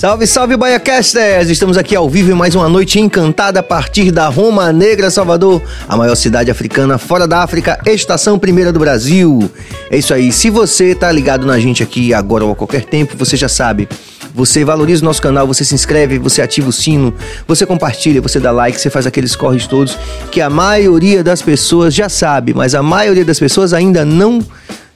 [0.00, 1.50] Salve, salve, Baiacasters!
[1.50, 5.60] Estamos aqui ao vivo em mais uma noite encantada a partir da Roma Negra, Salvador,
[5.86, 9.50] a maior cidade africana fora da África, estação primeira do Brasil.
[9.90, 13.14] É isso aí, se você tá ligado na gente aqui agora ou a qualquer tempo,
[13.14, 13.90] você já sabe.
[14.34, 17.12] Você valoriza o nosso canal, você se inscreve, você ativa o sino,
[17.46, 19.98] você compartilha, você dá like, você faz aqueles corres todos
[20.30, 24.40] que a maioria das pessoas já sabe, mas a maioria das pessoas ainda não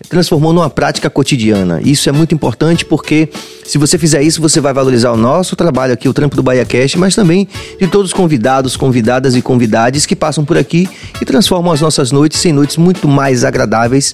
[0.08, 1.80] transformou numa prática cotidiana.
[1.82, 3.28] Isso é muito importante porque
[3.64, 6.64] se você fizer isso, você vai valorizar o nosso trabalho aqui, o trampo do Bahia
[6.64, 7.48] Cast, mas também
[7.80, 10.88] de todos os convidados, convidadas e convidades que passam por aqui
[11.20, 14.12] e transformam as nossas noites em noites muito mais agradáveis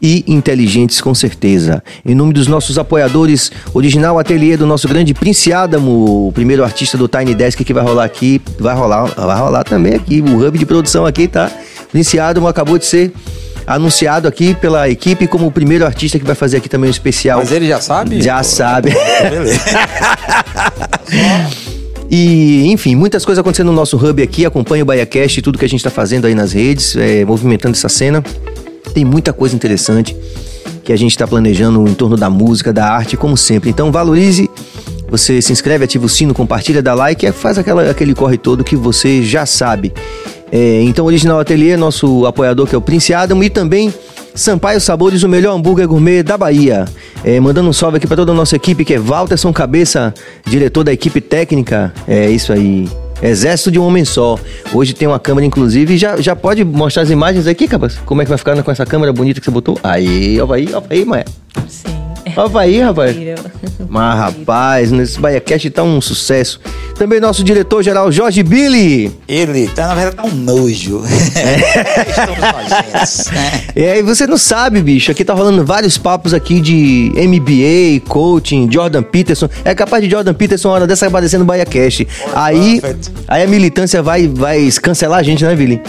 [0.00, 1.82] e inteligentes com certeza.
[2.04, 6.98] Em nome dos nossos apoiadores, original ateliê do nosso grande Prince Adamo, o primeiro artista
[6.98, 10.58] do Tiny Desk que vai rolar aqui, vai rolar, vai rolar também aqui, o hub
[10.58, 11.50] de produção aqui, tá?
[11.90, 13.12] Prince Adamo acabou de ser
[13.66, 17.40] anunciado aqui pela equipe como o primeiro artista que vai fazer aqui também um especial.
[17.40, 18.22] Mas ele já sabe?
[18.22, 18.94] Já sabe.
[19.22, 19.60] Beleza.
[22.08, 24.46] E, enfim, muitas coisas acontecendo no nosso hub aqui.
[24.46, 27.76] Acompanhe o BaiaCast e tudo que a gente está fazendo aí nas redes, é, movimentando
[27.76, 28.22] essa cena.
[28.96, 30.16] Tem muita coisa interessante
[30.82, 33.68] que a gente está planejando em torno da música, da arte, como sempre.
[33.68, 34.48] Então valorize,
[35.06, 38.74] você se inscreve, ativa o sino, compartilha, dá like, faz aquela, aquele corre todo que
[38.74, 39.92] você já sabe.
[40.50, 43.92] É, então, Original Ateliê, nosso apoiador que é o Prince Adam e também
[44.34, 46.86] Sampaio Sabores, o melhor hambúrguer gourmet da Bahia.
[47.22, 50.14] É, mandando um salve aqui para toda a nossa equipe, que é Walterson Cabeça,
[50.46, 51.92] diretor da equipe técnica.
[52.08, 52.88] É isso aí.
[53.22, 54.38] Exército de um homem só.
[54.72, 57.96] Hoje tem uma câmera, inclusive, já, já pode mostrar as imagens aqui, capaz?
[58.04, 59.78] Como é que vai ficar com essa câmera bonita que você botou?
[59.82, 61.24] Aí, ó aí, ó aí, Maia.
[61.68, 62.15] Sim.
[62.36, 63.16] Ó aí, rapaz.
[63.88, 66.60] Mas, rapaz, nesse BaiaCast tá um sucesso.
[66.96, 69.12] Também nosso diretor-geral, Jorge Billy.
[69.28, 71.02] Ele, tá, na verdade, tá um nojo.
[71.04, 73.62] Estamos nojentos, né?
[73.74, 75.10] E aí, você não sabe, bicho.
[75.10, 79.48] Aqui tá rolando vários papos aqui de MBA, coaching, Jordan Peterson.
[79.64, 82.06] É capaz de Jordan Peterson, hora dessa, aparecer no BaiaCast.
[82.34, 83.12] Aí, Perfect.
[83.28, 85.80] aí a militância vai, vai cancelar a gente, né, Billy?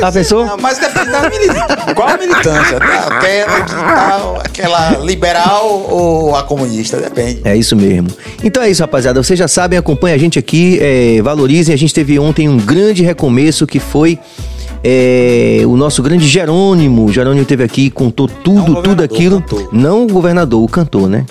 [0.00, 0.46] Já pensou?
[0.46, 1.94] Não, mas depende da militância.
[1.94, 2.76] Qual a militância?
[2.76, 6.98] Aquela que tá, aquela liberal ou a comunista?
[6.98, 7.40] Depende.
[7.44, 8.08] É isso mesmo.
[8.42, 9.22] Então é isso, rapaziada.
[9.22, 11.74] Vocês já sabem, acompanha a gente aqui, é, valorizem.
[11.74, 14.18] A gente teve ontem um grande recomeço que foi
[14.84, 17.06] é, o nosso grande Jerônimo.
[17.06, 19.38] O Jerônimo teve aqui e contou tudo, Não tudo aquilo.
[19.38, 19.68] o cantor.
[19.72, 21.26] Não o governador, o cantor, né?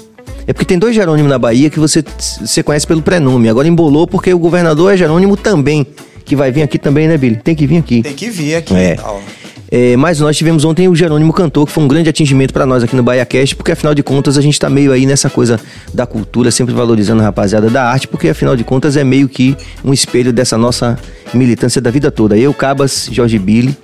[0.46, 2.04] É porque tem dois Jerônimo na Bahia que você,
[2.40, 3.50] você conhece pelo prenome.
[3.50, 5.86] Agora embolou porque o governador é Jerônimo também.
[6.28, 7.38] Que vai vir aqui também, né, Billy?
[7.38, 8.04] Tem que vir aqui.
[8.04, 8.94] Tem que vir aqui É.
[8.94, 9.22] e tal.
[9.70, 12.84] É, mas nós tivemos ontem o Jerônimo Cantor, que foi um grande atingimento pra nós
[12.84, 15.60] aqui no BaiaCast, porque afinal de contas a gente tá meio aí nessa coisa
[15.94, 19.58] da cultura, sempre valorizando a rapaziada da arte, porque afinal de contas é meio que
[19.84, 20.98] um espelho dessa nossa
[21.34, 22.38] militância da vida toda.
[22.38, 23.76] Eu, Cabas, Jorge Billy,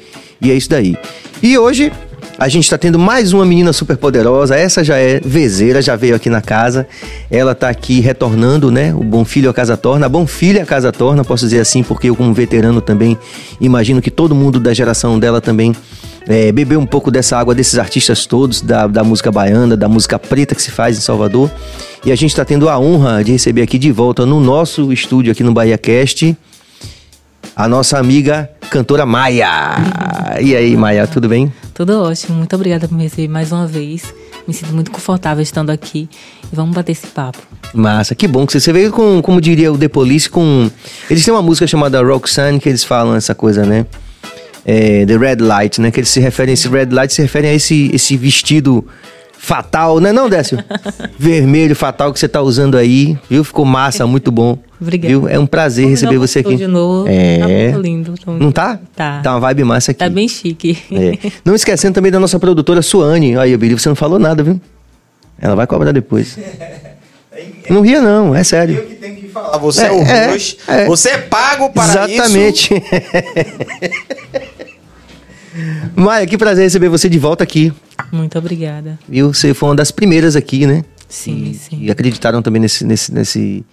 [0.42, 0.96] e é isso daí.
[1.42, 1.92] E hoje
[2.38, 6.16] a gente tá tendo mais uma menina super poderosa, essa já é vezeira, já veio
[6.16, 6.88] aqui na casa,
[7.30, 8.94] ela tá aqui retornando, né?
[8.94, 12.10] O Bom Filho a Casa Torna, Bom Filho a Casa Torna, posso dizer assim, porque
[12.10, 13.18] eu como veterano também
[13.62, 15.74] imagino que todo mundo da geração dela também
[16.28, 20.18] é, bebeu um pouco dessa água desses artistas todos, da, da música baiana, da música
[20.18, 21.52] preta que se faz em Salvador.
[22.06, 25.32] E a gente está tendo a honra de receber aqui de volta no nosso estúdio
[25.32, 26.36] aqui no Bahia Cast
[27.56, 29.50] a nossa amiga cantora Maia.
[30.42, 31.54] E aí, Maia, tudo bem?
[31.74, 32.38] Tudo ótimo.
[32.38, 34.14] Muito obrigada por me receber mais uma vez.
[34.48, 36.10] Me sinto muito confortável estando aqui.
[36.52, 37.40] E vamos bater esse papo.
[37.74, 40.70] Massa, que bom que você, você veio com, como diria o The Police, com.
[41.10, 43.86] Eles têm uma música chamada Roxanne que eles falam essa coisa, né?
[44.66, 45.92] É, The Red Light, né?
[45.92, 48.86] Que eles se referem, esse Red Light se referem a esse, esse vestido
[49.46, 50.58] fatal, né não, Décio?
[51.20, 53.44] Vermelho fatal que você tá usando aí, viu?
[53.44, 54.58] Ficou massa, muito bom.
[54.80, 55.10] Obrigada.
[55.10, 55.28] Viu?
[55.28, 56.56] É um prazer receber você aqui.
[56.56, 57.06] De novo.
[57.10, 57.40] É.
[57.40, 58.14] Tá muito lindo.
[58.18, 58.80] tá muito- Não tá?
[58.96, 59.20] Tá.
[59.22, 60.00] Tá uma vibe massa aqui.
[60.00, 60.78] Tá bem chique.
[60.90, 61.30] É.
[61.44, 63.38] Não esquecendo também da nossa produtora Suane.
[63.38, 64.62] Aí, Billy, você não falou nada, viu?
[65.40, 66.38] Ela vai cobrar depois.
[67.70, 68.76] Não ria, não, é sério.
[68.76, 69.58] Eu que tenho que falar.
[69.58, 70.58] Você é, É, o é, host.
[70.68, 70.86] é.
[70.86, 72.70] Você é pago para Exatamente.
[75.96, 77.72] Maia, que prazer receber você de volta aqui.
[78.12, 78.98] Muito obrigada.
[79.08, 79.34] Viu?
[79.34, 80.84] Você foi uma das primeiras aqui, né?
[81.08, 81.78] Sim, E- sim.
[81.82, 83.64] E acreditaram também nesse, nesse, nesse,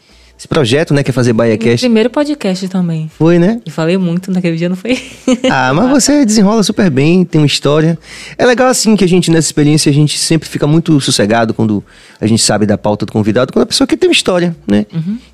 [0.40, 1.02] esse projeto, né?
[1.02, 1.80] Que é fazer Meu BaiaCast.
[1.80, 3.10] primeiro podcast também.
[3.18, 3.60] Foi, né?
[3.66, 4.98] E falei muito naquele dia, não foi?
[5.50, 7.98] Ah, mas você desenrola super bem, tem uma história.
[8.38, 11.84] É legal assim que a gente, nessa experiência, a gente sempre fica muito sossegado quando
[12.20, 14.86] a gente sabe da pauta do convidado, quando a pessoa que tem uma história, né?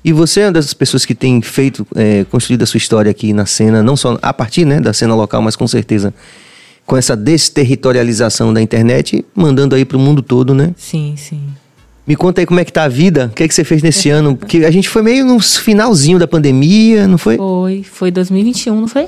[0.03, 3.31] E você é uma das pessoas que tem feito, é, construído a sua história aqui
[3.31, 6.13] na cena, não só a partir né, da cena local, mas com certeza
[6.85, 10.73] com essa desterritorialização da internet, mandando aí pro mundo todo, né?
[10.77, 11.41] sim, sim.
[12.07, 13.83] Me conta aí como é que tá a vida, o que é que você fez
[13.83, 14.37] nesse ano?
[14.37, 17.35] Porque a gente foi meio no finalzinho da pandemia, não foi?
[17.35, 19.07] Foi, foi 2021, não foi?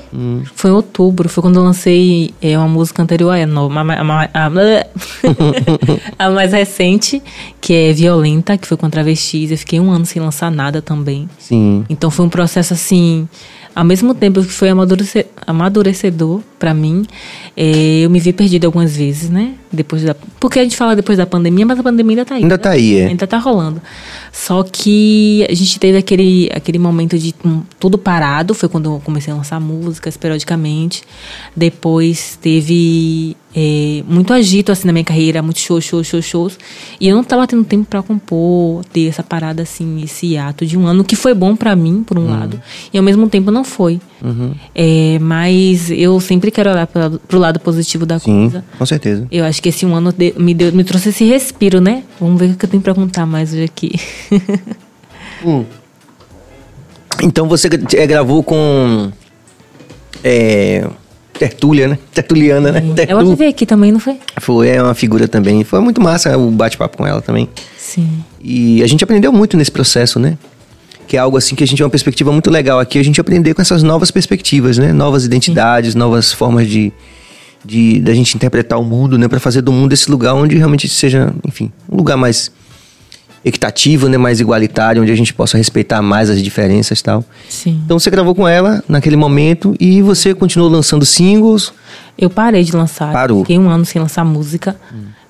[0.54, 4.46] Foi em outubro, foi quando eu lancei é, uma música anterior, é nova, a, a-
[4.46, 4.86] a-
[6.26, 7.22] a mais recente,
[7.60, 9.50] que é Violenta, que foi com travestis.
[9.50, 11.28] Eu fiquei um ano sem lançar nada também.
[11.38, 11.84] Sim.
[11.88, 13.26] Então foi um processo assim,
[13.74, 17.04] ao mesmo tempo que foi amadurece- amadurecedor pra mim,
[17.56, 19.54] eh, eu me vi perdida algumas vezes, né?
[19.72, 22.42] Depois da, porque a gente fala depois da pandemia, mas a pandemia ainda tá aí.
[22.42, 22.62] Ainda né?
[22.62, 23.06] tá aí, é.
[23.06, 23.80] Ainda tá rolando.
[24.32, 29.02] Só que a gente teve aquele, aquele momento de hum, tudo parado, foi quando eu
[29.04, 31.02] comecei a lançar músicas periodicamente.
[31.56, 36.58] Depois teve eh, muito agito assim na minha carreira, muito show, show, show, shows.
[37.00, 40.78] E eu não tava tendo tempo pra compor, ter essa parada assim, esse ato de
[40.78, 42.30] um ano, que foi bom pra mim, por um Uhum.
[42.30, 42.60] lado,
[42.92, 44.00] e ao mesmo tempo não foi.
[44.74, 48.64] Eh, mas eu sempre quero olhar pra, pro lado positivo da Sim, coisa.
[48.78, 49.26] com certeza.
[49.30, 52.04] Eu acho que esse um ano de- me, deu, me trouxe esse respiro, né?
[52.20, 53.90] Vamos ver o que eu tenho pra contar mais hoje aqui.
[57.22, 59.10] Então você é, gravou com.
[60.24, 60.86] É.
[61.38, 61.98] Tertúlia, né?
[62.12, 62.82] Tertuliana, né?
[63.08, 64.18] Ela Tertu- veio aqui também, não foi?
[64.38, 65.64] Foi é uma figura também.
[65.64, 67.48] Foi muito massa o bate-papo com ela também.
[67.78, 68.22] Sim.
[68.42, 70.36] E a gente aprendeu muito nesse processo, né?
[71.08, 73.18] Que é algo assim que a gente tem uma perspectiva muito legal aqui, a gente
[73.20, 74.92] aprender com essas novas perspectivas, né?
[74.92, 76.92] Novas identidades, novas formas de,
[77.64, 79.26] de da gente interpretar o mundo, né?
[79.26, 82.52] Para fazer do mundo esse lugar onde realmente seja, enfim, um lugar mais
[83.44, 84.16] equitativo, né?
[84.18, 87.24] Mais igualitário, onde a gente possa respeitar mais as diferenças e tal.
[87.48, 87.80] Sim.
[87.84, 91.72] Então você gravou com ela naquele momento e você continuou lançando singles.
[92.18, 93.12] Eu parei de lançar.
[93.12, 93.40] Parou.
[93.40, 94.76] Fiquei um ano sem lançar música.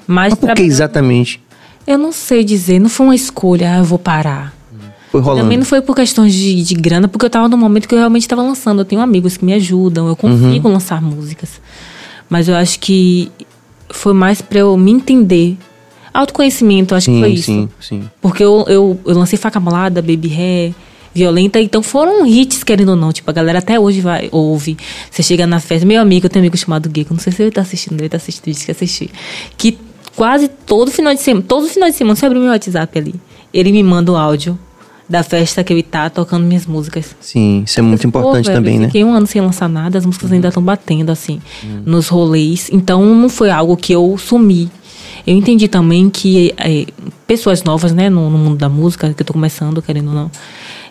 [0.07, 1.41] Mas, Mas por que exatamente?
[1.87, 4.53] Eu não sei dizer, não foi uma escolha, ah, eu vou parar.
[5.11, 5.43] Foi rolando.
[5.43, 7.99] Também não foi por questões de, de grana, porque eu tava no momento que eu
[7.99, 8.81] realmente estava lançando.
[8.81, 10.75] Eu tenho amigos que me ajudam, eu consigo Uhum.
[10.75, 11.61] lançar músicas.
[12.29, 13.31] Mas eu acho que
[13.89, 15.57] foi mais pra eu me entender.
[16.12, 17.45] Autoconhecimento, acho que Sim, foi isso.
[17.45, 18.11] sim, sim.
[18.21, 20.75] Porque eu, eu, eu lancei Faca Molada, Baby Hair,
[21.15, 23.12] Violenta, então foram hits, querendo ou não.
[23.12, 24.77] Tipo, a galera até hoje vai, ouve.
[25.11, 27.43] Você chega na festa, meu amigo, eu tenho um amigo chamado Gecko, não sei se
[27.43, 29.11] ele tá assistindo, ele tá assistindo, disse que assistir.
[29.57, 29.79] Que
[30.15, 33.15] quase todo final de semana, todo final de semana, você abre meu WhatsApp ali,
[33.53, 34.59] ele me manda o áudio
[35.09, 37.17] da festa que ele tá tocando minhas músicas.
[37.21, 38.87] Sim, isso é muito importante velho, também, eu né?
[38.87, 41.41] Fiquei um ano sem lançar nada, as músicas ainda estão batendo, assim,
[41.85, 42.71] nos rolês.
[42.73, 44.71] Então não foi algo que eu sumi.
[45.31, 46.87] Eu entendi também que eh,
[47.25, 50.31] pessoas novas, né, no, no mundo da música, que eu tô começando, querendo ou não,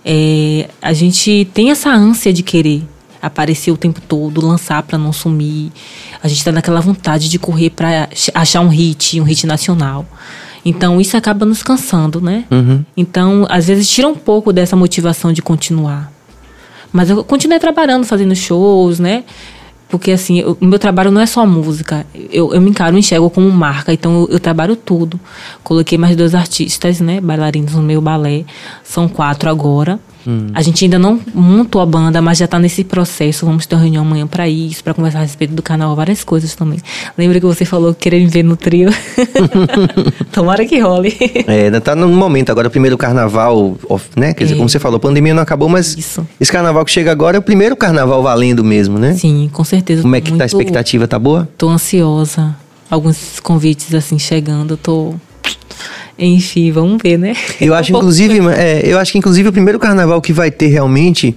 [0.05, 2.83] eh, a gente tem essa ânsia de querer
[3.21, 5.73] aparecer o tempo todo, lançar pra não sumir.
[6.23, 7.69] A gente tá naquela vontade de correr
[8.09, 10.05] ach- achar um hit, um hit nacional.
[10.63, 12.45] Então isso acaba nos cansando, né?
[12.49, 12.85] Uhum.
[12.95, 16.11] Então, às vezes tira um pouco dessa motivação de continuar.
[16.93, 19.25] Mas eu continuei trabalhando, fazendo shows, né?
[19.89, 22.05] Porque assim, o meu trabalho não é só música.
[22.31, 23.91] Eu, eu me encaro, enxergo como marca.
[23.91, 25.19] Então eu, eu trabalho tudo.
[25.63, 27.19] Coloquei mais dois artistas, né?
[27.19, 28.45] Bailarinos no meu balé.
[28.83, 29.99] São quatro agora.
[30.53, 33.45] A gente ainda não montou a banda, mas já tá nesse processo.
[33.45, 36.55] Vamos ter uma reunião amanhã pra isso, pra conversar a respeito do canal, várias coisas
[36.55, 36.79] também.
[37.17, 38.89] Lembra que você falou que queria me ver no trio?
[40.31, 41.15] Tomara que role.
[41.47, 43.77] É, ainda tá no momento agora, o primeiro carnaval,
[44.15, 44.33] né?
[44.33, 44.57] Quer dizer, É.
[44.57, 46.25] como você falou, a pandemia não acabou, mas Isso.
[46.39, 49.13] esse carnaval que chega agora é o primeiro carnaval valendo mesmo, né?
[49.13, 50.01] Sim, com certeza.
[50.01, 51.07] Como é que tá a muito- expectativa?
[51.07, 51.47] Tá boa?
[51.57, 52.55] Tô ansiosa.
[52.89, 55.13] Alguns convites assim chegando, tô.
[56.19, 57.33] Enfim, vamos ver, né?
[57.59, 61.35] Eu acho, inclusive, é, eu acho que inclusive o primeiro carnaval que vai ter realmente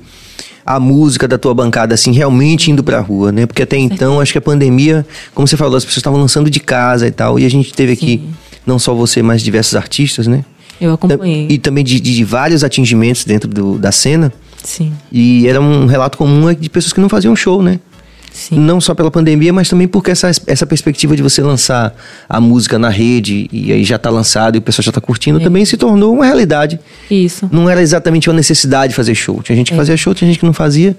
[0.64, 3.46] a música da tua bancada, assim, realmente indo pra rua, né?
[3.46, 6.60] Porque até então, acho que a pandemia, como você falou, as pessoas estavam lançando de
[6.60, 8.22] casa e tal, e a gente teve aqui,
[8.64, 10.44] não só você, mas diversos artistas, né?
[10.80, 11.46] Eu acompanhei.
[11.50, 14.32] E também de, de vários atingimentos dentro do- da cena.
[14.64, 17.80] Sim, E era um relato comum de pessoas que não faziam show, né?
[18.32, 18.58] Sim.
[18.58, 21.94] Não só pela pandemia, mas também porque essa, essa perspectiva de você lançar
[22.28, 25.40] a música na rede e aí já tá lançado e o pessoal já tá curtindo,
[25.40, 25.42] É.
[25.42, 26.78] também se tornou uma realidade.
[27.10, 27.48] Isso.
[27.52, 29.42] Não era exatamente uma necessidade de fazer show.
[29.42, 30.96] Tinha gente que fazia show, tinha gente que não fazia.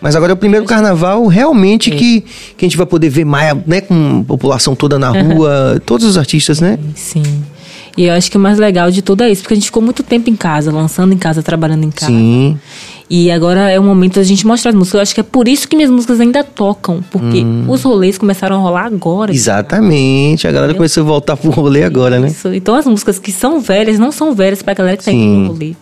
[0.00, 2.22] Mas agora é o primeiro carnaval realmente que,
[2.56, 6.06] que a gente vai poder ver mais, né, com a população toda na rua, todos
[6.06, 6.78] os artistas, né?
[6.94, 7.22] Sim.
[7.96, 9.82] E eu acho que o mais legal de tudo é isso, porque a gente ficou
[9.82, 12.10] muito tempo em casa, lançando em casa, trabalhando em casa.
[12.10, 12.58] Sim.
[13.10, 14.94] E agora é o momento da gente mostrar as músicas.
[14.94, 17.66] Eu acho que é por isso que minhas músicas ainda tocam, porque Hum.
[17.68, 19.30] os rolês começaram a rolar agora.
[19.32, 20.48] Exatamente.
[20.48, 22.28] A galera começou a voltar pro rolê agora, né?
[22.28, 22.48] Isso.
[22.54, 25.48] Então as músicas que são velhas não são velhas pra galera que tá indo no
[25.48, 25.74] rolê.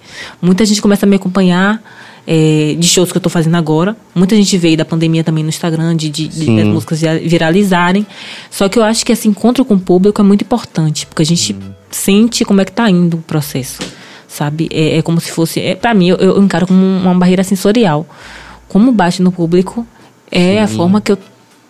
[0.42, 1.80] Muita gente começa a me acompanhar
[2.26, 3.96] é, de shows que eu tô fazendo agora.
[4.14, 8.04] Muita gente veio da pandemia também no Instagram, de, de, de as músicas vira- viralizarem.
[8.50, 11.26] Só que eu acho que esse encontro com o público é muito importante, porque a
[11.26, 11.70] gente Hum.
[11.90, 13.80] Sente como é que tá indo o processo.
[14.28, 14.68] Sabe?
[14.70, 15.60] É, é como se fosse.
[15.60, 18.06] É, para mim, eu, eu encaro como uma barreira sensorial.
[18.68, 19.84] Como bate no público
[20.30, 21.18] é a forma que eu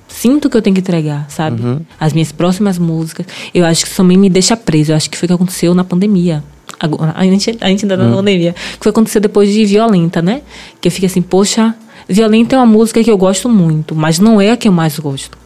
[0.07, 1.62] sinto que eu tenho que entregar, sabe?
[1.99, 3.25] As minhas próximas músicas.
[3.55, 4.93] Eu acho que isso também me deixa preso.
[4.93, 6.45] Eu acho que foi o que aconteceu na pandemia.
[6.79, 8.53] Agora, a gente, a gente ainda tá na pandemia.
[8.53, 10.43] Que foi o que aconteceu depois de Violenta, né?
[10.81, 11.75] Que eu fiquei assim, poxa,
[12.11, 14.99] Violenta é uma música que eu gosto muito, mas não é a que eu mais
[14.99, 15.38] gosto.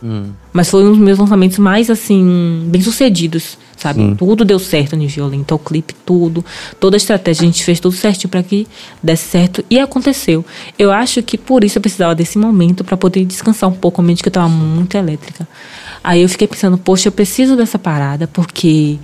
[0.51, 4.15] Mas foi um dos meus lançamentos mais, assim, bem sucedidos, sabe?
[4.17, 6.43] Tudo deu certo no Violenta, o clipe, tudo.
[6.81, 8.67] Toda a estratégia, a gente fez tudo certinho para que
[9.03, 9.63] desse certo.
[9.69, 10.43] E aconteceu.
[10.79, 14.05] Eu acho que por isso eu precisava desse momento para poder descansar um pouco a
[14.05, 15.47] mente, que eu tava muito elétrica.
[16.03, 18.99] Aí eu fiquei pensando, poxa, eu preciso dessa parada, porque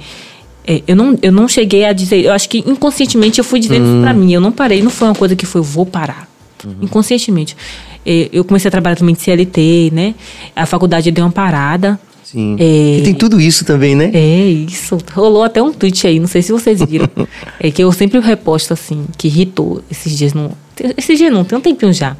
[0.66, 2.24] é, eu, não, eu não cheguei a dizer.
[2.24, 4.32] Eu acho que inconscientemente eu fui dizendo isso pra mim.
[4.32, 6.29] Eu não parei, não foi uma coisa que foi, eu vou parar.
[6.80, 7.56] Inconscientemente.
[8.04, 10.14] É, eu comecei a trabalhar também de CLT, né?
[10.54, 11.98] A faculdade deu uma parada.
[12.24, 12.56] Sim.
[12.58, 12.98] É.
[12.98, 14.10] E tem tudo isso também, né?
[14.14, 14.98] É isso.
[15.12, 17.08] Rolou até um tweet aí, não sei se vocês viram.
[17.58, 20.52] é que eu sempre reposto assim, que irritou esses dias não.
[20.96, 22.16] Esses dias não, tem um tempinho já.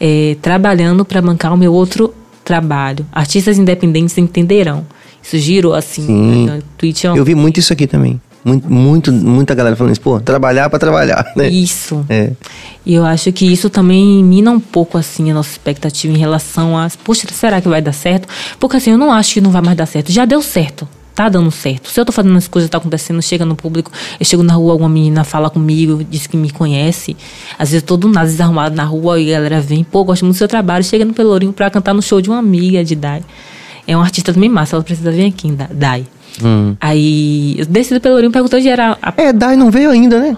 [0.00, 2.12] É, trabalhando para bancar o meu outro
[2.44, 3.06] trabalho.
[3.12, 4.84] Artistas independentes entenderão.
[5.22, 6.06] Isso girou assim.
[6.06, 6.46] Sim.
[6.46, 6.62] né?
[6.76, 8.20] tweet é Eu vi muito isso aqui também.
[8.44, 11.48] Muito, muito, muita galera falando isso, pô, trabalhar pra trabalhar, né?
[11.48, 12.04] Isso.
[12.08, 12.32] É.
[12.84, 16.76] E eu acho que isso também mina um pouco assim a nossa expectativa em relação
[16.76, 18.26] a, poxa, será que vai dar certo?
[18.58, 20.10] Porque assim, eu não acho que não vai mais dar certo.
[20.10, 20.88] Já deu certo.
[21.14, 21.90] Tá dando certo.
[21.90, 24.72] Se eu tô fazendo as coisas, tá acontecendo, chega no público, eu chego na rua,
[24.72, 27.14] alguma menina fala comigo, diz que me conhece.
[27.58, 30.24] Às vezes eu tô do nada desarrumado na rua e a galera vem, pô, gosto
[30.24, 32.96] muito do seu trabalho, chega no Pelourinho pra cantar no show de uma amiga de
[32.96, 33.22] Dai.
[33.86, 36.06] É uma artista também massa, ela precisa vir aqui, Da- Dai.
[36.80, 40.36] Aí eu desci do Pelourinho, perguntou onde era a É, Dai não veio ainda, né?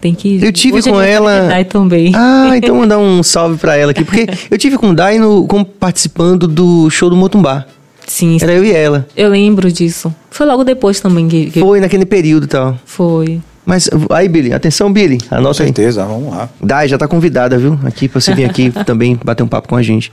[0.00, 2.12] tem que Eu tive Hoje com ela- Dai também.
[2.14, 4.04] Ah, então mandar um salve pra ela aqui.
[4.04, 7.64] Porque eu tive com o Dai no, como participando do show do Motumbá.
[8.06, 9.06] Sim, Era eu e ela.
[9.16, 10.14] Eu lembro disso.
[10.30, 12.78] Foi logo depois também que, que Foi naquele período e tal.
[12.84, 13.40] foi.
[13.66, 15.18] Mas aí, Billy, atenção, Billy.
[15.28, 15.66] Com Anota aí.
[15.66, 16.48] certeza, vamos lá.
[16.62, 17.78] Dai já tá convidada, viu?
[17.84, 20.10] Aqui pra você vir aqui também bater um papo com a gente.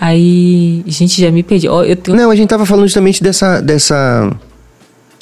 [0.00, 1.68] Aí, gente, já me perdi.
[1.68, 1.94] Ó, eu.
[2.08, 3.60] Não, a gente tava falando justamente dessa.
[3.60, 4.34] dessa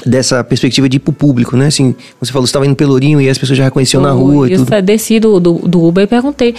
[0.07, 1.67] dessa perspectiva de ir pro público, né?
[1.67, 4.49] Assim, você falou que você estava indo Pelourinho e as pessoas já reconheciam na rua
[4.49, 4.81] e eu tudo.
[4.81, 6.55] desci do, do, do Uber e perguntei.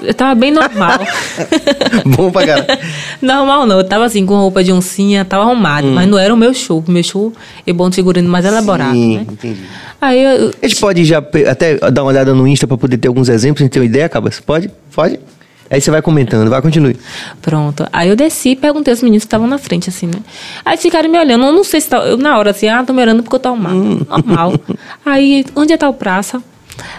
[0.00, 0.98] Eu tava bem normal.
[2.16, 2.66] Bom pra caralho.
[3.20, 6.36] normal não, eu tava assim com roupa de oncinha, tava arrumado, mas não era o
[6.36, 6.82] meu show.
[6.86, 7.30] O meu show
[7.66, 9.26] é bom de figurino mais elaborado, Sim, né?
[9.30, 9.60] entendi.
[10.00, 13.08] Aí eu, A gente pode já até dar uma olhada no Insta pra poder ter
[13.08, 14.40] alguns exemplos, a gente ter uma ideia, Cabas?
[14.40, 14.70] Pode?
[14.94, 15.20] Pode?
[15.70, 16.96] Aí você vai comentando, vai, continue.
[17.42, 17.86] Pronto.
[17.92, 20.20] Aí eu desci e perguntei aos meninos que estavam na frente, assim, né?
[20.64, 21.44] Aí ficaram me olhando.
[21.44, 21.98] Eu não sei se tá.
[21.98, 23.76] Eu, na hora, assim, ah, tô me olhando porque eu tô arrumado.
[23.76, 24.00] Hum.
[24.08, 24.54] Normal.
[25.04, 26.42] Aí, onde é tal praça?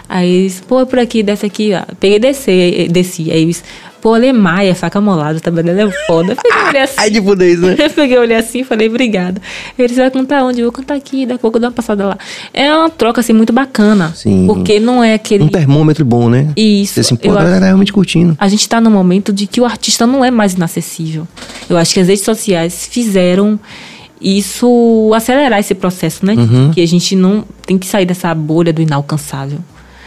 [0.07, 1.71] Aí, pô, é por aqui, desce aqui.
[1.73, 1.81] Ó.
[1.99, 3.31] Peguei e desci, desci.
[3.31, 3.55] Aí
[4.01, 6.33] pô, Lemaia, faca molada, tá dela é foda.
[6.33, 6.95] Eu peguei, olhei assim.
[6.97, 7.75] Ai, de isso, né?
[7.79, 9.41] Eu peguei, olhei assim e falei, obrigada.
[9.77, 10.59] Eles vai cantar onde?
[10.61, 12.17] Eu vou cantar aqui, daqui a pouco eu dou uma passada lá.
[12.53, 14.11] É uma troca, assim, muito bacana.
[14.15, 14.45] Sim.
[14.47, 15.43] Porque não é aquele.
[15.43, 16.51] Um termômetro bom, né?
[16.55, 18.35] Isso, Você assim, pô, eu a acho- galera realmente curtindo.
[18.39, 21.27] A gente está num momento de que o artista não é mais inacessível.
[21.69, 23.59] Eu acho que as redes sociais fizeram
[24.21, 26.33] isso acelerar esse processo, né?
[26.33, 26.71] Uhum.
[26.73, 29.59] Que a gente não tem que sair dessa bolha do inalcançável.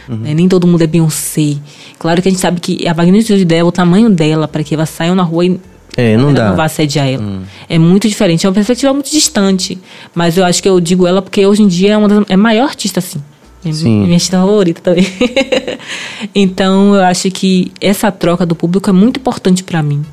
[0.09, 0.17] Uhum.
[0.17, 0.33] né?
[0.33, 1.57] Nem todo mundo é Beyoncé.
[1.99, 4.85] Claro que a gente sabe que a magnitude dela, o tamanho dela, para que ela
[4.85, 5.59] saia na rua e
[5.95, 6.45] É, não ela dá.
[6.45, 6.49] Hum.
[6.49, 7.41] não vai assediar ela.
[7.69, 9.77] É muito diferente, é uma perspectiva muito distante.
[10.13, 12.33] Mas eu acho que eu digo ela porque hoje em dia é uma das, é
[12.33, 13.21] a maior artista, assim.
[13.65, 13.99] É Sim.
[14.01, 15.05] minha artista favorita também.
[16.35, 20.03] então eu acho que essa troca do público é muito importante pra mim.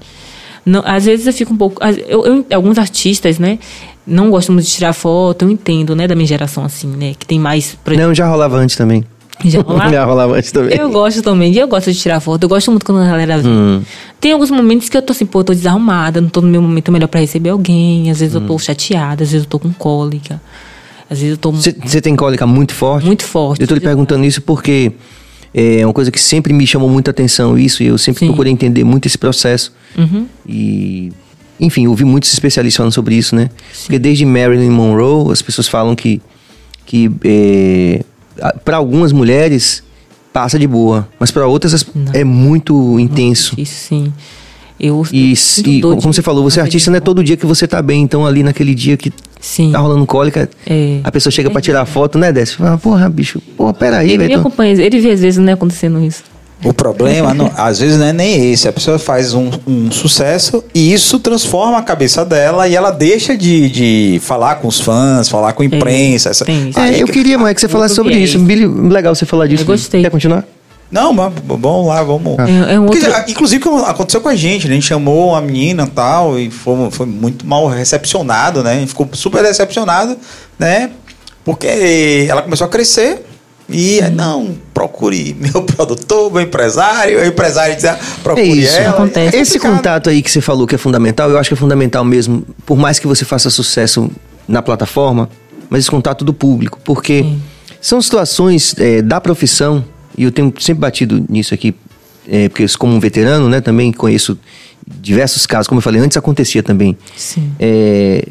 [0.64, 1.82] Não, às vezes eu fico um pouco.
[2.06, 3.58] Eu, eu- alguns artistas, né?
[4.06, 6.06] Não gostam muito de tirar foto, eu entendo, né?
[6.06, 7.14] Da minha geração, assim, né?
[7.18, 7.76] Que tem mais.
[7.96, 9.04] Não, já rolava antes também.
[9.44, 9.90] Já rolar.
[9.90, 10.76] Já rolava antes também.
[10.78, 13.50] Eu gosto também, eu gosto de tirar foto, eu gosto muito quando a galera vem.
[13.50, 13.82] Hum.
[14.20, 16.60] Tem alguns momentos que eu tô assim, pô, eu tô desarrumada, não tô no meu
[16.60, 18.40] momento melhor pra receber alguém, às vezes Hum.
[18.40, 20.40] eu tô chateada, às vezes eu tô com cólica,
[21.08, 23.06] às vezes eu tô Você você tem cólica muito forte?
[23.06, 23.60] muito forte.
[23.62, 24.92] Eu tô lhe perguntando isso porque
[25.54, 28.26] é uma coisa que sempre me chamou muita atenção isso e eu sempre Sim.
[28.26, 29.72] procurei entender muito esse processo.
[29.98, 30.26] Uhum.
[30.46, 31.10] E,
[31.58, 33.50] enfim, ouvi muitos especialistas falando sobre isso, né?
[33.82, 36.22] Porque desde Marilyn Monroe, as pessoas falam que,
[36.86, 38.04] que é,
[38.64, 39.82] para algumas mulheres
[40.32, 42.12] passa de boa, mas para outras as- Não.
[42.12, 43.54] é muito intenso.
[43.58, 44.12] Isso sim.
[44.78, 47.36] Eu E, sinto e como de- você falou, você é artista, não é todo dia
[47.36, 48.02] que você tá bem.
[48.02, 49.72] Então, ali naquele dia que Sim.
[49.72, 51.00] tá rolando cólica, É.
[51.04, 52.56] a pessoa chega pra tirar foto, né, Décio?
[52.56, 54.40] Fala, porra, bicho, porra, peraí, Ele me velho.
[54.40, 56.22] acompanha, ele vê às vezes não é acontecendo isso.
[56.62, 58.68] O problema, não- às vezes, não é nem esse.
[58.68, 63.34] A pessoa faz um, um sucesso e isso transforma a cabeça dela e ela deixa
[63.36, 66.28] de, de falar com os fãs, falar com a imprensa.
[66.30, 68.38] essa- É, eu que- queria, mais que você falasse sobre isso.
[68.88, 69.62] Legal você falar disso.
[69.62, 70.02] Eu gostei.
[70.02, 70.44] Quer continuar?
[70.90, 72.36] Não, mas vamos lá, vamos.
[72.40, 73.14] É, é um Porque, outro...
[73.14, 74.72] ah, inclusive, aconteceu com a gente, né?
[74.72, 78.72] a gente chamou a menina e tal, e foi, foi muito mal recepcionado, né?
[78.72, 80.16] A gente ficou super decepcionado,
[80.58, 80.90] né?
[81.44, 83.24] Porque ela começou a crescer
[83.72, 88.76] e, não, procure meu produtor, meu empresário, o empresário diz, ah, É procure isso.
[88.76, 88.90] ela.
[88.90, 89.36] Acontece.
[89.36, 89.76] Esse complicado.
[89.76, 92.76] contato aí que você falou que é fundamental, eu acho que é fundamental mesmo, por
[92.76, 94.10] mais que você faça sucesso
[94.48, 95.28] na plataforma,
[95.68, 97.42] mas esse contato do público, porque Sim.
[97.80, 99.84] são situações é, da profissão,
[100.16, 101.74] e eu tenho sempre batido nisso aqui,
[102.28, 104.38] é, porque como um veterano, né, também conheço
[104.86, 106.96] diversos casos, como eu falei, antes acontecia também.
[107.16, 107.52] Sim.
[107.58, 108.26] É,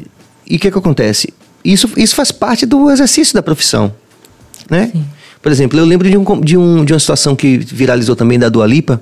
[0.46, 1.32] e o que, que acontece?
[1.64, 3.94] Isso, isso faz parte do exercício da profissão,
[4.68, 4.90] né?
[4.92, 5.04] Sim.
[5.42, 8.48] Por exemplo, eu lembro de, um, de, um, de uma situação que viralizou também da
[8.48, 9.00] Dua Lipa,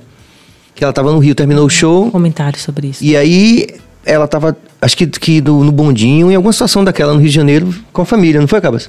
[0.75, 3.03] que ela estava no Rio, terminou o show, Comentários sobre isso.
[3.03, 3.67] e aí
[4.05, 7.35] ela estava, acho que, que no, no bondinho, em alguma situação daquela no Rio de
[7.35, 8.89] Janeiro, com a família, não foi, Cabas?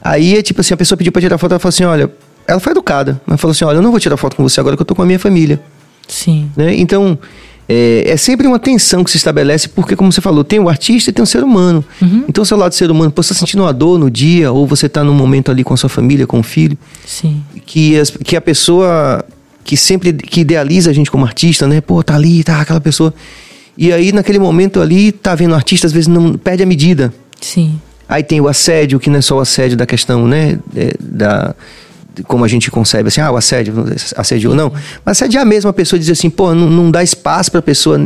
[0.00, 2.10] Aí, é tipo assim, a pessoa pediu pra tirar foto, ela falou assim, olha,
[2.46, 4.76] ela foi educada, mas falou assim, olha, eu não vou tirar foto com você agora
[4.76, 5.60] que eu tô com a minha família.
[6.08, 6.50] Sim.
[6.56, 6.74] né?
[6.74, 7.18] Então,
[7.72, 11.10] é, é sempre uma tensão que se estabelece, porque, como você falou, tem o artista
[11.10, 11.84] e tem o ser humano.
[12.28, 14.86] Então, seu lado ser humano, pô, você tá sentindo uma dor no dia, ou você
[14.86, 17.42] está num momento ali com a sua família, com o filho, Sim.
[17.64, 19.24] que, as- que a pessoa
[19.62, 21.80] que sempre que idealiza a gente como artista, né?
[21.80, 23.14] Pô, tá ali, tá aquela pessoa.
[23.78, 27.12] E aí, naquele momento ali, tá vendo o artista, às vezes não perde a medida.
[27.40, 27.78] Sim.
[28.08, 30.58] Aí tem o assédio, que não é só o assédio da questão, né?
[30.74, 31.54] é, da,
[32.26, 33.74] como a gente concebe, assim, ah, o assédio,
[34.16, 34.72] assédio ou não.
[35.04, 37.98] Mas assediar mesmo a pessoa dizer assim, pô, não, não dá espaço pra pessoa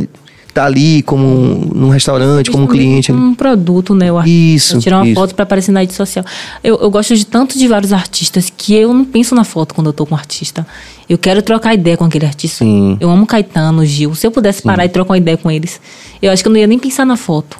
[0.55, 3.11] estar ali como um, num restaurante, como um cliente.
[3.11, 3.19] ali.
[3.19, 4.11] Um produto, né?
[4.11, 4.23] O.
[4.23, 5.15] Isso, Tirar uma isso.
[5.15, 6.23] foto pra aparecer na rede social.
[6.63, 9.87] Eu, eu gosto de tanto de vários artistas que eu não penso na foto quando
[9.87, 10.65] eu tô com um artista.
[11.09, 12.63] Eu quero trocar ideia com aquele artista.
[12.63, 12.97] Sim.
[13.01, 14.15] Eu amo Caetano, Gil.
[14.15, 15.79] Se eu pudesse parar e trocar uma ideia com eles,
[16.21, 17.59] eu acho que eu não ia nem pensar na foto.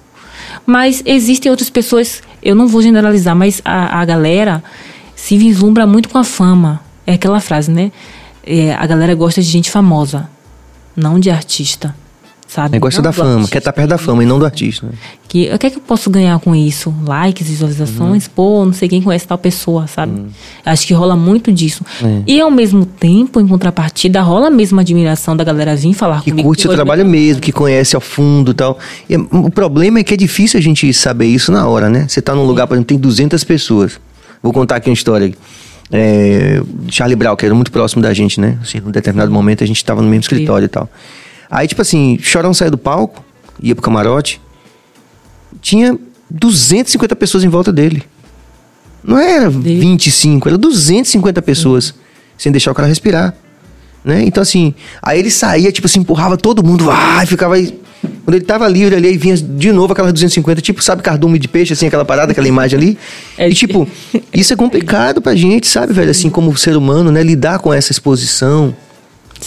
[0.65, 4.63] Mas existem outras pessoas, eu não vou generalizar, mas a, a galera
[5.25, 6.79] se vislumbra muito com a fama.
[7.07, 7.91] É aquela frase, né?
[8.45, 10.29] É, a galera gosta de gente famosa,
[10.95, 11.95] não de artista.
[12.47, 12.77] Sabe?
[12.77, 13.51] Gosta da fama, artista.
[13.51, 14.85] quer estar perto da fama e não do artista.
[14.85, 14.91] né?
[15.27, 16.93] Que, o que é que eu posso ganhar com isso?
[17.03, 18.27] Likes, visualizações?
[18.27, 20.27] Pô, não sei quem conhece tal pessoa, sabe?
[20.63, 21.83] Acho que rola muito disso.
[22.03, 22.21] É.
[22.27, 26.29] E ao mesmo tempo, em contrapartida, rola a mesma admiração da galera vir falar Que
[26.29, 26.47] comigo.
[26.47, 28.77] curte seu gosta trabalho do meu mesmo, que conhece ao fundo e tal.
[29.09, 32.05] E, o problema é que é difícil a gente saber isso na hora, né?
[32.07, 33.99] Você tá num lugar, por exemplo, tem 200 pessoas.
[34.45, 35.33] Vou contar aqui uma história.
[35.91, 38.59] É, Charlie Brown, que era muito próximo da gente, né?
[38.61, 40.87] Assim, num determinado momento a gente tava no mesmo escritório e tal.
[41.49, 43.25] Aí, tipo assim, Chorão saiu do palco,
[43.59, 44.39] ia pro camarote,
[45.63, 45.97] tinha
[46.29, 48.03] 250 pessoas em volta dele.
[49.03, 51.95] Não era 25, era 250 pessoas,
[52.37, 53.33] sem deixar o cara respirar.
[54.03, 54.21] Né?
[54.25, 57.81] Então, assim, aí ele saía, tipo assim, empurrava todo mundo, ah, ficava aí.
[58.23, 61.47] Quando ele tava livre ali, aí vinha de novo aquelas 250, tipo, sabe, cardume de
[61.47, 62.97] peixe, assim, aquela parada, aquela imagem ali.
[63.37, 63.87] É e, tipo,
[64.33, 66.09] isso é complicado pra gente, sabe, velho?
[66.11, 67.21] Assim, como ser humano, né?
[67.21, 68.73] Lidar com essa exposição,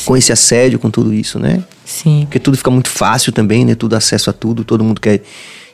[0.05, 1.62] com esse assédio, com tudo isso, né?
[1.85, 2.23] Sim.
[2.27, 3.75] Porque tudo fica muito fácil também, né?
[3.75, 5.23] Tudo acesso a tudo, todo mundo quer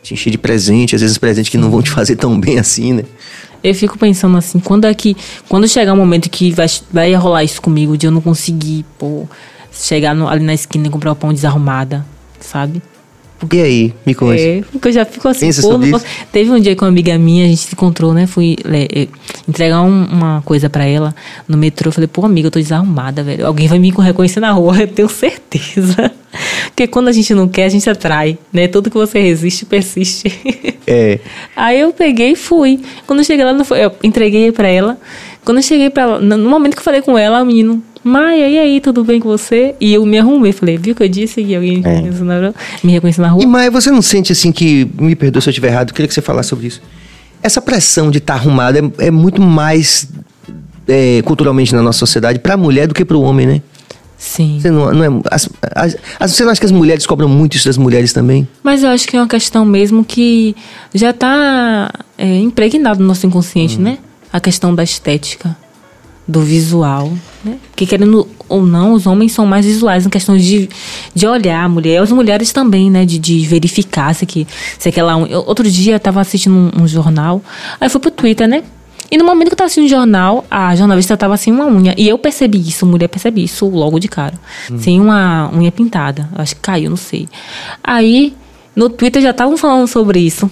[0.03, 2.92] te encher de presente, às vezes presentes que não vão te fazer tão bem assim,
[2.92, 3.03] né?
[3.64, 5.16] Eu fico pensando assim, quando é que.
[5.49, 9.27] Quando chegar um momento que vai, vai rolar isso comigo, de eu não conseguir, pô,
[9.73, 12.05] chegar no- ali na esquina e comprar o pão desarrumada,
[12.44, 12.80] sabe?
[13.52, 14.40] E aí, me conte.
[14.40, 17.18] É, porque eu já fico assim, Pensa pô, posso- Teve um dia com uma amiga
[17.18, 18.26] minha, a gente se encontrou, né?
[18.26, 19.07] Fui é,
[19.46, 21.14] entregar um- uma coisa pra ela
[21.46, 21.88] no metrô.
[21.88, 23.46] Eu falei, pô, amiga, eu tô desarrumada, velho.
[23.46, 26.11] Alguém vai me reconhecer na rua, eu tenho certeza.
[26.68, 28.66] Porque quando a gente não quer, a gente atrai, né?
[28.66, 30.33] Tudo que você resiste, persiste.
[30.87, 31.18] É.
[31.57, 32.78] Aí eu peguei e fui.
[33.07, 34.98] Quando eu cheguei lá, não foi, eu entreguei pra ela.
[35.42, 37.83] Quando eu cheguei pra ela, no no momento que eu falei com ela, o menino,
[38.05, 39.75] Maia, e aí, tudo bem com você?
[39.81, 41.95] E eu me arrumei, falei, viu que eu disse que alguém me É.
[41.95, 42.55] reconheceu na rua?
[42.83, 43.43] Me reconheceu na rua?
[43.43, 46.07] E Maia, você não sente assim que, me perdoa se eu estiver errado, eu queria
[46.09, 46.83] que você falasse sobre isso.
[47.43, 50.09] Essa pressão de estar arrumada é, é muito mais
[50.87, 53.62] é, culturalmente na nossa sociedade para a mulher do que para o homem, né?
[54.19, 54.59] Sim.
[54.61, 57.57] Você não, não é, as, as, as- você não acha que as mulheres cobram muito
[57.57, 58.47] isso das mulheres também?
[58.62, 60.55] Mas eu acho que é uma questão mesmo que
[60.95, 63.99] já está impregnado no nosso inconsciente, né?
[64.33, 65.55] A questão da estética,
[66.27, 67.13] do visual,
[67.45, 67.59] né?
[67.71, 70.69] Porque querendo ou não, os homens são mais visuais em questão de,
[71.15, 73.05] de olhar a mulher, as mulheres também, né?
[73.05, 74.47] De, de verificar se, que,
[74.79, 77.43] se aquela Outro dia eu estava assistindo um, um jornal,
[77.81, 78.63] aí fui pro Twitter, né?
[79.11, 81.95] E no momento que eu tava assistindo o jornal, a jornalista tava sem uma unha.
[81.97, 84.35] E eu percebi isso, mulher percebi isso logo de cara.
[84.79, 86.29] Sem uma unha pintada.
[86.35, 87.29] Acho que caiu, não sei.
[87.83, 88.35] Aí,
[88.75, 90.51] no Twitter já estavam falando sobre isso.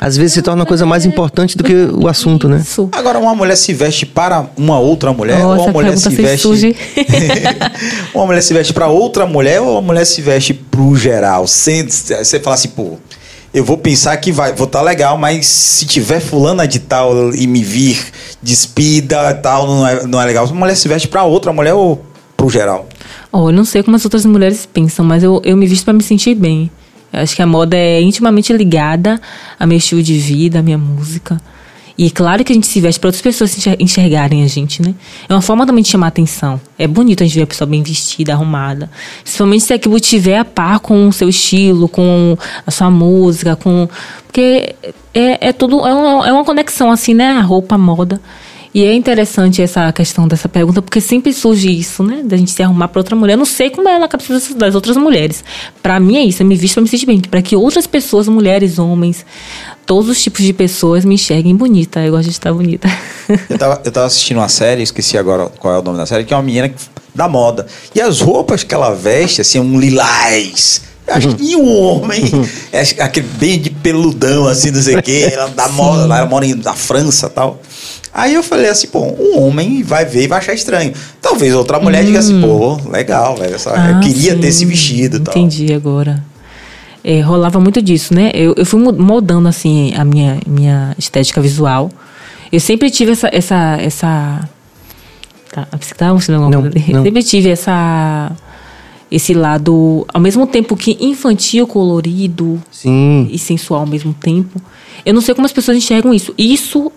[0.00, 2.58] Às vezes se torna uma coisa mais importante do que o assunto, né?
[2.62, 2.88] Isso.
[2.92, 6.16] Agora, uma mulher se veste para uma outra mulher, Nossa, ou uma mulher pergunta se
[6.16, 6.42] veste.
[6.42, 6.76] surge.
[8.14, 11.46] uma mulher se veste para outra mulher, ou uma mulher se veste pro geral?
[11.46, 12.98] Sem, você fala assim, pô,
[13.54, 17.46] eu vou pensar que vai, vou estar legal, mas se tiver fulana de tal e
[17.46, 17.98] me vir
[18.42, 20.44] despida tal, não é, não é legal.
[20.44, 22.04] Uma mulher se veste para outra mulher ou
[22.36, 22.86] pro geral?
[23.32, 25.94] Oh, eu não sei como as outras mulheres pensam, mas eu, eu me visto para
[25.94, 26.70] me sentir bem.
[27.12, 29.20] Eu acho que a moda é intimamente ligada
[29.58, 31.40] ao meu estilo de vida, à minha música.
[31.98, 34.94] E claro que a gente se veste para outras pessoas enxergarem a gente, né?
[35.26, 36.60] É uma forma também de chamar atenção.
[36.78, 38.90] É bonito a gente ver a pessoa bem vestida, arrumada.
[39.22, 43.88] Principalmente se aquilo estiver a par com o seu estilo, com a sua música, com.
[44.26, 44.74] Porque
[45.14, 45.86] é, é tudo.
[45.86, 47.30] É uma, é uma conexão, assim, né?
[47.30, 48.20] A roupa, a moda.
[48.76, 52.20] E é interessante essa questão dessa pergunta, porque sempre surge isso, né?
[52.22, 53.32] Da gente se arrumar para outra mulher.
[53.32, 55.42] Eu não sei como é na cabeça das- outras mulheres.
[55.82, 57.18] Para mim é isso, eu me visto para me sentir bem.
[57.20, 59.24] Para que outras pessoas, mulheres, homens,
[59.86, 62.00] todos os tipos de pessoas me enxerguem bonita.
[62.00, 62.86] Eu gosto de estar bonita.
[63.48, 66.24] Eu tava, eu tava assistindo uma série, esqueci agora qual é o nome da série,
[66.24, 66.76] que é uma menina que-
[67.14, 67.66] da moda.
[67.94, 70.82] E as roupas que ela veste, assim, um lilás.
[71.06, 72.24] Eu acho que nenhum homem,
[72.72, 75.30] é aquele bem de peludão, assim, não sei o quê.
[75.32, 77.58] Ela da moda, ela mora em- na França e tal.
[78.18, 80.94] Aí eu falei assim, pô, um homem vai ver e vai achar estranho.
[81.20, 83.54] Talvez outra mulher diga assim, pô, legal, velho.
[83.54, 84.48] essa- eu Ah, queria ter sim.
[84.48, 85.36] esse vestido e tal.
[85.36, 86.24] Entendi agora.
[87.04, 88.30] É, rolava muito disso, né?
[88.32, 91.90] Eu, eu fui moldando, assim, a minha, minha estética visual.
[92.50, 93.28] Eu sempre tive essa...
[93.30, 94.48] essa, essa...
[95.52, 96.76] Tá, você tá alguma Não, coisa?
[96.88, 97.02] não.
[97.02, 98.32] Sempre tive essa...
[99.10, 103.28] Esse lado, ao mesmo tempo que infantil, colorido Sim.
[103.30, 104.60] e sensual ao mesmo tempo.
[105.04, 106.34] Eu não sei como as pessoas enxergam isso.
[106.36, 106.90] Isso,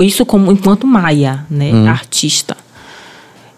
[0.00, 1.88] isso como enquanto Maia, né?
[1.88, 2.56] Artista.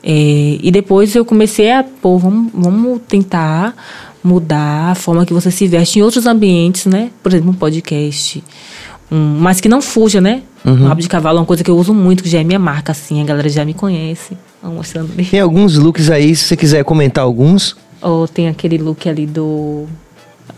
[0.03, 3.75] É, e depois eu comecei a, pô, vamos, vamos tentar
[4.23, 7.11] mudar a forma que você se veste em outros ambientes, né?
[7.23, 8.43] Por exemplo, um podcast.
[9.11, 10.43] Um, mas que não fuja, né?
[10.65, 12.59] Um rabo de cavalo é uma coisa que eu uso muito, que já é minha
[12.59, 14.37] marca, assim, a galera já me conhece.
[14.63, 15.25] Vou mostrando ali.
[15.25, 17.77] Tem alguns looks aí, se você quiser comentar alguns.
[18.03, 19.87] Ou tem aquele look ali do.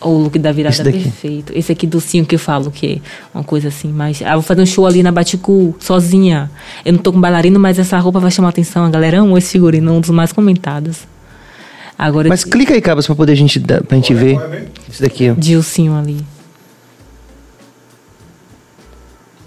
[0.01, 1.53] O look da virada Esse perfeito.
[1.55, 3.03] Esse aqui do sim que eu falo, que
[3.35, 4.23] é uma coisa assim, mas.
[4.25, 6.51] Ah, vou fazer um show ali na Baticu, sozinha.
[6.85, 8.85] Eu não tô com bailarino, mas essa roupa vai chamar atenção.
[8.85, 10.99] A galera ama esse figurino, um dos mais comentados.
[11.99, 14.39] Agora, Mas clica aí, Cabas, pra poder a gente, dar- pra gente ver.
[14.91, 15.35] Esse daqui, ó.
[15.37, 16.17] Dilcinho ali.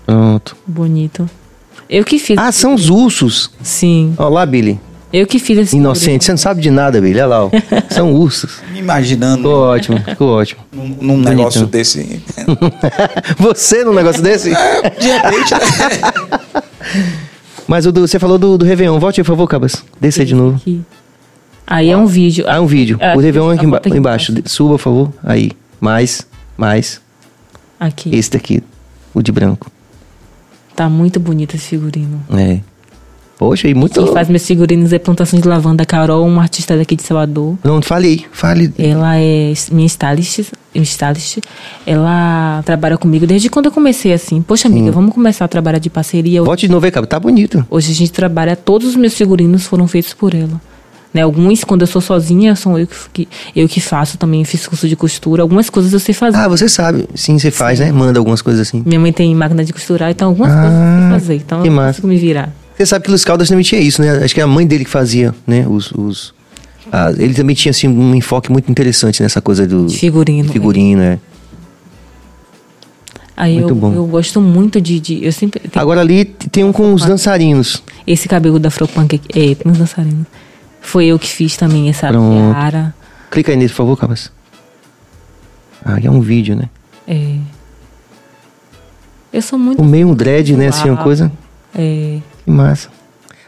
[0.05, 0.55] Pronto.
[0.65, 1.29] Bonito.
[1.89, 2.37] Eu que fiz.
[2.37, 3.51] Ah, são os ursos.
[3.61, 4.13] Sim.
[4.17, 4.79] Ó lá, Billy.
[5.11, 5.77] Eu que fiz esse.
[5.77, 6.25] Inocente.
[6.25, 7.13] Você não sabe de nada, Billy.
[7.19, 7.49] Olha lá, ó.
[7.89, 8.61] São ursos.
[8.71, 10.61] Me imaginando Ficou ótimo, ficou ótimo.
[10.71, 12.21] num, num negócio desse.
[13.37, 14.49] Você num negócio desse?
[14.99, 16.11] De repente, né?
[17.67, 18.99] Mas o do- você falou do, do Réveillon.
[18.99, 19.83] Volte aí, por favor, Cabas.
[20.01, 20.57] Desça aí de novo.
[20.57, 20.81] Aqui.
[21.65, 22.45] Aí é um vídeo.
[22.47, 22.97] Ah, é um vídeo.
[22.99, 24.31] É, o Réveillon a aqui, emba- aqui embaixo.
[24.31, 24.49] embaixo.
[24.49, 25.13] Suba, por favor.
[25.23, 25.51] Aí.
[25.79, 26.99] Mais, mais.
[27.79, 28.13] Aqui.
[28.15, 28.61] Esse daqui.
[29.13, 29.71] O de branco.
[30.75, 32.23] Tá muito bonito esse figurino.
[32.31, 32.59] É.
[33.37, 34.01] Poxa, e muito...
[34.01, 37.57] Quem faz meus figurinos é Plantação de Lavanda, Carol, uma artista daqui de Salvador.
[37.63, 38.25] Não, fale aí.
[38.31, 38.73] Fale.
[38.77, 41.39] Ela é minha stylist, stylist.
[41.85, 44.41] Ela trabalha comigo desde quando eu comecei assim.
[44.41, 46.43] Poxa, amiga, vamos começar a trabalhar de parceria.
[46.43, 47.09] Volte de novo aí, Cabas.
[47.09, 47.65] Tá bonito.
[47.69, 50.61] Hoje a gente trabalha, todos os meus figurinos foram feitos por ela.
[51.13, 54.87] Né, alguns, quando eu sou sozinha, são eu que, eu que faço também, fiz curso
[54.87, 55.43] de costura.
[55.43, 56.37] Algumas coisas eu sei fazer.
[56.37, 57.07] Ah, você sabe.
[57.13, 57.91] Sim, você faz, né?
[57.91, 58.81] Manda algumas coisas assim.
[58.83, 61.35] Minha mãe tem máquina de costurar, então algumas Ah, coisas eu sei fazer.
[61.35, 61.87] Então que eu massa.
[62.01, 62.51] consigo me virar.
[62.75, 64.23] Você sabe que Luiz Caldas também tinha isso, né?
[64.23, 65.67] Acho que é a mãe dele que fazia, né?
[65.69, 66.33] Os, os,
[66.91, 69.87] ah, ele também tinha, assim, um enfoque muito interessante nessa coisa do...
[69.89, 70.51] Figurino.
[70.51, 71.19] Figurino, é.
[73.35, 73.93] Aí Muito eu, bom.
[73.93, 74.99] eu gosto muito de.
[74.99, 75.59] de- eu sempre.
[75.75, 77.81] Agora ali tem um com os dançarinos.
[78.05, 79.27] Esse cabelo da Afropunk aqui.
[79.29, 80.27] É, tem uns dançarinos.
[80.83, 82.53] Foi eu que fiz também essa Pronto.
[82.53, 82.93] tiara.
[83.31, 84.31] Clica aí nele, por favor, Cabas.
[85.83, 86.69] Ah, é um vídeo, né?
[87.07, 87.37] É.
[89.31, 89.81] Eu sou muito.
[89.81, 90.67] O meio um dread, né?
[90.67, 91.31] Assim, uma coisa.
[91.73, 92.19] É.
[92.45, 92.89] Que massa.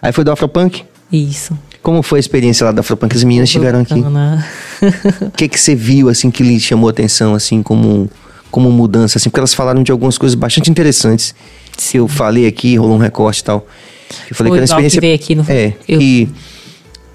[0.01, 0.83] Aí foi do Afropunk?
[1.11, 1.57] Isso.
[1.83, 3.15] Como foi a experiência lá do Afropunk?
[3.15, 3.93] As meninas estiveram aqui.
[5.21, 8.09] O que que você viu, assim, que lhe chamou a atenção, assim, como,
[8.49, 9.29] como mudança, assim?
[9.29, 11.35] Porque elas falaram de algumas coisas bastante interessantes.
[11.77, 13.67] Se eu falei aqui, rolou um recorte e tal.
[14.29, 15.01] Eu falei Foi que era uma igual que experiência...
[15.01, 15.55] veio aqui, não foi?
[15.55, 16.29] É, Eu- que,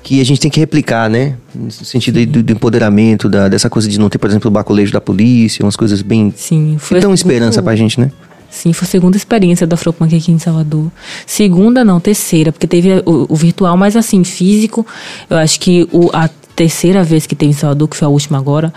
[0.02, 1.36] que a gente tem que replicar, né?
[1.54, 4.92] No sentido do, do empoderamento, da, dessa coisa de não ter, por exemplo, o baculejo
[4.92, 6.32] da polícia, umas coisas bem...
[6.36, 7.00] Sim, Que foi.
[7.00, 8.10] dão muito- esperança pra gente, né?
[8.50, 10.90] Sim, foi a segunda experiência do Afropunk aqui em Salvador.
[11.24, 14.84] Segunda, não, terceira, porque teve o, o virtual, mas assim, físico.
[15.28, 18.38] Eu acho que o, a terceira vez que teve em Salvador, que foi a última
[18.38, 18.74] agora,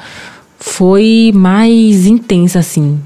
[0.59, 2.99] foi mais intensa, assim.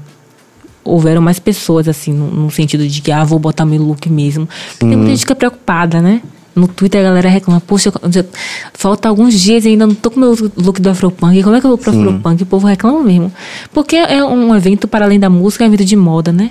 [0.84, 4.46] Houveram mais pessoas, assim, no, no sentido de que, ah, vou botar meu look mesmo.
[4.72, 6.20] Porque tem muita gente que é preocupada, né?
[6.58, 8.24] No Twitter a galera reclama, poxa, eu-
[8.74, 11.42] falta alguns dias e ainda não tô com o meu look do Afropunk.
[11.42, 12.42] Como é que eu vou pro Afropunk?
[12.42, 13.32] O povo reclama mesmo.
[13.72, 16.50] Porque é um evento, para além da música, é um evento de moda, né?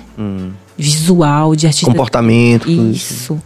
[0.76, 1.86] Visual, de artista.
[1.90, 2.68] Comportamento.
[2.70, 3.38] Isso.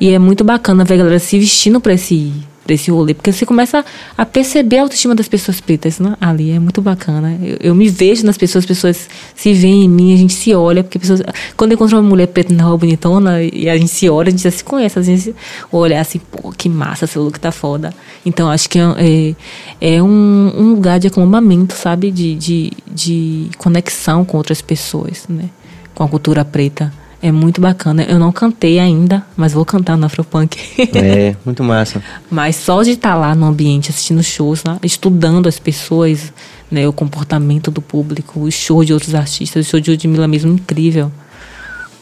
[0.00, 2.32] E é muito bacana ver a galera se vestindo pra esse,
[2.64, 3.14] pra esse rolê.
[3.14, 3.84] Porque você começa
[4.16, 6.16] a perceber a autoestima das pessoas pretas né?
[6.20, 6.50] ali.
[6.50, 7.38] É muito bacana.
[7.42, 10.54] Eu, eu me vejo nas pessoas, as pessoas se veem em mim, a gente se
[10.54, 10.82] olha.
[10.82, 11.22] Porque pessoas,
[11.56, 14.30] quando eu encontro uma mulher preta na rua bonitona e a gente se olha, a
[14.30, 14.98] gente já se conhece.
[14.98, 15.34] Às vezes
[15.70, 17.92] olhar assim, pô, que massa, seu look tá foda.
[18.24, 19.34] Então acho que é,
[19.80, 22.10] é um, um lugar de acalmamento, sabe?
[22.10, 25.48] De, de, de conexão com outras pessoas, né?
[25.94, 26.92] Com a cultura preta.
[27.22, 28.02] É muito bacana.
[28.02, 30.58] Eu não cantei ainda, mas vou cantar no Afropunk.
[30.92, 32.02] É, muito massa.
[32.28, 36.32] mas só de estar lá no ambiente, assistindo shows, lá, estudando as pessoas,
[36.68, 40.52] né, o comportamento do público, os shows de outros artistas, o show de Ludmilla mesmo,
[40.52, 41.12] incrível.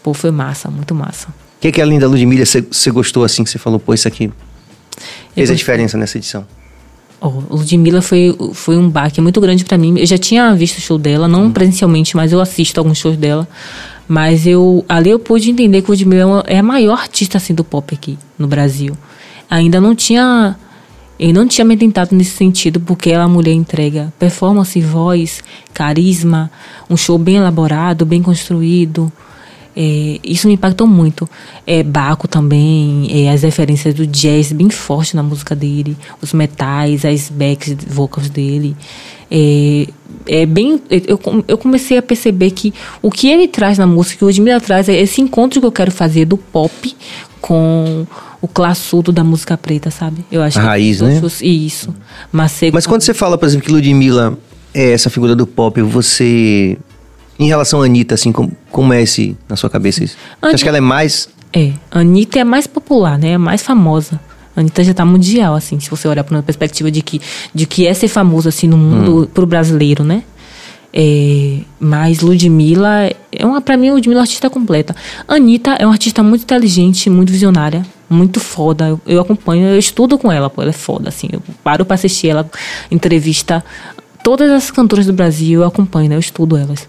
[0.02, 1.28] Pô, foi massa, muito massa.
[1.28, 4.08] O que, é que além da Ludmilla você gostou assim que você falou, pô, isso
[4.08, 4.32] aqui
[5.34, 6.46] fez a diferença nessa edição?
[7.20, 9.98] Oh, Ludmilla foi, foi um baque muito grande pra mim.
[9.98, 13.46] Eu já tinha visto o show dela, não presencialmente, mas eu assisto alguns shows dela.
[14.10, 17.62] Mas eu ali eu pude entender que Ludmilla é é a maior artista assim do
[17.62, 18.98] pop aqui no Brasil.
[19.48, 20.56] Ainda não tinha
[21.16, 26.50] eu não tinha me tentado nesse sentido porque ela a mulher entrega performance, voz, carisma,
[26.90, 29.12] um show bem elaborado, bem construído.
[29.76, 31.30] É, isso me impactou muito.
[31.64, 37.04] É, Baco também, é, as referências do jazz bem forte na música dele, os metais,
[37.04, 38.76] as backs vocals dele.
[39.30, 39.86] É,
[40.26, 40.80] é bem.
[40.90, 44.60] Eu, eu comecei a perceber que o que ele traz na música, que o Ludmilla
[44.60, 46.96] traz, é esse encontro que eu quero fazer do pop
[47.40, 48.06] com
[48.42, 50.24] o classudo da música preta, sabe?
[50.30, 51.20] Eu acho A que- raiz, né?
[51.42, 51.94] Isso.
[52.32, 52.74] Macego.
[52.74, 54.36] Mas quando você fala, por exemplo, que Ludmilla
[54.74, 56.76] é essa figura do pop, você.
[57.38, 60.14] Em relação à Anitta, assim, como, como é esse na sua cabeça isso?
[60.40, 61.28] Você acha Ani- que ela é mais.
[61.52, 63.30] É, a Anitta é a mais popular, né?
[63.30, 64.20] É a mais famosa.
[64.60, 67.20] A Anitta já tá mundial, assim, se você olhar por uma perspectiva de que,
[67.54, 70.22] de que é ser famoso, assim, no mundo, pro brasileiro, né?
[70.92, 74.94] É, mas Ludmilla é uma, pra mim, Ludmilla é uma artista completa.
[75.26, 78.88] Anitta é uma artista muito inteligente, muito visionária, muito foda.
[78.88, 81.28] Eu, eu acompanho, eu estudo com ela, pô, ela é foda, assim.
[81.32, 82.48] Eu paro pra assistir ela,
[82.90, 83.64] entrevista
[84.22, 86.16] todas as cantoras do Brasil, eu acompanho, né?
[86.16, 86.86] Eu estudo elas.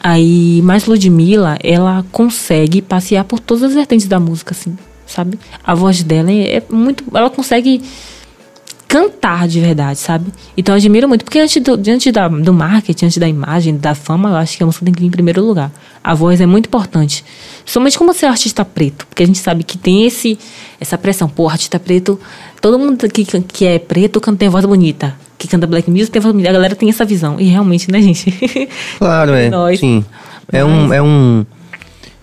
[0.00, 4.76] Aí, mas Ludmilla, ela consegue passear por todas as vertentes da música, assim,
[5.10, 5.38] sabe?
[5.64, 7.04] A voz dela é muito.
[7.12, 7.82] Ela consegue
[8.90, 10.32] cantar de verdade, sabe?
[10.56, 13.94] Então eu admiro muito, porque antes do, diante da, do marketing, antes da imagem, da
[13.94, 15.70] fama, eu acho que a música tem que vir em primeiro lugar.
[16.02, 17.24] A voz é muito importante.
[17.64, 20.36] Somente como você é um artista preto, porque a gente sabe que tem esse
[20.80, 22.18] essa pressão, pô, artista preto,
[22.60, 25.14] todo mundo que, que é preto canta tem voz bonita.
[25.38, 26.50] Que canta black music tem voz bonita.
[26.50, 27.38] A galera tem essa visão.
[27.38, 28.68] E realmente, né, gente?
[28.98, 29.48] Claro, é.
[29.48, 29.78] Nós.
[29.78, 30.04] Sim.
[30.52, 30.92] É um.
[30.92, 31.46] É um.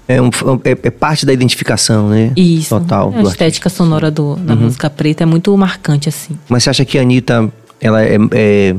[0.08, 0.30] É, um,
[0.64, 2.32] é, é parte da identificação, né?
[2.36, 2.70] Isso.
[2.70, 3.08] Total.
[3.08, 3.32] A do artista.
[3.34, 6.38] estética sonora do, da música preta é muito marcante, assim.
[6.48, 8.76] Mas você acha que a Anitta, ela é, é-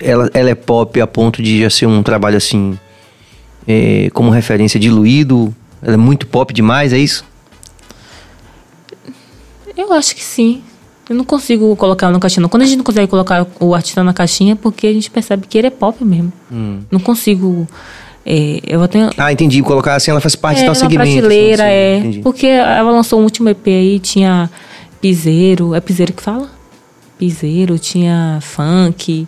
[0.00, 2.78] ela, ela é pop a ponto de já ser um trabalho assim,
[3.66, 5.52] é, como referência diluído?
[5.82, 7.24] Ela é muito pop demais, é isso?
[9.76, 10.62] Eu acho que sim.
[11.08, 12.42] Eu não consigo colocar ela na caixinha.
[12.42, 12.48] Não.
[12.48, 15.46] Quando a gente não consegue colocar o artista na caixinha, é porque a gente percebe
[15.46, 16.32] que ele é pop mesmo.
[16.90, 17.66] Não consigo.
[18.24, 19.10] É, eu vou ter.
[19.16, 19.62] Ah, entendi.
[19.62, 21.02] Colocar assim, ela faz parte é, de tal segmento.
[21.02, 21.98] assim, prateleira, sim, é.
[21.98, 22.20] entendi.
[22.20, 24.48] Porque ela lançou um último EP aí, tinha
[25.00, 25.74] piseiro.
[25.74, 26.48] É piseiro que fala?
[27.18, 29.26] Piseiro, tinha funk,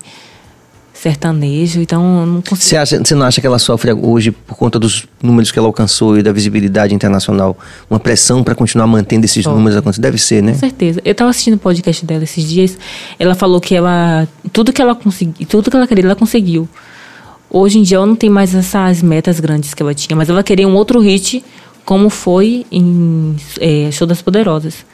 [0.92, 1.80] sertanejo.
[1.80, 2.56] Então não consigo.
[2.56, 5.66] Você, acha, você não acha que ela sofre hoje, por conta dos números que ela
[5.66, 7.58] alcançou e da visibilidade internacional,
[7.90, 10.02] uma pressão para continuar mantendo esses números acontecendo?
[10.02, 10.52] Deve ser, né?
[10.52, 11.00] Com certeza.
[11.04, 12.78] Eu tava assistindo o podcast dela esses dias.
[13.18, 14.28] Ela falou que ela.
[14.52, 15.46] Tudo que ela conseguiu.
[15.48, 16.68] Tudo que ela queria, ela conseguiu.
[17.56, 20.42] Hoje em dia ela não tem mais essas metas grandes que ela tinha, mas ela
[20.42, 21.44] queria um outro hit,
[21.84, 24.84] como foi em é, Show das Poderosas.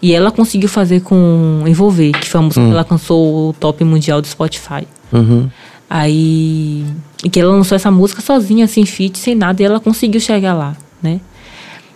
[0.00, 3.82] E ela conseguiu fazer com Envolver, que foi a música que ela alcançou o top
[3.82, 4.86] mundial do Spotify.
[5.12, 5.48] Uhum.
[5.90, 6.84] Aí.
[7.24, 10.54] E que ela lançou essa música sozinha, sem feat, sem nada, e ela conseguiu chegar
[10.54, 11.20] lá, né?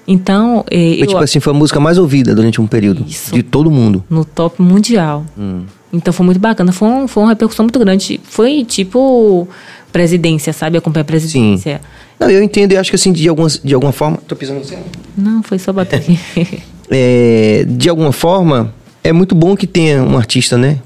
[0.06, 3.04] Então, é, Foi, eu, tipo assim, foi a música mais ouvida durante um período.
[3.06, 3.32] Isso.
[3.34, 4.02] De todo mundo.
[4.08, 5.24] no top mundial.
[5.38, 5.64] Hum.
[5.92, 6.72] Então foi muito bacana.
[6.72, 8.18] Foi, um- foi uma repercussão muito grande.
[8.24, 9.46] Foi tipo
[9.92, 10.78] presidência, sabe?
[10.78, 11.80] Acompanhar a presidência.
[12.18, 14.18] Não, eu entendo, eu acho que assim, de, algumas, de alguma forma.
[14.26, 14.78] Tô pisando no céu.
[15.16, 16.18] Não, foi só bater aqui.
[16.90, 20.78] é, de alguma forma, é muito bom que tenha um artista, né?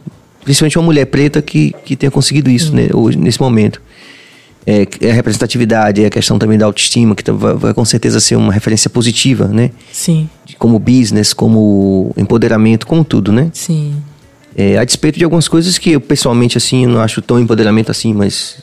[0.44, 3.80] Principalmente uma mulher preta que, que tenha conseguido isso né, hoje, nesse momento.
[4.66, 7.84] É, é a representatividade, é a questão também da autoestima, que tá- vai, vai com
[7.84, 9.72] certeza ser uma referência positiva, né?
[9.92, 13.50] sim, Como business, como empoderamento, como tudo, né?
[13.52, 13.94] sim.
[14.54, 18.12] É, a despeito de algumas coisas que eu pessoalmente, assim, não acho tão empoderamento assim,
[18.12, 18.58] mas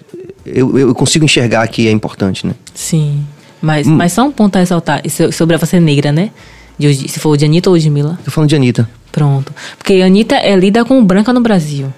[0.53, 2.53] eu, eu consigo enxergar que é importante, né?
[2.73, 3.25] Sim.
[3.62, 3.95] Mas, Hum.
[3.95, 6.29] mas só um ponto a ressaltar isso sobre a você negra, né?
[6.77, 8.17] De, se for de Anitta ou de Mila.
[8.23, 8.89] Tô falando de Anitta.
[9.12, 9.53] Pronto.
[9.77, 11.93] Porque a Anitta é lida com branca no Brasil.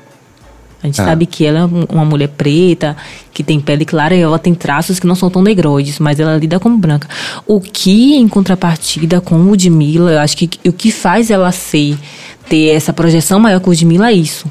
[0.82, 1.06] A gente Ah.
[1.06, 2.98] sabe que ela é um- uma mulher preta,
[3.32, 6.36] que tem pele clara e ela tem traços que não são tão negroides, mas ela
[6.38, 7.08] lida como branca.
[7.46, 11.96] O que, em contrapartida com o Ludmilla, eu acho que o que faz ela ser,
[12.50, 14.48] ter essa projeção maior que o Ludmilla é isso.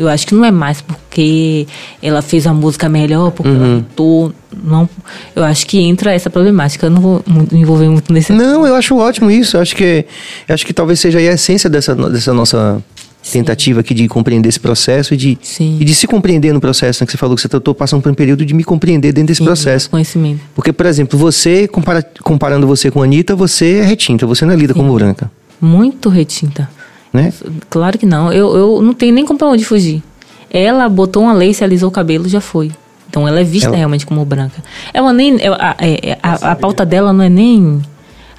[0.00, 1.66] Eu acho que não é mais porque
[2.02, 4.32] ela fez a música melhor, porque ela cantou.
[4.64, 4.88] Não,
[5.36, 6.86] eu acho que entra essa problemática.
[6.86, 8.32] Eu não vou me envolver muito nesse.
[8.32, 9.58] Não, eu acho ótimo isso.
[9.58, 10.06] Eu acho que,
[10.48, 12.82] eu acho que talvez seja aí a essência dessa, dessa nossa
[13.30, 15.76] tentativa aqui de compreender esse processo e de, Sim.
[15.78, 17.06] e de se compreender no processo, né?
[17.06, 19.38] Que você falou que você estou passando por um período de me compreender dentro desse
[19.40, 19.90] Sim, processo.
[19.90, 20.40] Conhecimento.
[20.54, 24.54] Porque, por exemplo, você, compara- comparando você com a Anitta, você é retinta, você não
[24.54, 26.70] é lida como branca, Muito retinta.
[27.12, 27.32] Né?
[27.68, 28.32] Claro que não.
[28.32, 30.02] Eu, eu não tenho nem como pra onde fugir.
[30.50, 32.70] Ela botou uma lace, alisou o cabelo, já foi.
[33.08, 34.62] Então ela é vista Ela- realmente como branca.
[34.94, 35.36] Ela nem.
[35.40, 37.80] é, A, é, a, a pauta dela não é nem.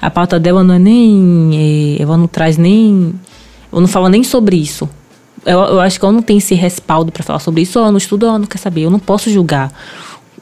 [0.00, 1.96] A pauta dela não é nem.
[1.98, 3.14] é, ela não traz nem.
[3.72, 4.88] Eu não falo nem sobre isso.
[5.44, 7.78] Eu, eu acho que ela não tem esse respaldo pra falar sobre isso.
[7.78, 8.82] Ela não estuda ou ela não quer saber.
[8.82, 9.72] Eu não posso julgar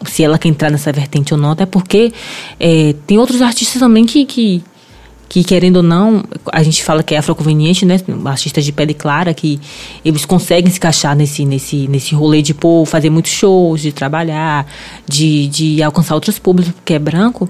[0.07, 1.51] se ela quer entrar nessa vertente ou não.
[1.53, 2.13] Até porque
[2.59, 4.63] é, tem outros artistas também que, que,
[5.31, 8.01] que, querendo ou não, a gente fala que é afroconveniente, né?
[8.25, 9.61] Artistas de pele clara, que
[10.05, 14.67] eles conseguem se encaixar nesse, nesse, nesse rolê de pô, fazer muitos shows, de trabalhar,
[15.07, 17.49] de, de alcançar outros públicos, porque é branco.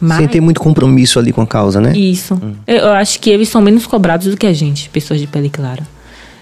[0.00, 1.92] Mas, Sem ter muito compromisso ali com a causa, né?
[1.94, 2.40] isso.
[2.66, 5.50] Eu, eu acho que eles são menos cobrados do que a gente, pessoas de pele
[5.50, 5.86] clara.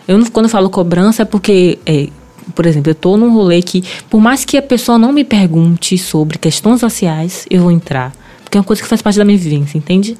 [0.06, 2.08] Eu não, quando eu falo cobrança é porque, é,
[2.54, 5.98] por exemplo, eu tô num rolê que, por mais que a pessoa não me pergunte
[5.98, 8.12] sobre questões raciais, eu vou entrar.
[8.44, 10.16] Porque é uma coisa que faz parte da minha vivência, entende?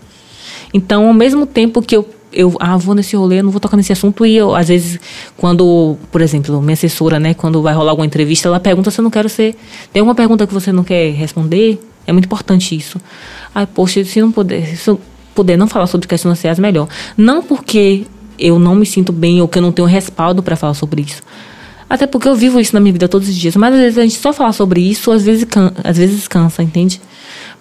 [0.73, 3.77] Então, ao mesmo tempo que eu, eu ah, vou nesse rolê, eu não vou tocar
[3.77, 4.99] nesse assunto, e eu, às vezes,
[5.37, 9.03] quando, por exemplo, minha assessora, né, quando vai rolar alguma entrevista, ela pergunta se eu
[9.03, 9.55] não quero ser.
[9.93, 11.81] Tem alguma pergunta que você não quer responder?
[12.07, 13.01] É muito importante isso.
[13.55, 15.01] Ai, poxa, se não puder, se eu
[15.35, 16.89] puder não falar sobre questões raciais, melhor.
[17.17, 18.05] Não porque
[18.39, 21.23] eu não me sinto bem ou que eu não tenho respaldo para falar sobre isso.
[21.89, 23.55] Até porque eu vivo isso na minha vida todos os dias.
[23.55, 26.63] Mas às vezes a gente só falar sobre isso, às vezes, can às vezes cansa,
[26.63, 27.01] entende?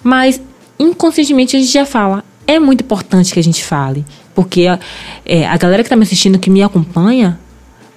[0.02, 0.42] Mas
[0.80, 2.24] inconscientemente a gente já fala.
[2.48, 4.06] É muito importante que a gente fale.
[4.34, 4.80] Porque a,
[5.26, 7.40] é, a galera que está me assistindo, que me acompanha,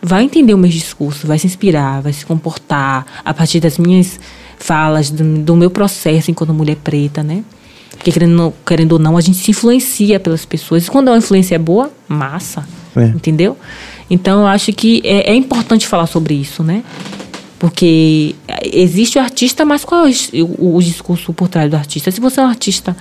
[0.03, 4.21] vai entender o meu discurso, vai se inspirar, vai se comportar a partir das minhas
[4.59, 7.43] falas, do, do meu processo enquanto mulher preta, né?
[7.91, 10.87] Porque querendo, querendo ou não, a gente se influencia pelas pessoas.
[10.87, 12.67] E quando a influência é boa, massa.
[12.97, 13.07] É.
[13.07, 13.57] Entendeu?
[14.11, 16.85] Então eu acho que é, é importante falar sobre isso, né?
[17.59, 22.11] Porque existe o artista, mas qual é o, o, o discurso por trás do artista?
[22.11, 22.95] Se você é um artista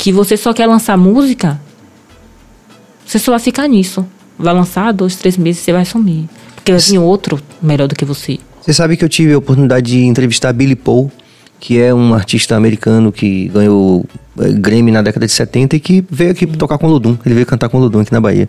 [0.00, 1.60] que você só quer lançar música,
[3.04, 4.06] você só vai ficar nisso.
[4.38, 6.26] Vai lançar dois, três meses, você vai sumir.
[6.54, 8.38] Porque vai vir outro melhor do que você.
[8.62, 11.12] Você sabe que eu tive a oportunidade de entrevistar Billy Paul,
[11.58, 14.06] que é um artista americano que ganhou
[14.38, 17.18] eh, Grammy na década de 70 e que veio aqui tocar com o Ludum.
[17.26, 18.48] Ele veio cantar com o Ludum aqui na Bahia.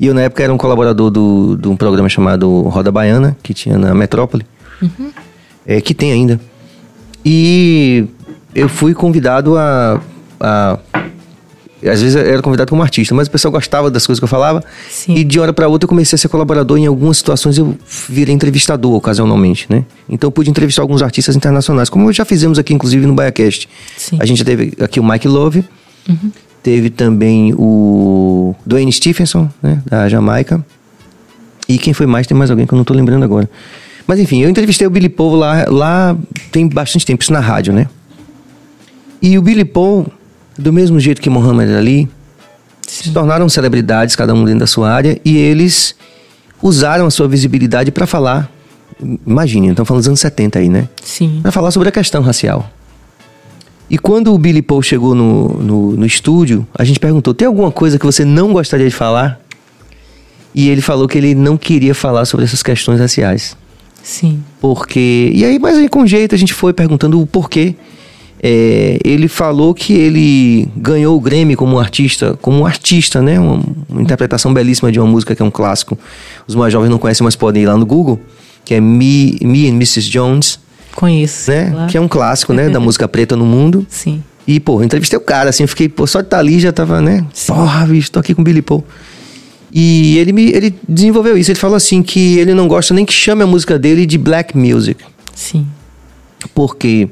[0.00, 3.54] E eu, na época, era um colaborador do, de um programa chamado Roda Baiana, que
[3.54, 4.44] tinha na Metrópole,
[5.64, 6.40] é, que tem ainda.
[7.24, 8.06] E
[8.52, 10.00] eu fui convidado a,
[10.40, 10.78] a.
[11.82, 14.28] Às vezes eu era convidado como artista, mas o pessoal gostava das coisas que eu
[14.28, 14.62] falava.
[14.90, 15.14] Sim.
[15.14, 16.76] E de hora para outra eu comecei a ser colaborador.
[16.76, 17.74] Em algumas situações eu
[18.06, 19.86] virei entrevistador ocasionalmente, né?
[20.06, 23.66] Então eu pude entrevistar alguns artistas internacionais, como já fizemos aqui, inclusive, no BaiaCast.
[23.96, 24.18] Sim.
[24.20, 25.64] A gente já teve aqui o Mike Love,
[26.62, 29.82] teve também o Dwayne Stephenson, né?
[29.86, 30.62] Da Jamaica.
[31.66, 32.26] E quem foi mais?
[32.26, 33.48] Tem mais alguém que eu não tô lembrando agora.
[34.06, 36.14] Mas enfim, eu entrevistei o Billy Paul lá, lá
[36.52, 37.86] tem bastante tempo, isso na rádio, né?
[39.22, 40.06] E o Billy Paul,
[40.58, 42.08] do mesmo jeito que Muhammad Ali,
[42.86, 45.94] se tornaram celebridades, cada um dentro da sua área, e eles
[46.62, 48.50] usaram a sua visibilidade para falar.
[49.26, 50.88] Imagine, estamos falando dos anos 70 aí, né?
[51.02, 51.38] Sim.
[51.42, 52.70] Para falar sobre a questão racial.
[53.88, 57.72] E quando o Billy Paul chegou no, no, no estúdio, a gente perguntou: tem alguma
[57.72, 59.40] coisa que você não gostaria de falar?
[60.54, 63.56] E ele falou que ele não queria falar sobre essas questões raciais.
[64.02, 64.42] Sim.
[64.60, 65.30] Porque.
[65.34, 67.74] E aí, mas aí com jeito a gente foi perguntando o porquê.
[68.42, 73.38] É, ele falou que ele ganhou o Grammy como artista, como um artista, né?
[73.38, 75.98] Uma, uma interpretação belíssima de uma música que é um clássico.
[76.46, 78.18] Os mais jovens não conhecem, mas podem ir lá no Google,
[78.64, 80.08] que é Me, Me and Mrs.
[80.08, 80.58] Jones,
[80.94, 81.50] Conheço.
[81.50, 81.70] né?
[81.70, 81.90] Claro.
[81.90, 82.70] Que é um clássico, né?
[82.70, 83.86] Da música preta no mundo.
[83.90, 84.22] Sim.
[84.46, 87.00] E, pô, entrevistei o cara, assim, eu fiquei, pô, só de estar ali já tava,
[87.00, 87.24] né?
[87.46, 88.82] Porra, bicho, tô aqui com o Billy Paul.
[89.72, 91.50] E ele me ele desenvolveu isso.
[91.50, 94.56] Ele falou assim que ele não gosta nem que chame a música dele de black
[94.56, 95.04] music.
[95.34, 95.66] Sim.
[96.54, 97.08] Porque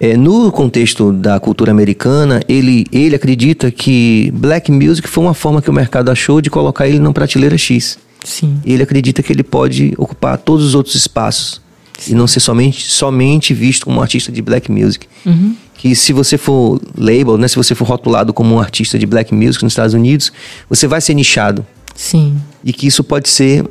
[0.00, 5.60] é, no contexto da cultura americana, ele, ele acredita que black music foi uma forma
[5.60, 7.98] que o mercado achou de colocar ele numa prateleira X.
[8.24, 8.60] Sim.
[8.64, 11.60] Ele acredita que ele pode ocupar todos os outros espaços
[12.06, 15.06] e não ser somente, somente visto como um artista de black music.
[15.26, 15.56] Uhum.
[15.74, 19.34] Que se você for label, né, se você for rotulado como um artista de black
[19.34, 20.32] music nos Estados Unidos,
[20.68, 22.36] você vai ser nichado Sim.
[22.64, 23.64] e que isso pode ser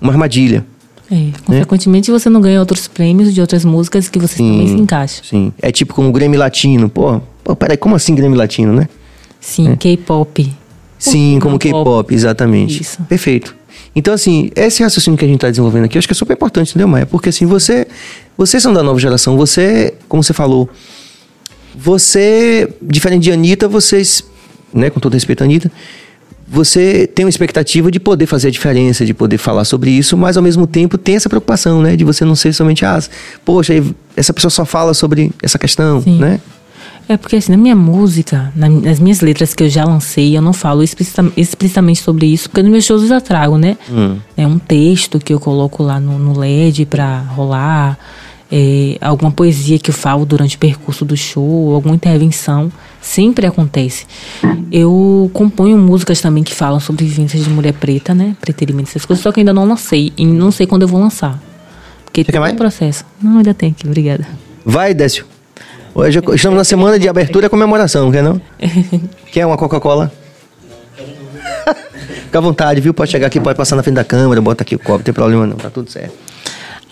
[0.00, 0.66] uma armadilha.
[1.12, 1.30] É.
[1.44, 5.22] Consequentemente, você não ganha outros prêmios de outras músicas que você também se encaixa.
[5.22, 5.52] Sim.
[5.60, 6.88] É tipo como o Grammy Latino.
[6.88, 8.88] Pô, pô, peraí, como assim Grammy Latino, né?
[9.38, 10.50] Sim, K-pop.
[10.98, 12.14] Sim, como não K-pop, pop?
[12.14, 12.80] exatamente.
[12.80, 13.02] Isso.
[13.02, 13.54] Perfeito.
[13.94, 16.32] Então, assim, esse raciocínio que a gente está desenvolvendo aqui, eu acho que é super
[16.32, 17.04] importante, entendeu, Maia?
[17.04, 17.86] Porque, assim, você...
[18.38, 20.70] Vocês são da nova geração, você, como você falou,
[21.74, 24.24] você, diferente de Anitta, vocês,
[24.72, 25.70] né, com todo respeito à Anitta,
[26.52, 30.36] você tem uma expectativa de poder fazer a diferença, de poder falar sobre isso, mas
[30.36, 31.96] ao mesmo tempo tem essa preocupação, né?
[31.96, 33.00] De você não ser somente, ah,
[33.44, 33.72] poxa,
[34.14, 36.18] essa pessoa só fala sobre essa questão, Sim.
[36.18, 36.38] né?
[37.08, 40.42] É porque assim, na minha música, na- nas minhas letras que eu já lancei, eu
[40.42, 43.76] não falo explicita- explicitamente sobre isso, porque nos meus shows eu já trago, né?
[44.36, 47.98] É um texto que eu coloco lá no, no LED pra rolar,
[48.50, 52.70] é, alguma poesia que eu falo durante o percurso do show, alguma intervenção,
[53.02, 54.06] sempre acontece.
[54.70, 58.34] Eu componho músicas também que falam sobre vivências de mulher preta, né?
[58.40, 61.38] Preterimento, essas coisas, só que ainda não lancei e não sei quando eu vou lançar.
[62.04, 63.04] Porque tem um processo.
[63.20, 64.26] Não, ainda tem aqui, obrigada.
[64.64, 65.26] Vai, Décio.
[65.94, 68.40] Hoje estamos na semana de abertura e comemoração, quer não?
[69.30, 70.10] Quer uma Coca-Cola?
[72.24, 72.94] Fica à vontade, viu?
[72.94, 75.12] Pode chegar aqui, pode passar na frente da câmera, bota aqui o copo, não tem
[75.12, 76.14] problema não, tá tudo certo.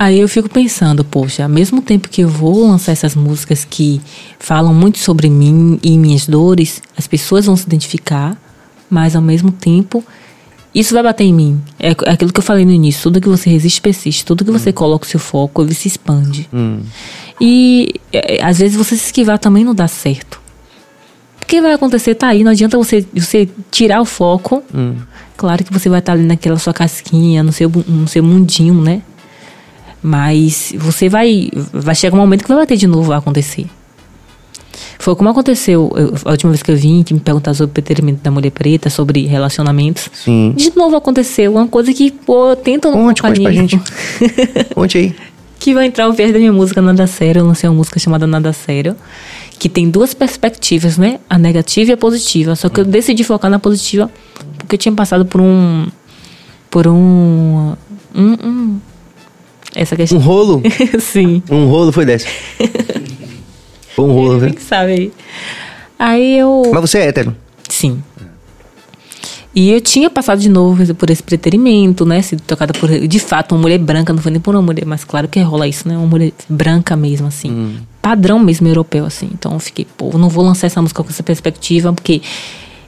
[0.00, 4.00] Aí eu fico pensando, poxa, ao mesmo tempo que eu vou lançar essas músicas que
[4.38, 8.34] falam muito sobre mim e minhas dores, as pessoas vão se identificar,
[8.88, 10.02] mas ao mesmo tempo
[10.74, 11.60] isso vai bater em mim.
[11.78, 14.50] É é aquilo que eu falei no início, tudo que você resiste persiste, tudo que
[14.50, 16.48] você coloca o seu foco, ele se expande.
[17.38, 20.40] E é, às vezes você se esquivar também não dá certo.
[21.42, 24.62] O que vai acontecer tá aí, não adianta você, você tirar o foco.
[25.36, 29.02] Claro que você vai estar ali naquela sua casquinha, no seu, no seu mundinho, né?
[30.02, 31.50] Mas você vai.
[31.72, 33.66] Vai chegar um momento que vai bater de novo, vai acontecer.
[34.98, 37.72] Foi como aconteceu eu- a última vez que eu vim, que me perguntaram sobre o
[37.72, 40.10] preterimento da mulher preta, sobre relacionamentos.
[40.12, 40.52] Sim.
[40.56, 43.80] De novo aconteceu, uma coisa que, pô, eu tento não Conte, conte pra gente.
[44.74, 45.14] Conte aí.
[45.58, 47.40] que vai entrar o viés da minha música Nada Sério.
[47.40, 48.94] Eu lancei uma música chamada Nada Sério,
[49.58, 51.18] que tem duas perspectivas, né?
[51.28, 52.54] A negativa e a positiva.
[52.56, 54.10] Só que eu decidi focar na positiva
[54.58, 55.86] porque eu tinha passado por um.
[56.70, 57.74] Por um.
[58.14, 58.80] um, um
[59.74, 60.18] essa Um questão.
[60.18, 60.62] rolo?
[61.00, 61.42] Sim.
[61.50, 62.26] Um rolo foi desse.
[63.94, 64.54] Foi um rolo, Quem viu?
[64.54, 65.12] que sabe aí.
[65.98, 66.62] Aí eu.
[66.72, 67.36] Mas você é hétero.
[67.68, 68.02] Sim.
[69.52, 72.22] E eu tinha passado de novo por esse preterimento, né?
[72.22, 75.02] Sido tocada por, de fato, uma mulher branca, não foi nem por uma mulher, mas
[75.02, 75.96] claro que rola isso, né?
[75.96, 77.78] Uma mulher branca mesmo, assim.
[78.00, 79.28] Padrão mesmo europeu, assim.
[79.34, 82.22] Então eu fiquei, pô, não vou lançar essa música com essa perspectiva, porque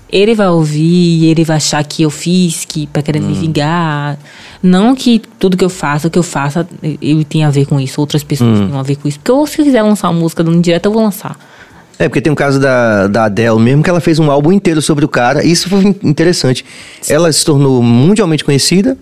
[0.09, 4.17] ele vai ouvir, ele vai achar que eu fiz, que pra querer me vingar.
[4.63, 6.67] Não que tudo que eu faça, o que eu faça,
[7.01, 9.19] eu tenha a ver com isso, outras pessoas tenham a ver com isso.
[9.19, 11.37] Porque eu, se eu quiser lançar uma música dando direto, eu vou lançar.
[11.99, 14.81] É, porque tem um caso da, da Adele mesmo, que ela fez um álbum inteiro
[14.81, 15.45] sobre o cara.
[15.45, 16.65] E isso foi in- interessante.
[17.09, 18.97] Ela se tornou mundialmente conhecida,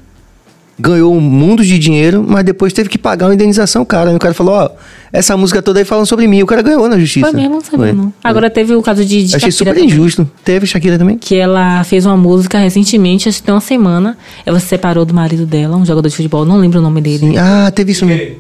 [0.80, 4.12] ganhou um mundo de dinheiro, mas depois teve que pagar uma indenização cara.
[4.12, 4.70] E o cara falou, ó,
[5.12, 6.42] essa música toda aí falando sobre mim.
[6.42, 7.26] O cara ganhou na justiça.
[7.26, 7.92] Foi mesmo, não sabia Foi.
[7.92, 8.12] não.
[8.22, 10.28] Agora teve o caso de, de Achei super também, injusto.
[10.44, 11.18] Teve Shakira também?
[11.18, 14.16] Que ela fez uma música recentemente, acho que tem uma semana.
[14.46, 17.18] Ela se separou do marido dela, um jogador de futebol, não lembro o nome dele.
[17.18, 17.36] Sim.
[17.36, 18.36] Ah, teve isso mesmo.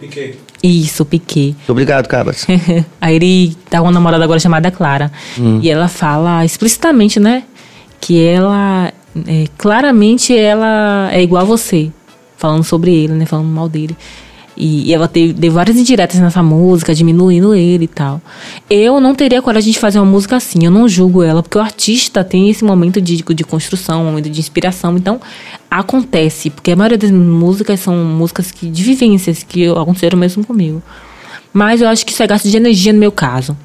[0.62, 1.56] Isso, Piquet.
[1.68, 2.46] Obrigado, Cabas.
[3.00, 5.10] Aí ele tá com uma namorada agora chamada Clara.
[5.62, 7.44] E ela fala explicitamente, né?
[8.00, 8.92] Que ela,
[9.26, 11.90] é, claramente, ela é igual a você.
[12.40, 13.26] Falando sobre ele, né?
[13.26, 13.94] Falando mal dele.
[14.56, 18.20] E, e ela teve, deu várias indiretas nessa música, diminuindo ele e tal.
[18.68, 20.64] Eu não teria coragem de fazer uma música assim.
[20.64, 24.28] Eu não julgo ela, porque o artista tem esse momento de, de construção, um momento
[24.28, 24.96] de inspiração.
[24.96, 25.20] Então,
[25.70, 26.50] acontece.
[26.50, 30.82] Porque a maioria das músicas são músicas que, de vivências que aconteceram mesmo comigo.
[31.52, 33.56] Mas eu acho que isso é gasto de energia no meu caso.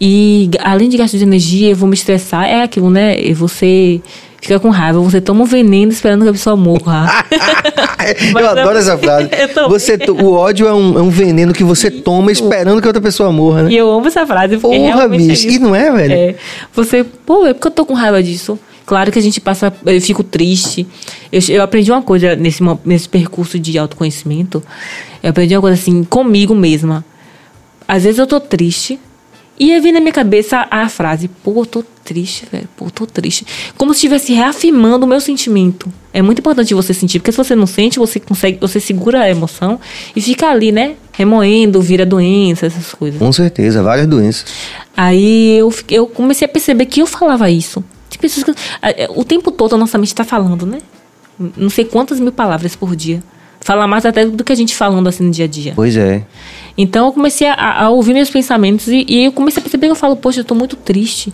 [0.00, 2.44] E g- além de gasto de energia, eu vou me estressar.
[2.46, 3.18] É aquilo, né?
[3.20, 4.00] E você
[4.40, 7.24] fica com raiva, você toma um veneno esperando que a pessoa morra.
[8.32, 9.28] Eu é- adoro essa frase.
[9.68, 13.32] Você, o ódio é um, é um veneno que você toma esperando que outra pessoa
[13.32, 13.72] morra, né?
[13.72, 15.32] e eu amo essa frase, Porra, é bicho.
[15.32, 15.48] isso.
[15.48, 16.12] E não é, velho?
[16.12, 16.34] É.
[16.72, 18.58] Você, pô, é porque eu tô com raiva disso.
[18.84, 20.86] Claro que a gente passa, eu fico triste.
[21.32, 24.62] Eu, eu aprendi uma coisa nesse, nesse percurso de autoconhecimento.
[25.22, 27.04] Eu aprendi uma coisa assim, comigo mesma.
[27.88, 29.00] Às vezes eu tô triste.
[29.58, 33.46] E aí vem na minha cabeça a, frase, pô, tô triste, velho, pô, tô triste.
[33.76, 35.90] Como se estivesse reafirmando o meu sentimento.
[36.12, 39.30] É muito importante você sentir, porque se você não sente, você consegue, você segura a
[39.30, 39.80] emoção
[40.14, 40.94] e fica ali, né?
[41.12, 43.18] Remoendo, vira doença, essas coisas.
[43.18, 44.44] Com certeza, várias doenças.
[44.96, 47.82] Aí eu, eu comecei a perceber que eu falava isso.
[48.10, 50.78] Tem pessoas que, é, o tempo todo a nossa mente está falando, né?
[51.56, 53.22] Não sei quantas mil palavras por dia.
[53.60, 55.72] Fala mais até do que a gente falando assim no dia a dia.
[55.74, 56.24] Pois é.
[56.76, 59.92] Então eu comecei a, a ouvir meus pensamentos e, e eu comecei a perceber que
[59.92, 61.32] eu falo, poxa, eu tô muito triste.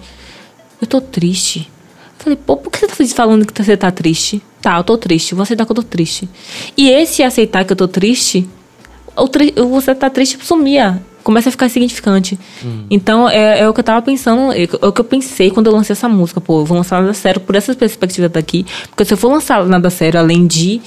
[0.80, 1.70] Eu tô triste.
[2.18, 4.40] Falei, pô, por que você tá falando que você tá triste?
[4.60, 5.34] Tá, eu tô triste.
[5.34, 6.28] Vou aceitar que eu tô triste.
[6.76, 8.48] E esse aceitar que eu tô triste,
[9.16, 11.02] o tri- você tá triste sumia.
[11.24, 12.38] Começa a ficar significante.
[12.90, 15.72] Então, é, é o que eu tava pensando, é, o que eu pensei quando eu
[15.72, 16.40] lancei essa música.
[16.40, 18.66] Pô, eu vou lançar nada sério por essa perspectiva daqui.
[18.88, 20.80] Porque se eu for lançar nada sério, além de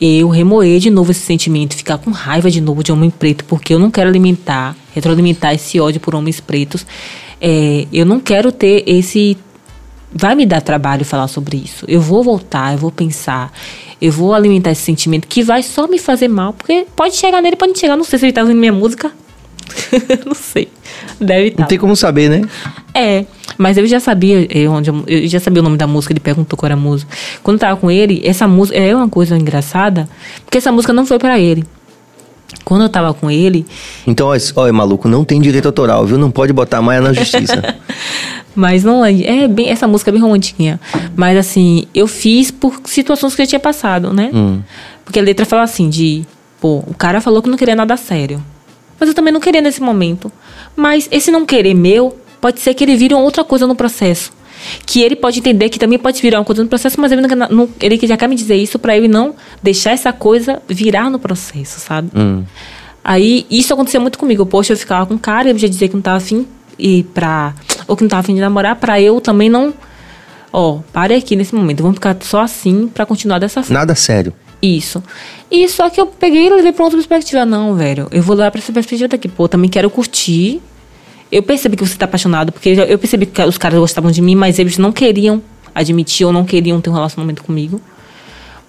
[0.00, 3.74] eu remoer de novo esse sentimento, ficar com raiva de novo de homem preto, porque
[3.74, 6.86] eu não quero alimentar, retroalimentar esse ódio por homens pretos.
[7.40, 9.36] É, eu não quero ter esse
[10.12, 11.84] vai me dar trabalho falar sobre isso.
[11.86, 13.52] Eu vou voltar, eu vou pensar,
[14.00, 17.56] eu vou alimentar esse sentimento que vai só me fazer mal, porque pode chegar nele,
[17.56, 17.96] pode chegar.
[17.96, 19.12] Não sei se ele tá ouvindo minha música.
[20.26, 20.68] não sei.
[21.20, 21.62] Deve estar.
[21.62, 22.42] Não tem como saber, né?
[22.94, 23.24] É,
[23.60, 26.20] mas eu já sabia eu, onde eu, eu já sabia o nome da música, ele
[26.20, 27.14] perguntou qual era a música.
[27.42, 30.08] Quando eu tava com ele, essa música é uma coisa engraçada,
[30.46, 31.62] porque essa música não foi pra ele.
[32.64, 33.66] Quando eu tava com ele,
[34.06, 36.16] Então, é maluco, não tem direito autoral, viu?
[36.16, 37.76] Não pode botar Maia na justiça.
[38.56, 40.80] mas não é, é bem, essa música é bem romantiquinha.
[41.14, 44.30] Mas assim, eu fiz por situações que eu tinha passado, né?
[44.32, 44.62] Hum.
[45.04, 46.24] Porque a letra fala assim de,
[46.58, 48.42] pô, o cara falou que não queria nada sério.
[48.98, 50.32] Mas eu também não queria nesse momento.
[50.74, 54.32] Mas esse não querer meu, pode ser que ele vire outra coisa no processo.
[54.84, 57.68] Que ele pode entender que também pode virar uma coisa no processo, mas ele, não,
[57.80, 61.80] ele já quer me dizer isso pra ele não deixar essa coisa virar no processo,
[61.80, 62.10] sabe?
[62.14, 62.44] Hum.
[63.02, 64.44] Aí isso acontecia muito comigo.
[64.44, 66.46] Poxa, eu ficava com o cara e ele já dizia que não tava afim
[66.78, 67.54] e pra.
[67.88, 69.72] Ou que não tava afim de namorar, pra eu também não.
[70.52, 71.82] Ó, pare aqui nesse momento.
[71.82, 73.78] Vamos ficar só assim pra continuar dessa forma.
[73.78, 74.34] Nada sério.
[74.60, 75.02] Isso.
[75.50, 77.46] E só que eu peguei e levei pra outra perspectiva.
[77.46, 78.08] Não, velho.
[78.10, 79.28] Eu vou levar pra essa perspectiva daqui.
[79.28, 80.60] Pô, também quero curtir.
[81.30, 84.34] Eu percebi que você tá apaixonado, porque eu percebi que os caras gostavam de mim,
[84.34, 85.42] mas eles não queriam
[85.74, 87.80] admitir ou não queriam ter um relacionamento comigo.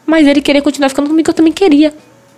[0.06, 1.94] Mas ele queria continuar ficando comigo, eu também queria.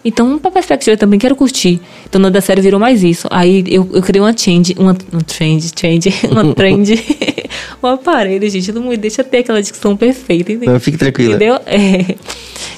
[0.06, 1.80] Então, pra perspectiva, eu também quero curtir.
[2.06, 3.28] Então, na da série virou mais isso.
[3.32, 7.02] Aí eu, eu criei uma change, uma, um trend, trend, uma trend,
[7.82, 8.72] um aparelho, gente.
[8.74, 10.74] Não me deixa ter aquela discussão perfeita, entendeu?
[10.74, 11.36] Não, fique tranquila.
[11.36, 11.56] Entendeu?
[11.66, 12.16] É,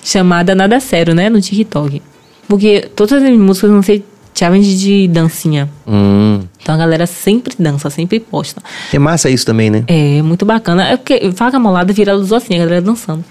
[0.04, 1.30] chamada Nada Sério, né?
[1.30, 2.02] No TikTok.
[2.48, 4.04] Porque todas as minhas músicas eu lancei
[4.38, 5.70] challenge de dancinha.
[5.88, 6.42] Hum.
[6.62, 8.62] Então a galera sempre dança, sempre posta.
[8.94, 9.84] É massa isso também, né?
[9.88, 10.88] É muito bacana.
[10.90, 13.24] É porque Faca Molada viralizou assim, a galera dançando.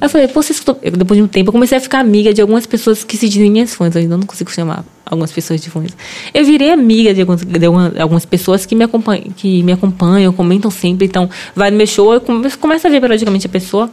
[0.00, 0.40] Aí eu falei, pô,
[0.82, 3.28] eu, depois de um tempo, eu comecei a ficar amiga de algumas pessoas que se
[3.28, 3.94] dizem minhas fãs.
[3.94, 5.90] Eu ainda não consigo chamar algumas pessoas de fãs.
[6.32, 10.32] Eu virei amiga de algumas, de alguma- algumas pessoas que me, acompanham, que me acompanham,
[10.32, 11.06] comentam sempre.
[11.06, 13.90] Então, vai no meu show, eu come- começo a ver periodicamente a pessoa.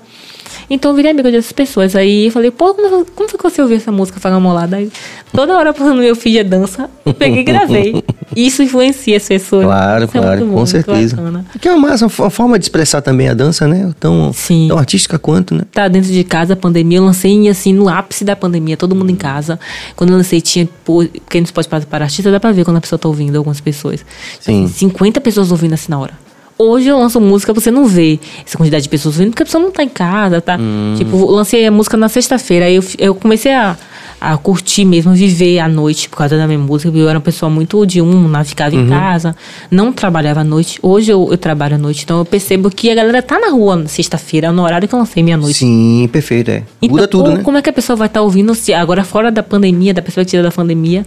[0.70, 1.96] Então, eu virei amiga dessas pessoas.
[1.96, 4.78] Aí eu falei, pô, como, como foi que você ouviu essa música Faca Molada?
[4.78, 4.92] Aí,
[5.34, 8.04] toda hora passando no meu feed a dança, peguei e gravei.
[8.36, 9.66] Isso influencia as pessoas.
[9.66, 11.16] Claro, Isso é claro, com bom, muito certeza.
[11.16, 11.46] bacana.
[11.60, 13.92] Que é uma uma fo- forma de expressar também a dança, né?
[14.00, 14.68] Tão, Sim.
[14.70, 15.64] tão artística quanto, né?
[15.72, 19.10] tá dentro de casa, a pandemia, eu lancei assim no ápice da pandemia, todo mundo
[19.12, 19.60] em casa.
[19.96, 20.70] Quando eu lancei, tinha.
[20.88, 21.08] Não
[21.54, 24.06] pode para, para artista, dá pra ver quando a pessoa tá ouvindo, algumas pessoas.
[24.40, 24.68] Sim.
[24.68, 26.14] 50 pessoas ouvindo assim na hora.
[26.62, 29.64] Hoje eu lanço música, você não vê essa quantidade de pessoas ouvindo, porque a pessoa
[29.64, 30.60] não tá em casa, tá?
[30.98, 33.78] Tipo, eu lancei a música na sexta-feira, aí eu, eu comecei a,
[34.20, 36.92] a curtir mesmo, viver à noite por causa da minha música.
[36.94, 39.34] Eu era uma pessoa muito diurna, ficava em casa,
[39.72, 40.78] não trabalhava à noite.
[40.82, 43.78] Hoje eu, eu trabalho à noite, então eu percebo que a galera tá na rua
[43.78, 45.60] na sexta-feira, no horário que eu lancei minha noite.
[45.60, 46.64] Sim, perfeito, é.
[46.82, 47.44] Então, Muda tudo, como, né?
[47.44, 50.44] como é que a pessoa vai estar ouvindo se agora fora da pandemia, da perspectiva
[50.44, 51.06] da pandemia?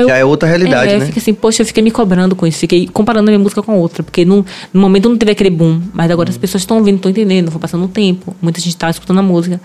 [0.00, 1.06] Eu- Já é outra realidade, é, né?
[1.06, 3.72] Fica assim, poxa, eu fiquei me cobrando com isso, fiquei comparando a minha música com
[3.72, 6.78] a outra, porque no, no momento não teve aquele boom, mas agora as pessoas estão
[6.78, 9.60] ouvindo, estão entendendo, foi passando um tempo, muita gente está escutando a música.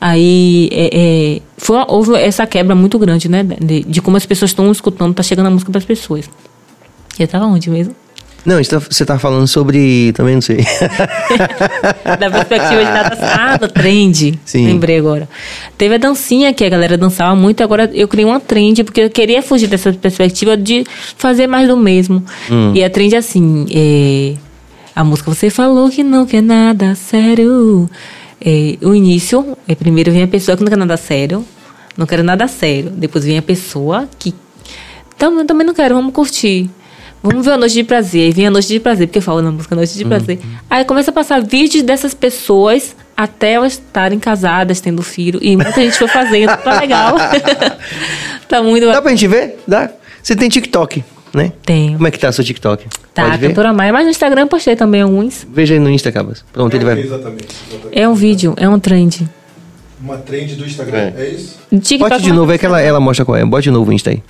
[0.00, 0.90] Aí é,
[1.36, 3.42] é, foi, houve essa quebra muito grande, né?
[3.42, 6.28] De, de como as pessoas estão escutando, tá chegando a música para as pessoas.
[7.18, 7.94] Eu tava onde mesmo?
[8.44, 10.12] Não, tá- você tá falando sobre.
[10.12, 10.58] Também não sei.
[12.18, 13.18] da perspectiva de nada.
[13.20, 14.38] Ah, do trend.
[14.44, 14.66] Sim.
[14.66, 15.28] Lembrei agora.
[15.76, 19.10] Teve a dancinha que a galera dançava muito, agora eu criei uma trend, porque eu
[19.10, 20.84] queria fugir dessa perspectiva de
[21.16, 22.24] fazer mais do mesmo.
[22.74, 24.34] E a trend é assim, é,
[24.94, 27.88] a música você falou que não quer nada sério.
[28.42, 31.44] É, o início, é, primeiro vem a pessoa que não quer nada sério,
[31.96, 32.90] não quero nada sério.
[32.90, 34.34] Depois vem a pessoa que
[35.18, 36.70] também, também não quero, vamos curtir.
[37.22, 38.22] Vamos ver a noite de prazer.
[38.22, 40.38] Aí vem a noite de prazer, porque fala na música Noite de Prazer.
[40.70, 45.38] Aí começa a passar vídeos dessas pessoas até elas estarem casadas, tendo filho.
[45.42, 47.16] E muita gente foi fazendo, tá legal.
[48.48, 49.58] tá muito Dá pra gente ver?
[49.68, 49.90] Dá?
[50.22, 51.04] Você tem TikTok,
[51.34, 51.52] né?
[51.62, 51.94] Tenho.
[51.94, 52.86] Como é que tá seu TikTok?
[53.12, 53.48] Tá, Pode ver?
[53.48, 53.92] cantora Maia.
[53.92, 55.46] Mas no Instagram eu postei também alguns.
[55.52, 56.42] Veja aí no Insta, Cabas.
[56.50, 56.98] Pronto, ele vai.
[56.98, 57.98] Exatamente, exatamente.
[57.98, 59.28] É um vídeo, é um trend.
[60.02, 61.58] Uma trend do Instagram, é, isso?
[61.70, 63.44] TikTok Bote de novo, é que ela, ela mostra qual é.
[63.44, 64.22] Bote de novo o Insta aí.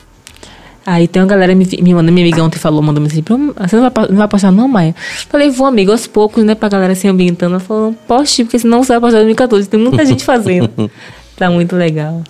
[0.86, 3.76] Aí tem uma galera me, me mandando, minha amiga ontem falou, mandou mensagem, "Pô, você
[3.76, 4.94] não vai, não vai postar não, Maia?
[5.28, 7.52] Falei, vou, amigo, aos poucos, né, pra galera se ambientando.
[7.56, 9.68] Ela falou, poste, porque senão você vai postar em 2014.
[9.68, 10.90] Tem muita gente fazendo.
[11.36, 12.22] tá muito legal.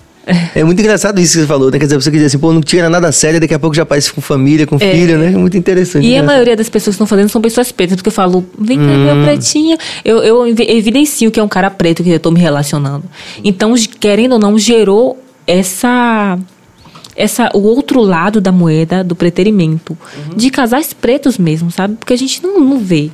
[0.55, 1.79] É muito engraçado isso que você falou, né?
[1.79, 3.83] Quer dizer, você quer dizer assim, pô, não tira nada sério, daqui a pouco já
[3.83, 5.31] aparece com família, com filho, né?
[5.31, 6.07] Muito interessante.
[6.07, 6.11] É.
[6.11, 6.27] E a né?
[6.27, 9.05] maioria das pessoas que estão fazendo são pessoas pretas, porque eu falo, vem cá, Hum.
[9.17, 9.77] meu pretinho.
[10.05, 13.05] Eu, eu evi- evidencio que é um cara preto que eu tô me relacionando.
[13.43, 16.39] Então, querendo ou não, gerou essa.
[17.17, 19.97] Essa, o outro lado da moeda do preterimento.
[20.37, 21.97] De casais pretos mesmo, sabe?
[21.97, 23.11] Porque a gente não, não vê.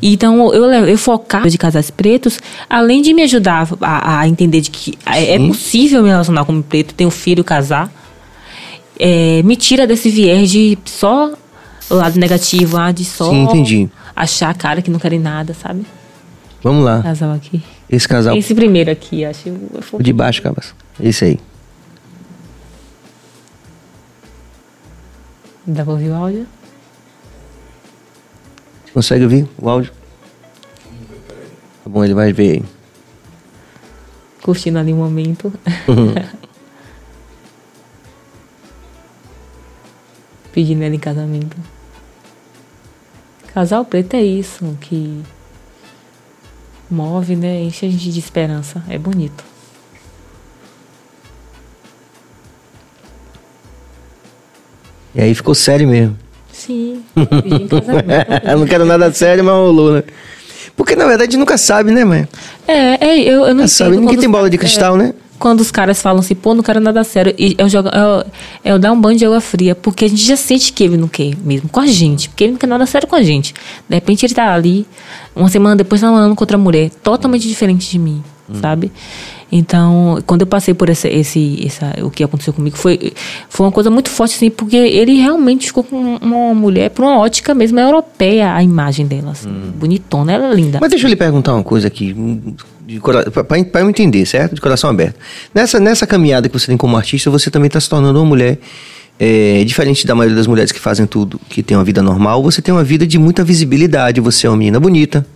[0.00, 2.38] Então, eu, eu focar de casais pretos,
[2.70, 6.52] além de me ajudar a, a entender de que é é possível me relacionar com
[6.52, 7.92] um preto, ter um filho, casar,
[8.98, 11.32] é, me tira desse viés de só
[11.90, 13.88] o lado negativo, ah, de só Sim, entendi.
[14.14, 15.84] achar a cara que não querem nada, sabe?
[16.62, 17.02] Vamos lá.
[17.02, 17.62] Casal aqui.
[17.88, 18.36] Esse casal.
[18.36, 19.48] Esse primeiro aqui, acho.
[19.48, 19.56] eu
[19.92, 20.74] O de baixo, Cabas.
[21.00, 21.38] Esse aí.
[25.70, 26.46] Dá pra ouvir o áudio?
[28.86, 29.92] Você consegue ouvir o áudio?
[31.84, 32.64] Tá bom, ele vai ver aí.
[34.42, 35.52] Curtindo ali o momento.
[40.52, 41.54] Pedindo ela em casamento.
[43.52, 45.22] Casal preto é isso, que
[46.90, 47.60] move, né?
[47.60, 48.82] Enche a gente de esperança.
[48.88, 49.44] É bonito.
[55.14, 56.16] E aí ficou sério mesmo.
[56.52, 57.02] Sim.
[58.44, 60.02] Eu não quero nada sério, mas rolou, né?
[60.76, 62.28] Porque na verdade nunca sabe, né, mãe?
[62.66, 63.96] É, é, eu, eu não Nunca sabe.
[63.96, 65.14] Ninguém tem bola de cristal, é, né?
[65.36, 67.34] Quando os caras falam assim, pô, não quero nada sério.
[67.36, 68.24] E eu, jogo, eu,
[68.64, 71.08] eu dar um banho de água fria, porque a gente já sente que ele não
[71.08, 72.28] quer mesmo, com a gente.
[72.28, 73.54] Porque ele não quer nada sério com a gente.
[73.88, 74.86] De repente ele tá ali,
[75.34, 78.22] uma semana depois namorando com outra mulher, totalmente diferente de mim,
[78.60, 78.92] sabe?
[79.50, 83.12] Então, quando eu passei por esse, esse, essa, o que aconteceu comigo, foi,
[83.48, 87.18] foi uma coisa muito forte, assim, porque ele realmente ficou com uma mulher, por uma
[87.18, 90.78] ótica mesmo europeia, a imagem dela, assim, bonitona, ela é linda.
[90.80, 92.54] Mas deixa eu lhe perguntar uma coisa aqui, hum,
[93.70, 94.54] pra eu entender, certo?
[94.54, 95.16] De coração aberto.
[95.54, 98.58] Nessa, nessa caminhada que você tem como artista, você também está se tornando uma mulher
[99.18, 102.42] é, diferente da maioria das mulheres que fazem tudo, que tem uma vida normal.
[102.42, 104.20] Você tem uma vida de muita visibilidade.
[104.20, 105.26] Você é uma menina bonita,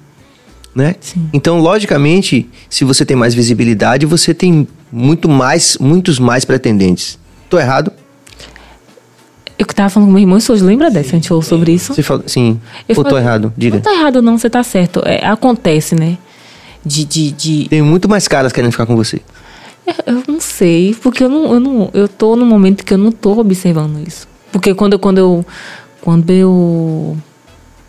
[0.74, 0.94] né?
[1.00, 1.28] Sim.
[1.32, 7.18] Então, logicamente, se você tem mais visibilidade, você tem muito mais, muitos mais pretendentes.
[7.48, 7.92] Tô errado?
[9.58, 11.10] Eu que tava falando com meu irmão, você lembra dessa?
[11.10, 11.94] A gente falou sobre isso?
[11.94, 12.60] Você fala, sim.
[12.88, 13.52] Eu Ou tô errado?
[13.56, 13.76] Diga.
[13.76, 15.02] Não tá errado, não, você tá certo.
[15.04, 16.18] É, acontece, né?
[16.84, 17.68] De, de, de...
[17.68, 19.20] Tem muito mais caras querendo ficar com você.
[20.06, 21.90] Eu não sei, porque eu não, eu não.
[21.92, 24.28] Eu tô num momento que eu não tô observando isso.
[24.50, 25.46] Porque quando, eu- quando eu.
[26.00, 27.16] Quando eu.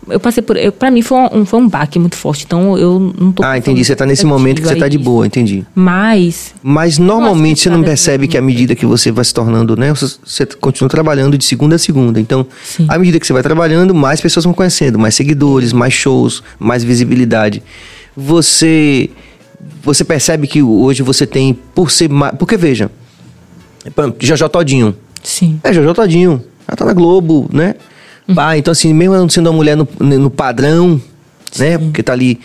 [0.08, 0.56] Eu passei por.
[0.72, 2.44] Pra mim foi um, foi um baque muito forte.
[2.44, 3.42] Então eu não tô.
[3.44, 3.84] Ah, entendi.
[3.84, 5.64] Você tá nesse momento que você tá de boa, entendi.
[5.74, 6.54] Mas.
[6.62, 9.92] Mas normalmente você não percebe que à medida que você vai se tornando, né?
[9.92, 12.20] Você, você continua trabalhando de segunda a segunda.
[12.20, 12.86] Então, Sim.
[12.88, 16.84] à medida que você vai trabalhando, mais pessoas vão conhecendo, mais seguidores, mais shows, mais
[16.84, 17.62] visibilidade.
[18.16, 19.10] Você
[19.82, 22.90] você percebe que hoje você tem por ser mais, porque veja,
[24.20, 24.94] Jojo Todinho.
[25.22, 25.60] Sim.
[25.62, 26.42] É, Jojo Todinho.
[26.66, 27.74] Ela tá na Globo, né?
[28.34, 31.00] Pá, então assim, mesmo ela não sendo uma mulher no, no padrão,
[31.58, 31.76] né?
[31.78, 32.40] Porque tá ali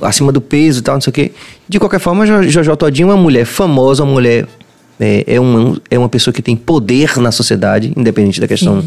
[0.00, 1.32] acima do peso e tal, não sei o quê.
[1.68, 4.46] De qualquer forma, Jo- Jojo Todinho é uma mulher famosa, uma mulher...
[5.00, 8.84] É, é, uma, é uma pessoa que tem poder na sociedade, independente da questão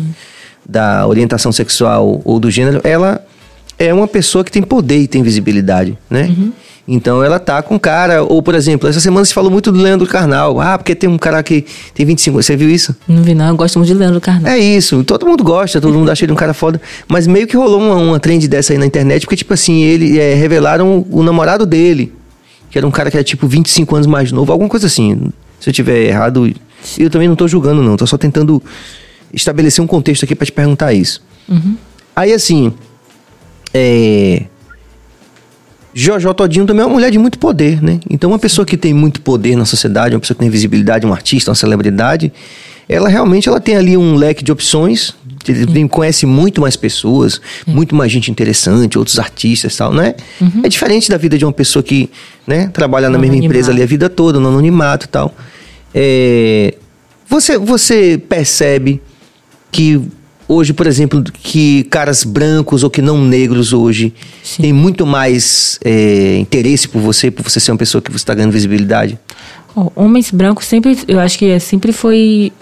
[0.68, 2.80] da orientação sexual ou do gênero.
[2.86, 3.26] Ela
[3.78, 6.34] é uma pessoa que tem poder e tem visibilidade, né?
[6.88, 10.06] Então ela tá com cara, ou por exemplo, essa semana se falou muito do Leandro
[10.06, 10.62] Carnal.
[10.62, 11.66] Ah, porque tem um cara que
[11.96, 12.96] tem 25 Você viu isso?
[13.08, 13.48] Não vi, não.
[13.48, 14.52] Eu gosto muito de Leandro Carnal.
[14.52, 16.80] É isso, todo mundo gosta, todo mundo acha ele um cara foda.
[17.08, 20.20] Mas meio que rolou uma, uma trend dessa aí na internet, porque, tipo assim, ele
[20.20, 22.14] é, revelaram o, namorado dele,
[22.70, 25.32] que era um cara que era tipo 25 anos mais novo, alguma coisa assim.
[25.60, 26.54] Se eu tiver errado,
[27.00, 27.98] eu também não tô julgando, não.
[27.98, 28.62] Tô só tentando
[29.34, 31.24] estabelecer um contexto aqui pra te perguntar isso.
[32.16, 32.72] Aí assim.
[33.74, 34.44] É.
[35.98, 38.02] Jojo Todinho também é uma mulher de muito poder, né?
[38.10, 41.14] Então, uma pessoa que tem muito poder na sociedade, uma pessoa que tem visibilidade, um
[41.14, 42.34] artista, uma celebridade,
[42.90, 45.16] ela realmente ela tem ali um leque de opções,
[45.74, 50.16] tem- conhece muito mais pessoas, muito mais gente interessante, outros artistas e tal, né?
[50.64, 52.10] É diferente da vida de uma pessoa que
[52.46, 53.46] né, trabalha na No mesma anonimato.
[53.46, 55.34] empresa ali a vida toda, no anonimato e tal.
[55.94, 56.76] É,
[57.28, 59.02] você, você percebe
[59.72, 60.02] que
[60.48, 64.64] hoje, por exemplo, que caras brancos ou que não negros hoje Sim.
[64.64, 68.34] têm muito mais é, interesse por você, por você ser uma pessoa que você está
[68.34, 69.20] ganhando visibilidade?
[69.96, 72.54] Homens brancos sempre, eu acho que é, sempre foi,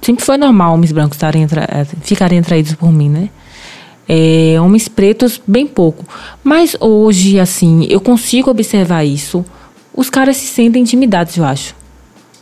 [0.00, 3.28] sempre foi normal homens brancos estarem eh, ficarem atraídos por mim, né?
[4.08, 6.04] É, homens pretos bem pouco,
[6.42, 9.44] mas hoje assim eu consigo observar isso.
[9.94, 11.74] Os caras se sentem intimidados, eu acho.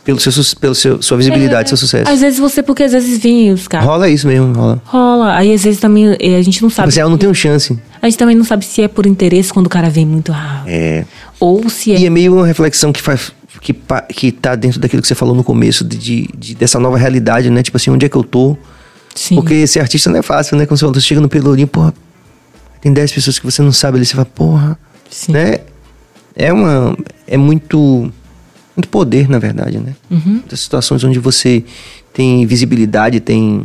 [0.03, 2.09] Pelo seu, pelo seu, sua visibilidade, É, seu sucesso.
[2.09, 3.85] Às vezes você, porque às vezes vem os caras.
[3.87, 4.81] Rola isso mesmo, rola.
[4.85, 5.35] Rola.
[5.35, 6.91] Aí às vezes também eh, a gente não sabe.
[6.97, 7.77] ah, eu não tenho chance.
[8.01, 10.69] A gente também não sabe se é por interesse quando o cara vem muito rápido.
[10.69, 11.05] É.
[11.39, 11.99] Ou se é.
[11.99, 13.31] E é meio uma reflexão que faz.
[13.61, 13.75] Que,
[14.13, 17.49] que tá dentro daquilo que você falou no começo, de, de- de- dessa nova realidade,
[17.49, 17.61] né?
[17.61, 18.55] Tipo assim, onde é que eu tô?
[19.13, 19.35] Sim.
[19.35, 20.65] Porque ser artista não é fácil, né?
[20.65, 21.93] Quando você, você chega no Pelourinho, porra,
[22.79, 24.79] tem 10 pessoas que você não sabe ali, você fala, porra,
[25.09, 25.33] Sim.
[25.33, 25.57] né?
[26.35, 26.95] É uma.
[27.27, 28.09] É muito.
[28.79, 29.93] Muito poder, na verdade, né?
[30.09, 30.21] Uhum.
[30.25, 31.65] Muitas situações onde você
[32.13, 33.61] tem visibilidade, tem,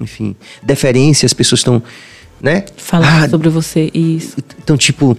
[0.00, 1.80] enfim, deferência, as pessoas estão,
[2.42, 2.64] né?
[2.76, 3.88] Falar Ah, sobre você.
[3.94, 4.36] Isso.
[4.60, 5.16] então, tipo,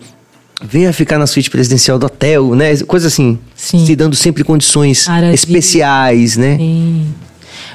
[0.61, 2.75] venha ficar na suíte presidencial do hotel, né?
[2.79, 3.39] Coisa assim.
[3.55, 3.85] Sim.
[3.85, 6.57] Se dando sempre condições especiais, né?
[6.57, 7.05] Sim.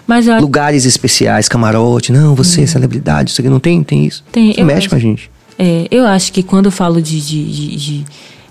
[0.07, 2.13] Mas eu Lugares especiais, camarote.
[2.13, 4.23] Não, você é celebridade, isso aqui não tem, tem isso.
[4.31, 4.89] Tem, Isso mexe acho.
[4.91, 5.31] com a gente.
[5.59, 8.05] É, eu acho que quando eu falo de, de, de,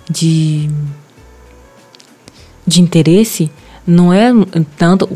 [0.09, 0.69] de-
[2.65, 3.51] de, interesse
[3.85, 4.31] não é
[4.77, 5.09] tanto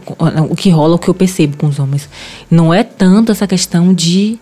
[0.49, 2.09] o- que rola, o que eu percebo com os homens.
[2.49, 4.37] Não é tanto essa questão de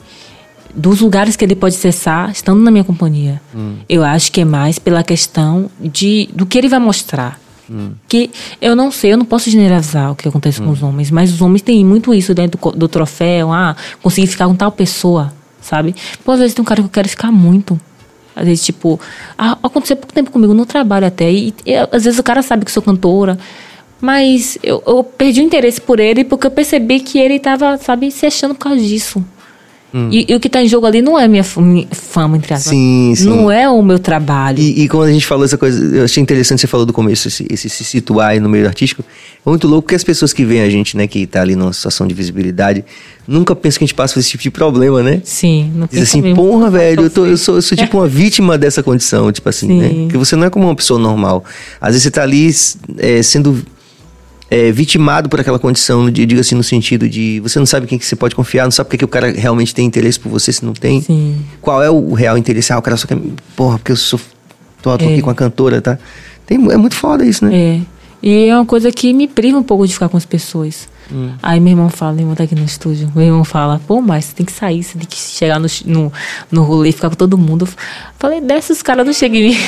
[0.75, 3.39] dos lugares que ele pode acessar estando na minha companhia.
[3.87, 7.39] Eu acho que é mais pela questão de do que ele vai mostrar.
[8.07, 8.29] Que
[8.61, 11.41] eu não sei, eu não posso generalizar o que acontece com os homens, mas os
[11.41, 15.95] homens têm muito isso dentro do, do troféu, ah, conseguir ficar com tal pessoa, sabe?
[16.25, 17.79] Pô, às vezes tem um cara que eu quero ficar muito.
[18.35, 18.99] Às vezes, tipo,
[19.37, 21.31] ah, aconteceu pouco tempo comigo no trabalho até.
[21.31, 23.37] E, e, às vezes o cara sabe que sou cantora.
[24.01, 28.11] Mas eu, eu perdi o interesse por ele porque eu percebi que ele tava, sabe,
[28.11, 29.23] se achando por causa disso.
[30.11, 32.71] E, e o que tá em jogo ali não é minha, fama, entre aspas.
[32.71, 33.25] Sim, sim.
[33.29, 34.57] Não é o meu trabalho.
[34.59, 37.27] E, e quando a gente falou essa coisa, eu achei interessante você falou do começo,
[37.27, 39.03] esse, esse se situar aí no meio artístico.
[39.45, 41.71] É muito louco porque as pessoas que veem a gente, né, que tá ali numa
[41.73, 42.83] situação de visibilidade,
[43.27, 45.21] nunca pensam que a gente passa por esse tipo de problema, né?
[45.23, 48.07] Sim, não Diz assim, como porra, velho, eu, tô- eu sou, eu sou tipo uma
[48.07, 49.77] vítima dessa condição, tipo assim, Sim.
[49.79, 49.89] né?
[50.05, 51.43] Porque você não é como uma pessoa normal.
[51.79, 52.49] Às vezes você tá ali
[52.97, 53.63] é, sendo
[54.53, 57.97] é, vitimado por aquela condição, eu digo assim, no sentido de você não sabe quem
[57.97, 60.53] que você pode confiar, não sabe porque que o cara realmente tem interesse por você,
[60.53, 61.01] se não tem.
[61.01, 61.37] Sim.
[61.59, 62.71] Qual é o real interesse?
[62.71, 63.17] Ah, o cara só quer.
[63.55, 64.19] Porra, porque eu sou.
[64.79, 65.13] Tô, tô É.
[65.13, 65.97] aqui com a cantora, tá?
[66.45, 67.55] Tem, é muito foda isso, né?
[67.55, 67.81] É.
[68.21, 70.87] E é uma coisa que me priva um pouco de ficar com as pessoas.
[71.11, 71.31] Hum.
[71.41, 73.11] Aí meu irmão fala, meu irmão tá aqui no estúdio.
[73.15, 76.11] Meu irmão fala, pô, mas você tem que sair, você tem que chegar no, no,
[76.51, 77.67] no rolê e ficar com todo mundo.
[78.17, 79.57] Falei, desses caras não chegam em mim.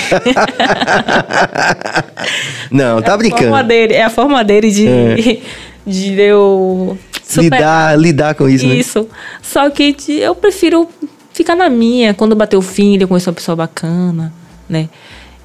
[2.72, 3.44] Não, tá É a brincando.
[3.44, 5.16] forma dele, é a forma dele de, É.
[5.86, 8.76] de eu Lidar, superar lidar com isso, né?
[8.76, 9.08] isso.
[9.42, 10.90] Só que eu prefiro
[11.34, 12.14] ficar na minha.
[12.14, 14.34] Quando bater o fim, ele conhecer uma pessoa bacana,
[14.70, 14.90] né?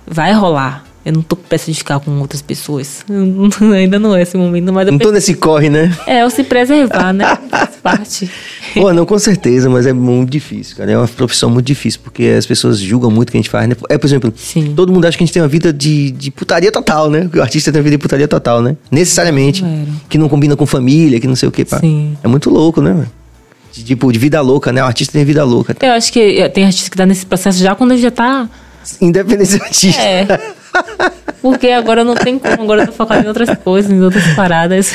[0.07, 0.85] Vai rolar.
[1.05, 3.05] Eu não tô com pressa de ficar com outras pessoas.
[3.75, 5.97] Ainda não é esse momento, mas eu Não tô nesse corre, né?
[6.07, 7.25] É, eu se preservar, né?
[7.49, 8.31] Faz parte.
[8.75, 10.93] Pô, não, com certeza, mas é muito difícil, cara.
[10.93, 13.67] É uma profissão muito difícil, porque as pessoas julgam muito o que a gente faz,
[13.67, 13.75] né?
[13.89, 14.75] É, por exemplo, Sim.
[14.77, 17.29] todo mundo acha que a gente tem uma vida de, de putaria total, né?
[17.35, 18.77] O artista tem uma vida de putaria total, né?
[18.91, 19.65] Necessariamente.
[20.09, 21.81] Que não combina com família, que não sei o que, pá.
[21.81, 22.17] Sim.
[22.23, 23.11] É muito louco, né, velho?
[23.73, 24.83] De, Tipo, de vida louca, né?
[24.83, 25.75] O artista tem vida louca.
[25.81, 28.49] Eu acho que tem artista que tá nesse processo já quando ele já tá.
[29.01, 30.03] Independência do artista.
[30.03, 30.27] É.
[31.43, 34.93] Porque agora não tem como, agora eu tô focado em outras coisas, em outras paradas.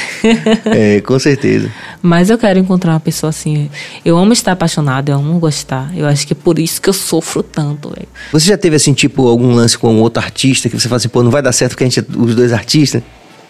[0.65, 1.71] É, com certeza.
[2.01, 3.69] Mas eu quero encontrar uma pessoa assim.
[4.03, 5.91] Eu amo estar apaixonada, eu amo gostar.
[5.95, 8.07] Eu acho que é por isso que eu sofro tanto, velho.
[8.31, 11.23] Você já teve, assim, tipo, algum lance com outro artista que você fala assim, pô,
[11.23, 13.01] não vai dar certo porque a gente é os dois artistas?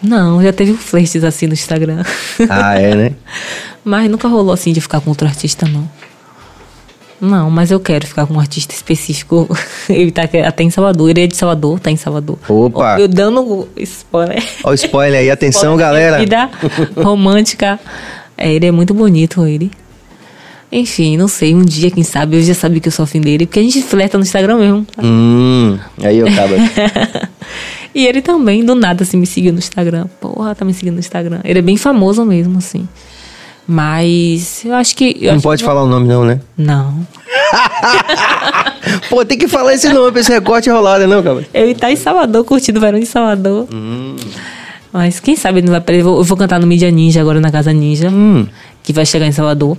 [0.02, 2.02] Não, já teve flertes assim no Instagram.
[2.48, 3.12] Ah, é, né?
[3.84, 5.88] Mas nunca rolou assim de ficar com outro artista, não.
[7.20, 9.48] Não, mas eu quero ficar com um artista específico.
[9.88, 12.38] Ele tá até em Salvador, ele é de Salvador, tá em Salvador.
[12.48, 13.00] Opa!
[13.00, 14.42] Eu dando spoiler.
[14.64, 16.12] Ó o spoiler aí, atenção, Spoiler galera.
[16.26, 16.50] da Vida
[17.02, 17.80] romântica.
[18.36, 19.70] É, ele é muito bonito, ele.
[20.70, 23.46] Enfim, não sei, um dia, quem sabe, eu já sabia que eu sou afim dele,
[23.46, 24.84] porque a gente flerta no Instagram mesmo.
[24.84, 25.02] tá?
[25.02, 26.54] Hum, aí eu acabo.
[27.94, 30.06] E ele também, do nada, assim, me seguiu no Instagram.
[30.20, 31.40] Porra, tá me seguindo no Instagram.
[31.42, 32.86] Ele é bem famoso mesmo, assim.
[33.68, 35.16] Mas eu acho que.
[35.20, 36.40] eu Não acho pode que falar o nome, não, né?
[36.56, 37.06] Não.
[39.10, 41.44] Pô, tem que falar esse nome pra esse recorte rolar, né, não, cara?
[41.52, 43.66] Ele tá em Salvador, curtindo o verão de Salvador.
[43.72, 44.16] Hum.
[44.92, 45.82] Mas quem sabe não vai.
[45.98, 48.46] Eu vou, eu vou cantar no Mídia Ninja agora na Casa Ninja, Hum.
[48.82, 49.76] que vai chegar em Salvador.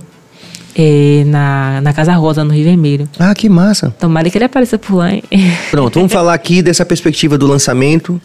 [0.76, 3.08] é, na, na Casa Rosa, no Rio Vermelho.
[3.18, 3.92] Ah, que massa.
[3.98, 5.12] Tomara que ele apareça por lá.
[5.12, 5.22] hein?
[5.70, 8.20] Pronto, vamos falar aqui dessa perspectiva do lançamento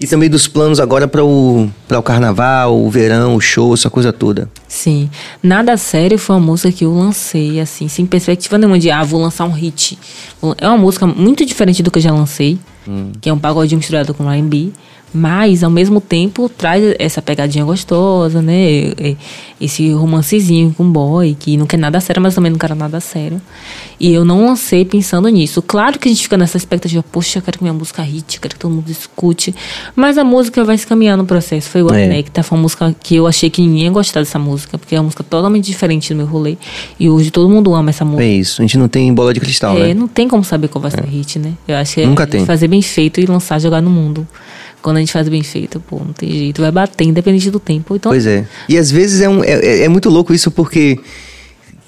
[0.00, 3.90] e também dos planos agora para o, pra o carnaval, o verão, o show, essa
[3.90, 4.48] coisa toda.
[4.66, 5.10] Sim.
[5.42, 9.20] Nada Sério foi uma música que eu lancei, assim, sem perspectiva nenhuma de, ah, vou
[9.20, 9.98] lançar um hit.
[10.58, 12.58] É uma música muito diferente do que eu já lancei,
[13.20, 14.72] que é um pagodinho misturado com R&B,
[15.14, 18.92] mas, ao mesmo tempo, traz essa pegadinha gostosa, né?
[19.60, 23.40] Esse romancezinho com boy, que não quer nada sério, mas também não quer nada sério.
[24.00, 25.62] E eu não lancei pensando nisso.
[25.62, 28.54] Claro que a gente fica nessa expectativa, poxa, eu quero que minha música hit, quero
[28.54, 29.54] que todo mundo escute.
[29.94, 31.68] Mas a música vai se caminhar no processo.
[31.68, 32.04] Foi igual É.
[32.04, 34.94] a Nectar, foi uma música que eu achei que ninguém ia gostar dessa música, porque
[34.96, 36.56] é uma música totalmente diferente do meu rolê.
[36.98, 38.24] E hoje todo mundo ama essa música.
[38.24, 39.94] É isso, a gente não tem bola de cristal, É, né?
[39.94, 41.52] não tem como saber qual vai ser o hit, né?
[41.68, 42.46] Eu acho que é Nunca gente tem.
[42.46, 44.26] fazer bem feito e lançar, jogar no mundo.
[44.82, 46.60] Quando a gente faz bem feito, pô, não tem jeito.
[46.60, 47.94] Vai bater, independente do tempo.
[47.96, 48.44] Então, Pois é.
[48.68, 50.98] E às vezes é, um, é, é- é muito louco isso porque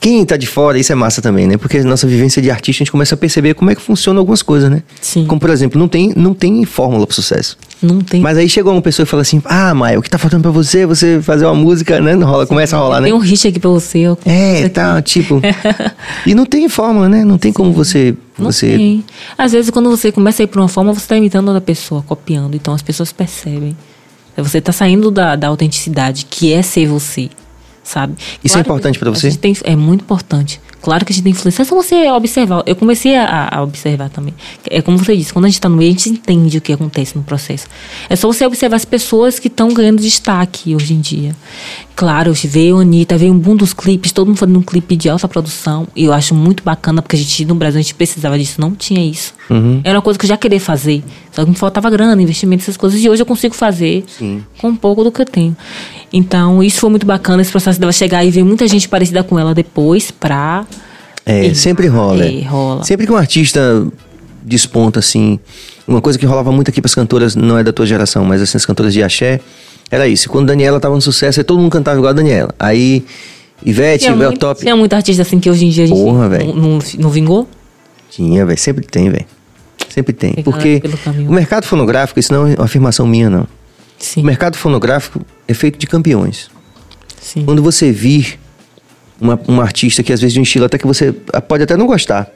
[0.05, 1.57] quem tá de fora, isso é massa também, né?
[1.57, 4.21] Porque a nossa vivência de artista, a gente começa a perceber como é que funcionam
[4.21, 4.83] algumas coisas, né?
[5.01, 5.25] Sim.
[5.25, 7.57] Como, por exemplo, não tem, não tem fórmula pro sucesso.
[7.81, 8.21] não tem.
[8.21, 10.51] Mas aí chegou uma pessoa e fala assim: Ah, Maia, o que tá faltando pra
[10.51, 10.85] você?
[10.85, 12.15] Você fazer uma música, né?
[12.15, 13.07] Não rola, começa a rolar, né?
[13.07, 14.01] Tem um hit aqui pra você.
[14.01, 15.41] eu- É, tá, tipo.
[16.27, 17.25] e não tem fórmula, né?
[17.25, 18.15] Não tem como você.
[18.39, 19.05] Não você tem.
[19.39, 22.03] Às vezes, quando você começa a ir por uma forma, você tá imitando outra pessoa,
[22.07, 22.55] copiando.
[22.55, 23.75] Então, as pessoas percebem.
[24.37, 27.31] Você tá saindo da, da autenticidade, que é ser você,
[27.85, 28.15] sabe?
[28.43, 29.31] Isso é importante pra a você?
[29.31, 30.61] gente tem- é muito importante.
[30.83, 31.63] Claro que a gente tem influência.
[31.63, 32.63] É só você observar.
[32.67, 34.35] Eu comecei a, a observar também.
[34.69, 36.73] É como você disse, quando a gente está no meio, a gente entende o que
[36.75, 37.67] acontece no processo.
[38.09, 41.35] É só você observar as pessoas que estão ganhando destaque hoje em dia.
[41.97, 45.09] Claro, veio a Anitta, veio um boom dos clipes, todo mundo fazendo um clipe de
[45.09, 45.87] alta produção.
[45.95, 48.61] E eu acho muito bacana, porque a gente, no Brasil, a gente precisava disso.
[48.61, 49.33] Não tinha isso.
[49.85, 51.05] Era uma coisa que eu já queria fazer.
[51.31, 53.01] Só que me faltava grana, investimento, essas coisas.
[53.01, 54.05] E hoje eu consigo fazer
[54.59, 55.57] com um pouco do que eu tenho.
[56.13, 59.39] Então, isso foi muito bacana, esse processo dela chegar e ver muita gente parecida com
[59.39, 60.67] ela depois pra.
[61.25, 62.25] É, E- sempre rola.
[62.27, 62.83] É, rola.
[62.85, 63.87] Sempre que um artista
[64.43, 65.39] desponta, assim.
[65.87, 68.57] Uma coisa que rolava muito aqui pras cantoras, não é da tua geração, mas assim,
[68.57, 69.41] as cantoras de axé,
[69.95, 70.29] era isso.
[70.29, 72.55] Quando Daniela tava no sucesso, aí todo mundo cantava igual a Daniela.
[72.59, 73.05] Aí,
[73.65, 74.61] Ivete, Tinha muito, Top.
[74.61, 76.55] tinha muito artista assim que hoje em dia a gente Porra, não, velho.
[76.55, 77.49] não, não vingou.
[78.11, 78.59] Tinha, velho.
[78.59, 79.25] Sempre tem, velho.
[79.89, 80.35] Sempre tem.
[80.43, 80.83] Porque
[81.29, 83.47] o mercado fonográfico, isso não é uma afirmação minha, não.
[83.99, 86.51] Sim, O mercado fonográfico é feito de campeões.
[87.21, 87.45] sim.
[87.45, 88.39] Quando você vir
[89.21, 91.13] uma, uma artista que às vezes de um estilo até que você
[91.47, 92.29] pode até não gostar,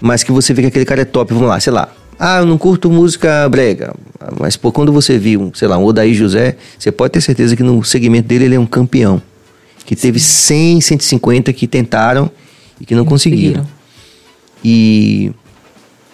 [0.00, 1.88] mas que você vê que aquele cara é top, vamos lá, sei lá.
[2.18, 3.94] Ah, eu não curto música brega.
[4.38, 7.62] Mas, pô, quando você viu, sei lá, um Odaí José, você pode ter certeza que
[7.62, 9.20] no segmento dele ele é um campeão.
[9.84, 12.30] Que teve 100, 150 que tentaram
[12.80, 13.66] e que não conseguiram.
[14.64, 15.32] E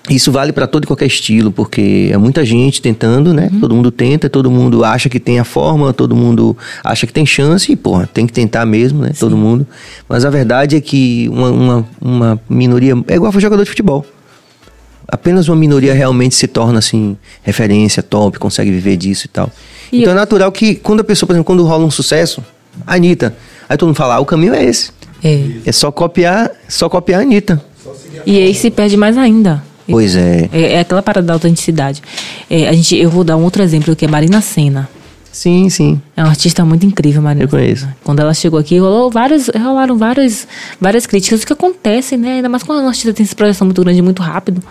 [0.09, 3.51] isso vale para todo e qualquer estilo, porque é muita gente tentando, né?
[3.61, 7.27] Todo mundo tenta, todo mundo acha que tem a forma, todo mundo acha que tem
[7.27, 9.13] chance e, porra, tem que tentar mesmo, né?
[9.19, 9.67] Todo mundo.
[10.09, 12.95] Mas a verdade é que uma, uma, uma minoria.
[13.07, 14.07] É igual foi jogador de futebol.
[15.11, 19.51] Apenas uma minoria realmente se torna, assim, referência, top, consegue viver disso e tal.
[19.91, 22.45] E então eu- é natural que quando a pessoa, por exemplo, quando rola um sucesso,
[22.87, 23.35] a Anitta,
[23.69, 24.91] aí todo mundo fala, ah, o caminho é esse.
[25.25, 25.45] É.
[25.65, 27.61] É só copiar, só copiar a Anitta.
[28.27, 29.63] E aí se perde mais ainda.
[29.89, 30.49] Pois é.
[30.53, 32.03] É, é aquela parada da autenticidade.
[32.51, 34.87] É, a gente, eu vou dar um outro exemplo que é Marina Senna.
[35.31, 36.01] Sim, sim.
[36.17, 37.45] É uma artista muito incrível, Marina.
[37.45, 37.87] Eu conheço.
[38.03, 40.49] Quando ela chegou aqui, rolou vários, rolaram várias,
[40.81, 42.37] várias críticas, o que acontece, né?
[42.37, 44.63] Ainda mais quando a artista tem essa projeção muito grande, muito rápido.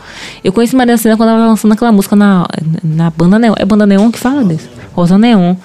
[0.43, 2.45] Eu conheci Marina Senna quando ela estava lançando aquela música na,
[2.83, 3.53] na banda Neon.
[3.57, 4.67] É banda Neon que fala disso?
[4.93, 5.55] Rosa Neon.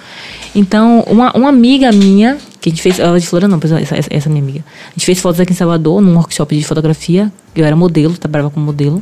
[0.55, 4.09] Então, uma, uma amiga minha, que a gente fez, ela é de Florianópolis, essa, essa,
[4.11, 4.63] essa minha amiga.
[4.87, 7.31] A gente fez fotos aqui em Salvador, num workshop de fotografia.
[7.55, 9.01] Eu era modelo, trabalhava como modelo.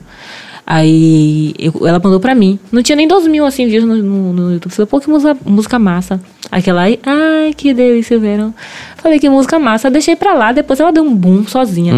[0.74, 2.58] Aí eu- ela mandou pra mim.
[2.72, 4.72] Não tinha nem 2 mil assim views no, no, no YouTube.
[4.72, 6.22] Falei, pô, que música, música massa.
[6.50, 8.54] Aquela aí, ai, que delícia, verão.
[9.02, 9.90] Falei, que música massa.
[9.90, 11.94] Deixei pra lá, depois ela deu um boom sozinha.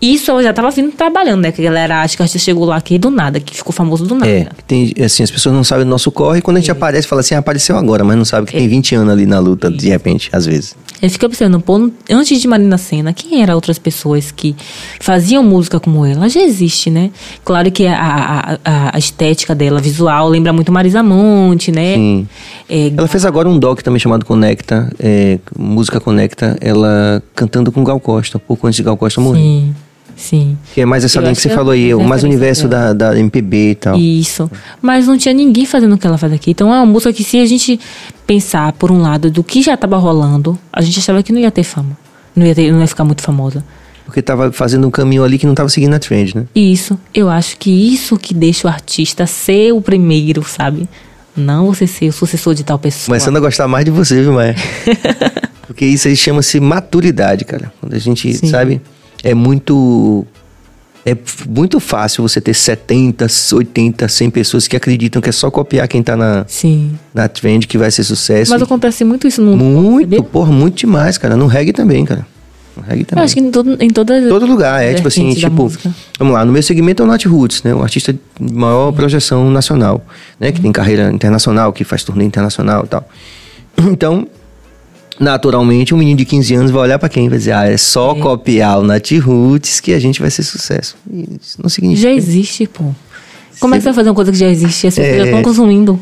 [0.00, 1.52] Isso eu já tava vindo trabalhando, né?
[1.52, 4.04] Que a galera acha que a artista chegou lá aqui do nada, que ficou famoso
[4.04, 4.28] do nada.
[4.30, 6.40] É, tem, assim, as pessoas não sabem do nosso corre.
[6.40, 8.94] Quando a gente aparece, fala assim, ah, apareceu agora, mas não sabe que tem 20
[8.96, 10.74] anos ali na luta, de repente, às vezes.
[11.00, 14.54] Eu fiquei observando, pô, antes de Marina Senna, quem eram outras pessoas que
[15.00, 16.28] faziam música como ela?
[16.28, 17.10] Já existe, né?
[17.44, 21.94] Claro que a, a, a- a estética dela, visual, lembra muito Marisa Monte, né?
[21.94, 22.28] Sim.
[22.68, 27.82] É, Ela fez agora um doc também chamado Conecta, é, Música Conecta, ela cantando com
[27.84, 29.40] Gal Costa, pouco antes de Gal Costa morrer.
[29.40, 29.74] Sim,
[30.16, 30.58] sim.
[30.74, 32.26] Que é mais essa Eu linha que você que é falou aí, o mais o
[32.26, 33.98] universo da, da MPB e tal.
[33.98, 34.50] Isso.
[34.80, 36.50] Mas não tinha ninguém fazendo o que ela faz aqui.
[36.50, 37.78] Então é uma música que, se a gente
[38.26, 41.50] pensar, por um lado, do que já estava rolando, a gente achava que não ia
[41.50, 41.96] ter fama.
[42.34, 43.64] Não ia, ter, não ia ficar muito famosa.
[44.04, 46.44] Porque tava fazendo um caminho ali que não tava seguindo a trend, né?
[46.52, 50.88] Isso, eu acho que isso que deixa o artista ser o primeiro, sabe?
[51.36, 53.06] Não você ser o sucessor de tal pessoa.
[53.06, 54.56] Começando a gostar mais de você, viu, Maia?
[55.70, 57.72] Porque isso aí chama-se maturidade, cara.
[57.80, 58.48] Quando a gente, Sim.
[58.48, 58.80] sabe,
[59.22, 60.26] é muito.
[61.06, 61.16] É
[61.48, 66.02] muito fácil você ter 70, 80, 100 pessoas que acreditam que é só copiar quem
[66.02, 66.98] tá na, Sim.
[67.14, 68.50] na trend que vai ser sucesso.
[68.50, 70.22] Mas acontece muito isso no muito, sabia?
[70.24, 71.36] porra, muito demais, cara.
[71.36, 72.26] No reggae também, cara.
[72.76, 73.24] No reggae Eu também.
[73.24, 75.94] acho que em, todo, em todas Todo lugar, é tipo assim, tipo, música.
[76.18, 77.72] vamos lá, no meu segmento é o Nat Roots, né?
[77.72, 80.04] Um artista de maior projeção nacional,
[80.40, 80.50] né?
[80.50, 83.08] Que tem carreira internacional, que faz turnê internacional e tal.
[83.78, 84.26] Então,
[85.20, 87.28] naturalmente, um menino de 15 anos vai olhar pra quem?
[87.28, 90.96] Vai dizer, ah, é só copiar o Nat Roots que a gente vai ser sucesso.
[91.12, 92.08] E Isso não significa.
[92.08, 92.84] Já existe, pô.
[93.60, 94.86] Como é que você vai fazer uma coisa que já existe?
[94.86, 95.18] As pessoas É.
[95.18, 96.00] já estão consumindo.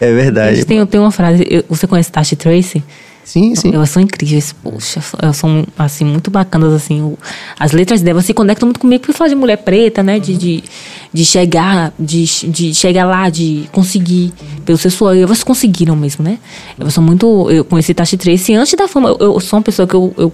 [0.00, 0.64] É verdade.
[0.64, 2.82] tem, tem uma frase, eu- você conhece Tasha Tracy?
[3.24, 3.72] Sim, sim.
[3.72, 7.14] Elas são incríveis, poxa, elas são, assim, muito bacanas, assim,
[7.58, 10.64] as letras delas se conectam muito comigo, porque fala de mulher preta, né, de, de,
[11.12, 14.32] de chegar, de, de chegar lá, de conseguir,
[14.64, 16.38] pelo sexual, e elas conseguiram mesmo, né,
[16.78, 19.86] elas são muito, eu conheci Tasha Tracy antes da fama, eu, eu sou uma pessoa
[19.86, 20.32] que eu, eu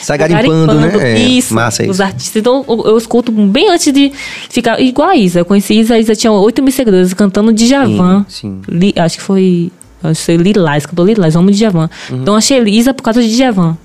[0.00, 0.92] Sai garimpando, né?
[1.00, 2.02] É, isso, Massa os isso.
[2.02, 2.36] artistas.
[2.36, 4.12] Então, eu, eu escuto bem antes de
[4.48, 4.80] ficar.
[4.80, 5.40] Igual a Isa.
[5.40, 8.24] Eu conheci Isa, a Isa tinha 8 mil seguidores cantando Djavan.
[8.28, 8.60] sim.
[8.68, 9.72] Li- acho que foi.
[10.00, 11.90] Que foi Lilás, cantou Lilás, homem de Djavan.
[12.10, 12.22] Uhum.
[12.22, 13.76] Então, achei Isa por causa de Djavan.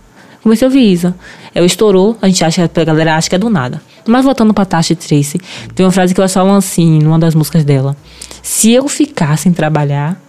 [0.43, 1.15] Comecei a ouvir Isa.
[1.55, 3.81] Ela estourou, a gente acha, a galera acha que é do nada.
[4.05, 5.39] Mas voltando pra Tasha Tracy,
[5.73, 7.95] tem uma frase que elas falam assim, numa das músicas dela:
[8.41, 10.21] Se eu ficar sem trabalhar,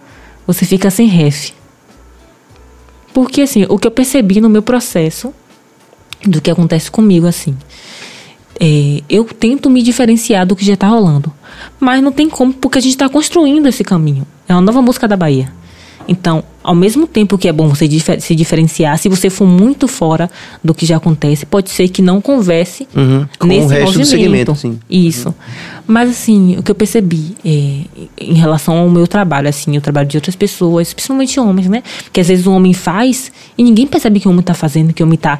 [0.47, 1.51] você fica sem ref.
[3.13, 5.33] Porque, assim, o que eu percebi no meu processo
[6.25, 7.55] do que acontece comigo, assim.
[8.59, 11.31] É, eu tento me diferenciar do que já tá rolando.
[11.79, 14.25] Mas não tem como, porque a gente tá construindo esse caminho.
[14.47, 15.51] É uma nova música da Bahia.
[16.07, 19.87] Então, ao mesmo tempo que é bom você difer- se diferenciar, se você for muito
[19.87, 20.29] fora
[20.63, 23.99] do que já acontece, pode ser que não converse Uhum, com nesse o resto do
[23.99, 24.07] movimento.
[24.09, 24.79] segmento, sim.
[24.89, 25.33] Isso.
[25.87, 27.81] Mas assim, o que eu percebi é,
[28.19, 31.81] em relação ao meu trabalho, assim, o trabalho de outras pessoas, principalmente homens, né?
[32.13, 35.01] Que às vezes o homem faz e ninguém percebe que o homem tá fazendo, que
[35.01, 35.39] o homem tá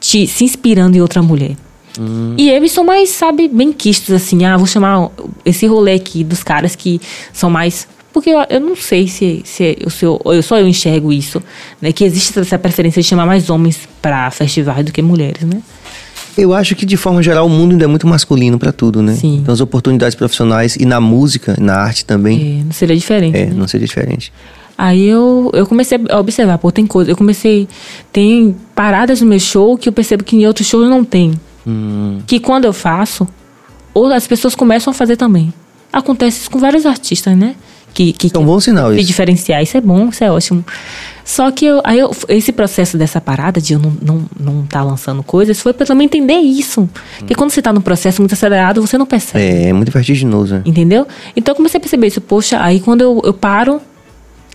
[0.00, 1.56] te- se inspirando em outra mulher.
[1.98, 2.34] Hum.
[2.36, 4.44] E eles são mais, sabe, bem quistos, assim.
[4.44, 5.10] Ah, vou chamar
[5.44, 7.00] esse rolê aqui dos caras que
[7.32, 7.86] são mais.
[8.14, 11.42] Porque eu, eu não sei se, se eu, se eu, eu só eu enxergo isso,
[11.82, 11.92] né?
[11.92, 15.60] Que existe essa preferência de chamar mais homens para festivais do que mulheres, né?
[16.38, 19.14] Eu acho que, de forma geral, o mundo ainda é muito masculino pra tudo, né?
[19.14, 19.38] Sim.
[19.42, 23.36] Então, as oportunidades profissionais e na música, na arte também, É, não seria diferente.
[23.36, 23.52] é, né?
[23.54, 24.32] não seria diferente.
[24.78, 27.10] Aí eu, eu comecei a observar, pô, tem coisa.
[27.10, 27.68] Eu comecei.
[28.12, 31.32] Tem paradas no meu show que eu percebo que em outros shows não tem.
[31.66, 33.26] Hum, Que quando eu faço,
[33.92, 35.52] ou as pessoas começam a fazer também.
[35.92, 37.54] Acontece isso com vários artistas, né?
[37.94, 39.06] Que, que, é um bom sinal isso.
[39.06, 40.64] diferenciar, isso é bom, isso é ótimo.
[41.24, 44.66] Só que eu, aí eu, esse processo dessa parada de eu não estar não, não
[44.66, 46.88] tá lançando coisas foi eu também entender isso.
[47.18, 49.42] Porque quando você tá num processo muito acelerado, você não percebe.
[49.42, 50.62] É, é muito vertiginoso, né?
[50.66, 51.06] Entendeu?
[51.36, 52.20] Então eu comecei a perceber isso.
[52.20, 53.80] Poxa, aí quando eu, eu paro,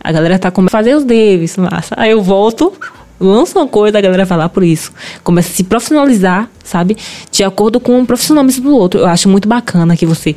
[0.04, 1.96] a galera tá começando a fazer os deves, massa.
[1.98, 2.74] Aí eu volto,
[3.20, 4.94] lanço uma coisa, a galera vai lá por isso.
[5.24, 6.96] Começa a se profissionalizar, sabe?
[7.32, 9.02] De acordo com o profissionalismo do outro.
[9.02, 10.36] Eu acho muito bacana que você.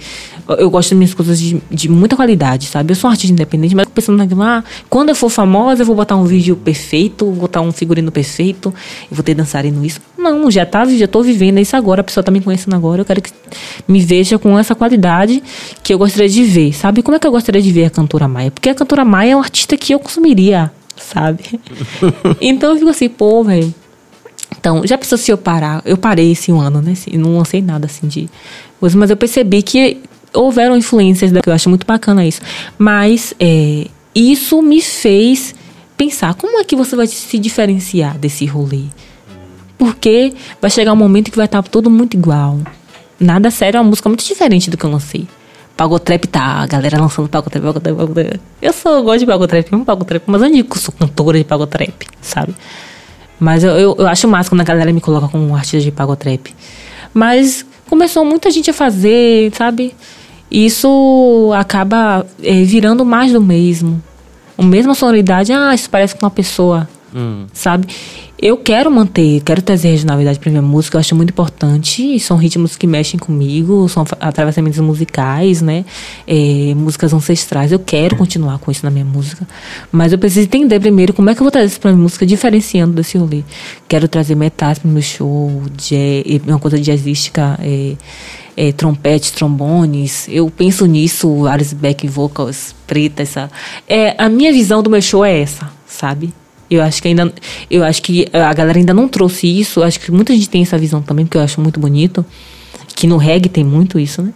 [0.59, 2.93] Eu- gosto das minhas coisas de, de muita qualidade, sabe?
[2.93, 5.95] Eu sou um artista independente, mas pensando naquilo, ah, quando eu for famosa, eu vou
[5.97, 8.73] botar um vídeo perfeito, vou botar um figurino perfeito,
[9.11, 10.01] eu vou ter dançarino isso.
[10.17, 13.05] Não, já tá, já tô vivendo isso agora, a pessoa tá me conhecendo agora, eu
[13.05, 13.31] quero que
[13.87, 15.43] me veja com essa qualidade
[15.83, 17.03] que eu gostaria de ver, sabe?
[17.03, 18.51] Como é que eu gostaria de ver a cantora Maia?
[18.51, 21.61] Porque a cantora Maia é um artista que eu consumiria, sabe?
[22.41, 23.75] então eu fico assim, pô, velho.
[24.59, 25.83] Então, já pensou se eu parar?
[25.85, 26.93] Eu parei esse um ano, né?
[26.93, 28.29] Assim, Não lancei nada assim de
[28.79, 29.99] coisa, mas eu percebi que
[30.35, 32.41] houveram influências, da, que eu acho muito bacana isso.
[32.78, 35.55] Mas é, isso me fez
[35.97, 38.85] pensar, como é que você vai se diferenciar desse rolê?
[39.78, 42.59] Porque vai chegar um momento que vai estar tudo muito igual.
[43.18, 45.26] Nada sério, é uma música muito diferente do que eu lancei.
[45.76, 48.41] Pagotrap tá, a galera lançando Pagotrap, Pagotrap, Pagotrap.
[48.61, 52.55] Eu eu gosto de Pagotrap, amo Pagotrap, mas eu não sou cantora de Pagotrap, sabe?
[53.41, 55.91] Mas eu, eu, eu acho massa quando a galera me coloca como um artista de
[55.91, 56.55] Pagotrap.
[57.12, 59.95] Mas começou muita gente a fazer, sabe?
[60.53, 64.03] Isso acaba eh, virando mais do mesmo.
[64.59, 66.87] A mesma sonoridade, ah, isso parece com uma pessoa,
[67.55, 67.87] sabe?
[68.39, 72.19] Eu quero manter, quero trazer regionalidade pra minha música, eu acho muito importante.
[72.19, 75.85] São ritmos que mexem comigo, são atravessamentos musicais, né?
[76.27, 77.71] Eh, músicas ancestrais.
[77.71, 79.47] Eu quero continuar com isso na minha música.
[79.93, 82.27] Mas eu preciso entender primeiro como é que eu vou trazer isso pra minha música,
[82.27, 83.45] diferenciando desse rolê.
[83.89, 87.95] Quero trazer metais pro meu show, jazz, uma coisa jazzística, eh,
[88.57, 90.27] eh, trompetes, trombones.
[90.29, 93.51] Eu penso nisso, vários back vocals, preta, essa.
[93.89, 96.33] É, a minha visão do meu show é essa, sabe?
[96.71, 97.33] Eu acho que ainda,
[97.71, 99.81] eu acho que a galera ainda não trouxe isso.
[99.81, 102.25] Eu acho que muita gente tem essa visão também, porque eu acho muito bonito.
[102.95, 104.33] Que no reggae tem muito isso, né?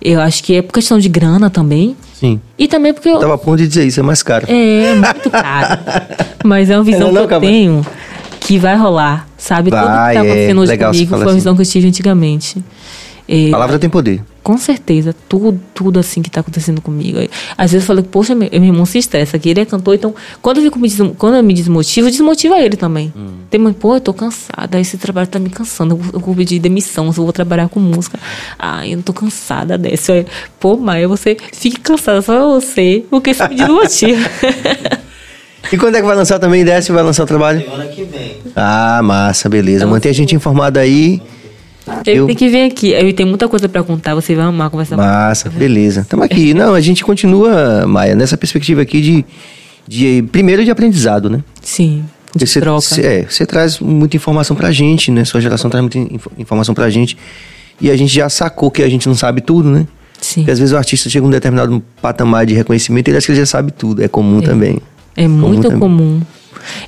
[0.00, 1.96] Eu acho que é por questão de grana também.
[2.14, 2.40] Sim.
[2.58, 4.46] E também porque eu, Tava a ponto de dizer isso, é mais caro.
[4.48, 5.80] é muito caro.
[6.44, 7.46] Mas é uma visão Não, não, que eu calma.
[7.46, 7.86] tenho
[8.40, 9.70] que vai rolar, sabe?
[9.70, 11.34] Tudo que Vai, tá é, acontecendo hoje legal você comigo foi uma assim.
[11.36, 12.64] visão que eu tive antigamente.
[13.28, 14.20] É, A palavra tem poder.
[14.42, 17.18] com certeza, tudo, tudo assim que tá acontecendo comigo.
[17.56, 20.12] Às vezes eu falo, poxa, meu, meu irmão se estressa, que ele é cantor, então
[20.42, 23.12] quando eu, fico me desmo- quando eu me desmotivo, desmotiva ele também.
[23.48, 26.34] Tem mãe, pô, eu tô cansada, esse trabalho tá me cansando, eu vou, eu vou
[26.34, 28.18] pedir demissão, eu vou trabalhar com música.
[28.58, 30.12] Ai, eu não tô cansada dessa.
[30.12, 30.26] Eu,
[30.58, 34.28] Pô, Maia, você fique cansada, só você, porque isso me desmotiva.
[35.72, 36.64] E quando é que vai lançar também?
[36.64, 37.60] Desce vai lançar o trabalho?
[37.62, 38.36] Semana que vem.
[38.54, 39.86] Ah, massa, beleza.
[39.86, 41.22] Mantém a gente informado aí.
[42.06, 42.90] Ele Eu- tem que vir aqui.
[42.92, 46.02] Eu tenho muita coisa pra contar, você vai amar conversar Massa, beleza.
[46.02, 46.52] Estamos aqui.
[46.54, 49.24] Não, a gente continua, Maia, nessa perspectiva aqui de,
[49.86, 51.42] de primeiro de aprendizado, né?
[51.60, 52.04] Sim,
[52.34, 52.80] de você, troca.
[52.80, 55.24] você- é, você traz muita informação pra gente, né?
[55.24, 57.16] Sua geração traz muita inf- informação pra gente.
[57.80, 59.86] E a gente já sacou que a gente não sabe tudo, né?
[60.20, 60.42] Sim.
[60.42, 63.26] Porque às vezes o artista chega a um determinado patamar de reconhecimento e ele acha
[63.26, 64.02] que ele já sabe tudo.
[64.04, 64.78] É comum também.
[65.16, 66.20] É muito comum.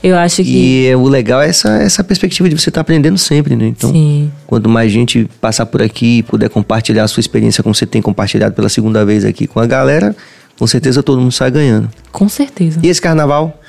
[0.02, 0.50] Eu acho que.
[0.50, 3.66] E é, o legal é essa, essa perspectiva de você estar aprendendo sempre, né?
[3.66, 4.30] Então, Sim.
[4.46, 8.02] quanto mais gente passar por aqui e puder compartilhar a sua experiência como você tem
[8.02, 10.14] compartilhado pela segunda vez aqui com a galera,
[10.58, 11.90] com certeza todo mundo sai ganhando.
[12.12, 12.80] Com certeza.
[12.82, 13.60] E esse carnaval?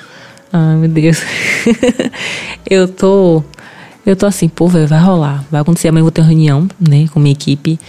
[0.52, 1.22] Ai, meu Deus.
[2.70, 3.43] eu tô.
[4.06, 5.43] Eu tô assim, pô, velho, vai rolar.
[5.49, 5.88] Vai acontecer.
[5.88, 7.80] Amanhã eu vou ter uma reunião, né, com minha equipe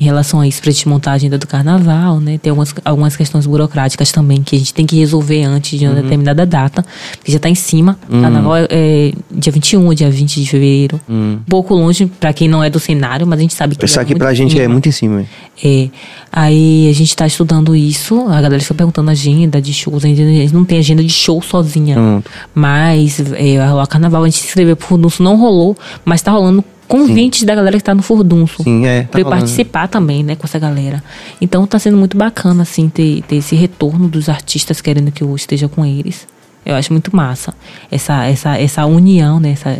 [0.00, 2.38] em relação a isso, pra gente montar a agenda do carnaval, né?
[2.38, 6.00] Tem algumas, algumas questões burocráticas também que a gente tem que resolver antes de uma
[6.00, 6.84] determinada data,
[7.16, 7.98] porque já tá em cima.
[8.08, 11.00] Carnaval é, é dia 21 ou dia 20 de fevereiro.
[11.08, 13.84] Um pouco longe pra quem não é do cenário, mas a gente sabe que.
[13.84, 14.72] Isso é aqui muito pra gente é cima.
[14.72, 15.24] muito em cima.
[15.62, 15.88] É.
[16.32, 18.26] Aí a gente tá estudando isso.
[18.28, 20.04] A galera fica perguntando agenda de shows.
[20.04, 22.22] A gente não tem agenda de show sozinha.
[22.54, 24.22] Mas é, vai rolar carnaval.
[24.22, 25.65] A gente se inscreveu pro Furdunço, não rolou,
[26.04, 28.62] mas tá rolando convites da galera que tá no Furdunço.
[28.62, 29.02] Sim, é.
[29.02, 29.42] tá pra eu rolando.
[29.42, 31.02] participar também, né, com essa galera.
[31.40, 35.34] Então tá sendo muito bacana, assim, ter, ter esse retorno dos artistas querendo que eu
[35.34, 36.26] esteja com eles.
[36.64, 37.54] Eu acho muito massa.
[37.88, 39.52] Essa, essa, essa união, né?
[39.52, 39.78] Essa,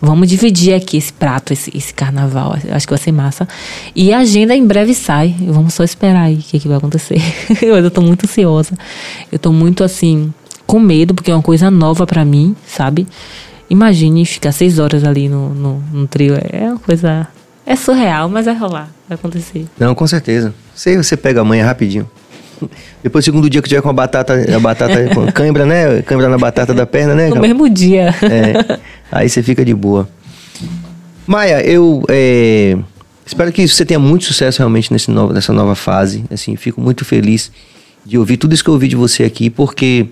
[0.00, 2.56] vamos dividir aqui esse prato, esse, esse carnaval.
[2.64, 3.48] Eu acho que vai ser massa.
[3.96, 5.34] E a agenda em breve sai.
[5.40, 7.20] Vamos só esperar aí o que, que vai acontecer.
[7.60, 8.78] Eu tô muito ansiosa.
[9.32, 10.32] Eu tô muito, assim,
[10.68, 13.08] com medo, porque é uma coisa nova pra mim, sabe?
[13.70, 16.36] Imagine ficar seis horas ali no, no, no trio.
[16.52, 17.28] É uma coisa.
[17.64, 18.90] É surreal, mas vai rolar.
[19.08, 19.66] Vai acontecer.
[19.78, 20.52] Não, com certeza.
[20.74, 22.10] Sei, você pega amanhã rapidinho.
[23.00, 26.02] Depois, segundo dia que tiver com a batata, a batata com cãibra, né?
[26.02, 27.28] Cãibra na batata da perna, né?
[27.28, 28.12] No mesmo dia.
[28.22, 28.78] É,
[29.10, 30.08] aí você fica de boa.
[31.26, 32.76] Maia, eu é,
[33.24, 36.24] espero que você tenha muito sucesso realmente nesse novo, nessa nova fase.
[36.28, 37.52] Assim, fico muito feliz
[38.04, 40.08] de ouvir tudo isso que eu ouvi de você aqui, porque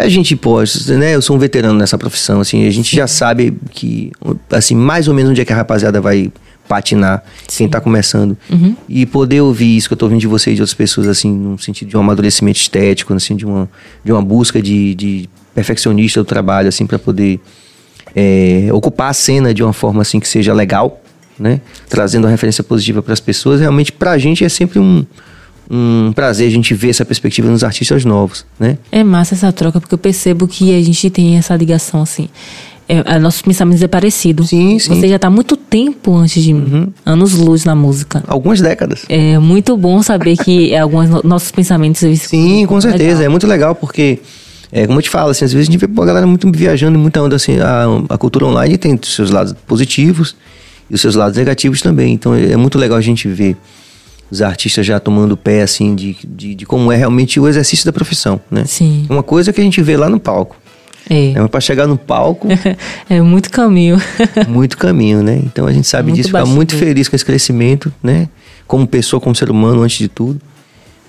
[0.00, 0.58] a gente, pô,
[0.98, 1.14] né?
[1.14, 4.12] Eu sou um veterano nessa profissão, assim, a gente já sabe que,
[4.50, 6.32] assim, mais ou menos onde é que a rapaziada vai
[6.68, 8.36] patinar, quem tá começando.
[8.88, 11.32] E poder ouvir isso que eu tô ouvindo de você e de outras pessoas, assim,
[11.32, 13.68] no sentido de um amadurecimento estético, assim, de uma,
[14.04, 17.40] de uma busca de, de perfeccionista do trabalho, assim, para poder
[18.14, 21.00] é, ocupar a cena de uma forma assim que seja legal,
[21.38, 21.60] né?
[21.88, 23.60] Trazendo uma referência positiva para as pessoas.
[23.60, 25.04] Realmente, pra gente é sempre um,
[25.70, 28.76] um prazer a gente ver essa perspectiva nos artistas novos, né?
[28.90, 32.28] É massa essa troca, porque eu percebo que a gente tem essa ligação, assim.
[32.88, 34.42] É, nossos pensamentos é parecido.
[34.44, 34.96] Sim, sim.
[35.00, 36.92] Você já tá há muito tempo antes de mim.
[37.06, 38.20] Anos luz na música.
[38.26, 39.04] Algumas décadas.
[39.08, 42.00] É muito bom saber que alguns no- nossos pensamentos...
[42.18, 43.04] Sim, com certeza.
[43.10, 43.22] Legal.
[43.22, 44.18] É muito legal porque,
[44.72, 46.98] é, como eu te falo, assim, às vezes a gente vê a galera muito viajando
[46.98, 50.34] muita onda, assim, a, a cultura online tem os seus lados positivos
[50.90, 52.12] e os seus lados negativos também.
[52.12, 53.56] Então é, é muito legal a gente ver
[54.30, 57.92] os artistas já tomando pé, assim, de, de, de como é realmente o exercício da
[57.92, 58.64] profissão, né?
[58.64, 59.06] Sim.
[59.08, 60.56] Uma coisa que a gente vê lá no palco.
[61.08, 61.32] É.
[61.32, 62.46] É, mas para chegar no palco,
[63.10, 64.00] É muito caminho.
[64.48, 65.40] muito caminho, né?
[65.44, 68.28] Então a gente sabe Muito disso, fica muito feliz com esse crescimento, né?
[68.66, 70.40] Como pessoa, como ser humano, antes de tudo.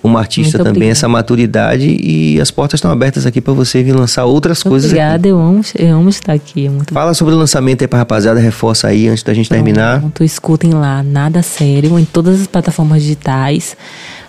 [0.02, 0.92] Como artista Muito também, obrigada.
[0.92, 4.90] essa maturidade e as portas estão abertas aqui para você vir lançar outras coisas.
[4.90, 5.00] aqui.
[5.00, 6.66] Obrigada, eu amo, eu amo estar aqui.
[6.66, 10.00] É muito Fala sobre o lançamento aí pra rapaziada, reforça aí antes da gente terminar.
[10.00, 13.76] Pronto, escutem lá, nada sério, em todas as plataformas digitais.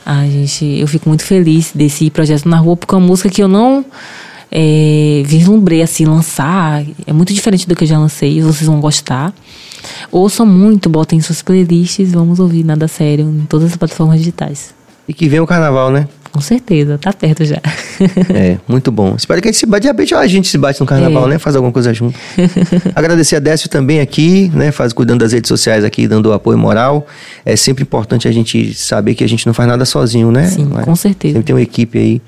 [0.06, 3.42] A gente, eu fico muito feliz desse projeto na rua, porque é uma música que
[3.42, 3.84] eu não
[4.52, 6.84] é, vislumbrei assim lançar.
[7.08, 9.34] É muito diferente do que eu já lancei, vocês vão gostar.
[10.12, 14.83] Ouçam muito, botem em suas playlists, vamos ouvir nada sério em todas as plataformas digitais.
[15.08, 16.08] E que vem o carnaval, né?
[16.32, 17.58] Com certeza, tá perto já.
[18.34, 19.14] É, muito bom.
[19.16, 19.82] Espero que a gente se bate.
[19.84, 21.30] De repente, ó, a gente se bate no carnaval, É.
[21.32, 21.40] né?
[21.40, 22.18] Faz alguma coisa junto.
[22.96, 24.72] Agradecer a Décio também aqui, né?
[24.72, 27.06] Faz cuidando das redes sociais aqui, dando apoio moral.
[27.46, 30.48] É sempre importante a gente saber que a gente não faz nada sozinho, né?
[30.48, 31.34] Sim, Mas com certeza.
[31.36, 32.22] Sempre tem uma equipe aí.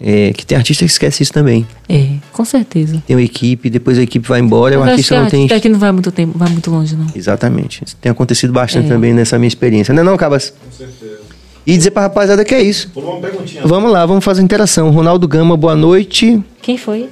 [0.00, 1.66] é, que tem artista que esquece isso também.
[1.88, 3.02] É, com certeza.
[3.06, 5.40] Tem uma equipe, depois a equipe vai embora, o Mas acho artista que não tem.
[5.42, 7.06] artista aqui não vai muito tempo, vai muito longe, não.
[7.14, 7.82] Exatamente.
[7.84, 8.88] Isso tem acontecido bastante É.
[8.88, 9.92] também nessa minha experiência.
[9.94, 10.50] Não é não, Cabas?
[10.64, 11.25] Com certeza.
[11.66, 12.90] E dizer pra rapaziada que é isso.
[12.90, 13.62] Por uma perguntinha.
[13.64, 14.90] Vamos lá, vamos fazer interação.
[14.90, 16.40] Ronaldo Gama, boa noite.
[16.62, 17.08] Quem foi?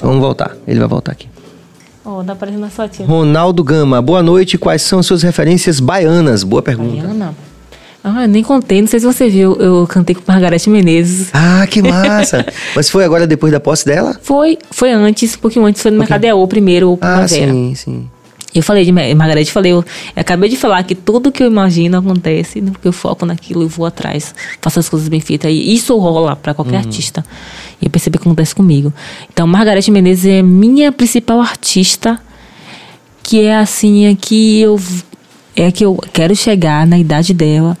[0.00, 0.56] Vamos voltar.
[0.66, 1.28] Ele vai voltar aqui.
[2.04, 3.04] Oh, tá aparecendo na sua tia.
[3.04, 4.56] Ronaldo Gama, boa noite.
[4.56, 6.42] Quais são suas referências baianas?
[6.42, 6.96] Boa pergunta.
[6.96, 7.34] Mariana?
[8.02, 11.28] Ah, eu nem contei, não sei se você viu, eu cantei com Margarete Menezes.
[11.34, 12.46] Ah, que massa.
[12.74, 14.16] Mas foi agora depois da posse dela?
[14.22, 18.08] Foi, foi antes, um pouquinho antes, foi no Mercado EO primeiro, o Ah, sim, sim.
[18.54, 19.84] Eu falei de Mar- Margarete, falei, eu,
[20.16, 23.66] eu acabei de falar que tudo que eu imagino acontece, porque eu foco naquilo e
[23.66, 25.50] vou atrás, faço as coisas bem feitas.
[25.50, 26.78] E isso rola pra qualquer Uhum.
[26.78, 27.24] artista.
[27.80, 28.92] E eu percebi que acontece comigo.
[29.30, 32.18] Então, Margarete Menezes é minha principal artista,
[33.22, 34.80] que é assim, é que eu
[35.54, 37.76] é que eu quero chegar na idade dela,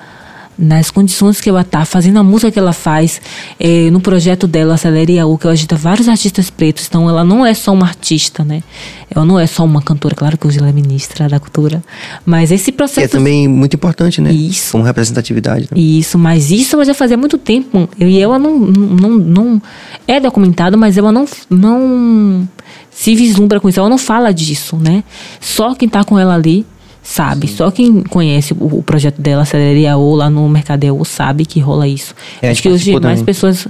[0.58, 3.20] nas condições que ela tá, fazendo a música que ela faz,
[3.60, 7.46] é, no projeto dela, Acelere Iaú, que ela agita vários artistas pretos, então ela não
[7.46, 8.62] é só uma artista, né?
[9.10, 11.82] Ela não é só uma cantora, claro que hoje ela é ministra da cultura,
[12.26, 13.04] mas esse Que processo...
[13.04, 14.32] é também muito importante, né?
[14.32, 14.72] Isso.
[14.72, 15.68] Como representatividade.
[15.70, 15.80] né?
[15.80, 17.88] Isso, mas isso ela já fazia muito tempo.
[17.98, 19.62] E ela não, não, não.
[20.06, 22.48] É documentado, mas ela não, não
[22.90, 23.78] se vislumbra com isso.
[23.80, 25.04] Ela não fala disso, né?
[25.40, 26.66] Só quem tá com ela ali
[27.08, 27.48] sabe.
[27.48, 31.58] Só quem conhece o, o projeto dela, a Celeria ou lá no Mercadeu, sabe que
[31.58, 32.14] rola isso.
[32.42, 33.24] É, Acho que hoje mais também.
[33.24, 33.66] pessoas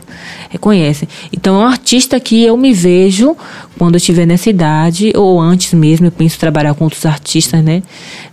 [0.50, 1.08] reconhecem.
[1.32, 3.36] Então é um artista que eu me vejo
[3.78, 7.80] quando eu estiver nessa idade, ou antes mesmo, eu penso trabalhar com outros artistas, né?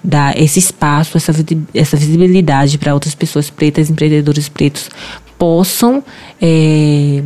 [0.03, 1.31] Dar esse espaço, essa,
[1.75, 4.89] essa visibilidade para outras pessoas pretas, empreendedores pretos,
[5.37, 6.03] possam
[6.41, 7.21] eh,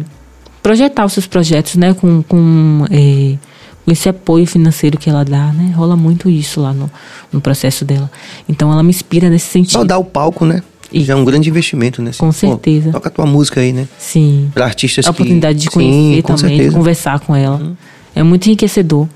[0.61, 1.93] projetar os seus projetos, né?
[1.93, 3.48] Com, com com
[3.91, 5.73] esse apoio financeiro que ela dá, né?
[5.75, 6.89] Rola muito isso lá no,
[7.31, 8.09] no processo dela.
[8.47, 9.85] Então ela me inspira nesse Só sentido.
[9.85, 10.61] dar o palco, né?
[10.91, 11.05] Isso.
[11.05, 12.11] Já é um grande investimento, né?
[12.17, 12.91] Com Pô, certeza.
[12.91, 13.87] toca a tua música aí, né?
[13.97, 14.49] Sim.
[14.53, 15.63] Pra artistas a oportunidade que...
[15.65, 16.69] de conhecer Sim, com também, de certeza.
[16.69, 16.77] Uhum.
[16.79, 17.77] conversar com ela.
[18.15, 19.07] É muito enriquecedor.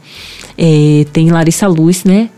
[0.58, 2.30] É, tem Larissa Luz, né?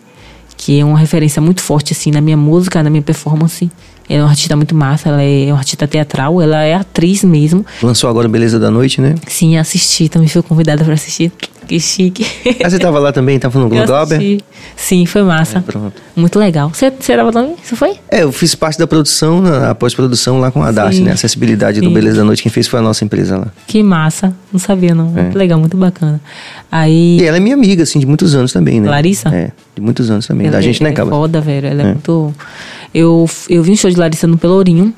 [0.55, 3.69] Que é uma referência muito forte, assim, na minha música, na minha performance.
[4.07, 7.65] Ela é uma artista muito massa, ela é uma artista teatral, ela é atriz mesmo.
[7.81, 9.15] Lançou agora Beleza da Noite, né?
[9.27, 11.31] Sim, assisti, também fui convidada para assistir.
[11.67, 12.25] Que chique.
[12.63, 13.37] Ah, você tava lá também?
[13.39, 13.93] Tava no Eu Globo?
[13.93, 14.43] assisti.
[14.75, 15.61] Sim, foi massa.
[15.61, 15.93] Pronto.
[16.15, 16.69] Muito legal.
[16.73, 17.55] Você, você tava também?
[17.63, 17.93] Você foi?
[18.09, 21.03] É, eu fiz parte da produção, na, a pós-produção lá com a Sim.
[21.03, 21.11] né?
[21.13, 21.93] Acessibilidade do Sim.
[21.93, 23.47] Beleza da Noite, quem fez foi a nossa empresa lá.
[23.67, 24.33] Que massa.
[24.51, 25.11] Não sabia, não.
[25.17, 25.23] É.
[25.23, 26.19] Muito legal, muito bacana.
[26.71, 27.17] Aí.
[27.19, 28.89] E ela é minha amiga, assim, de muitos anos também, né?
[28.89, 29.29] Larissa?
[29.29, 30.47] É, de muitos anos também.
[30.47, 31.09] Ela da gente, é, né, é Caba?
[31.11, 31.67] foda, velho.
[31.67, 31.87] Ela é, É.
[31.93, 32.33] muito.
[32.93, 34.93] Eu, eu vi um show de Larissa no Pelourinho.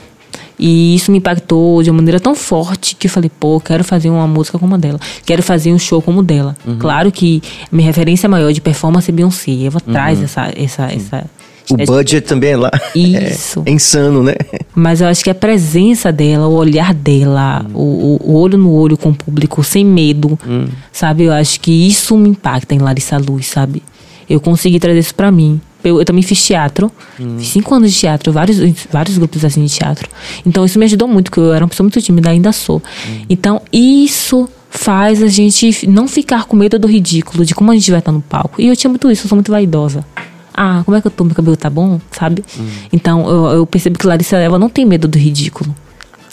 [0.59, 4.09] E isso me impactou de uma maneira tão forte que eu falei, pô, quero fazer
[4.09, 4.99] uma música como a dela.
[5.25, 6.55] Quero fazer um show como o dela.
[6.65, 6.77] Uhum.
[6.79, 9.51] Claro que minha referência maior de performance é Beyoncé.
[9.65, 10.51] Eva traz essa.
[10.55, 11.25] essa, essa
[11.69, 11.83] Uhum.
[11.83, 12.71] O budget também é lá.
[12.95, 13.61] Isso.
[13.65, 14.35] É, é insano, né?
[14.73, 17.71] Mas eu acho que a presença dela, o olhar dela, Hum.
[17.73, 20.67] o, o- olho no olho com o público, sem medo, Hum.
[20.93, 21.25] sabe?
[21.25, 23.83] Eu acho que isso me impacta em Larissa Luz, sabe?
[24.29, 25.59] Eu consegui trazer isso pra mim.
[25.87, 27.37] Eu, eu também fiz teatro, Hum.
[27.39, 28.57] fiz cinco anos de teatro, vários,
[28.91, 30.07] vários grupos assim de teatro.
[30.45, 32.81] Então isso me ajudou muito, porque eu era uma pessoa muito tímida, ainda sou.
[33.09, 33.21] Hum.
[33.29, 37.89] Então isso faz a gente não ficar com medo do ridículo, de como a gente
[37.89, 38.61] vai estar no palco.
[38.61, 40.05] E eu tinha muito isso, eu sou muito vaidosa.
[40.53, 41.23] Ah, como é que eu tô?
[41.23, 42.43] Meu cabelo tá bom, sabe?
[42.91, 45.73] Então eu, eu percebo que Larissa Eva não tem medo do ridículo.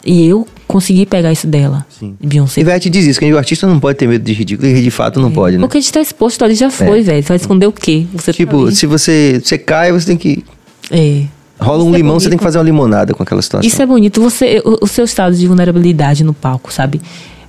[0.05, 1.86] E eu consegui pegar isso dela.
[1.89, 2.14] Sim.
[2.20, 2.60] Beyoncé.
[2.60, 5.18] Ivete diz isso, que o artista não pode ter medo de ridículo, e de fato
[5.20, 5.62] não pode, né?
[5.62, 7.22] Porque a gente tá exposto ali já foi, velho.
[7.22, 8.06] Você vai esconder o quê?
[8.14, 8.74] Você tá Tipo, ali.
[8.76, 10.44] se você, você cai, você tem que...
[10.90, 11.24] É.
[11.59, 12.39] Rola um Isso é limão, você tem bonito.
[12.40, 13.66] que fazer uma limonada com aquela situação.
[13.66, 14.20] Isso é bonito.
[14.20, 17.01] Você, o, o seu estado de vulnerabilidade no palco, sabe?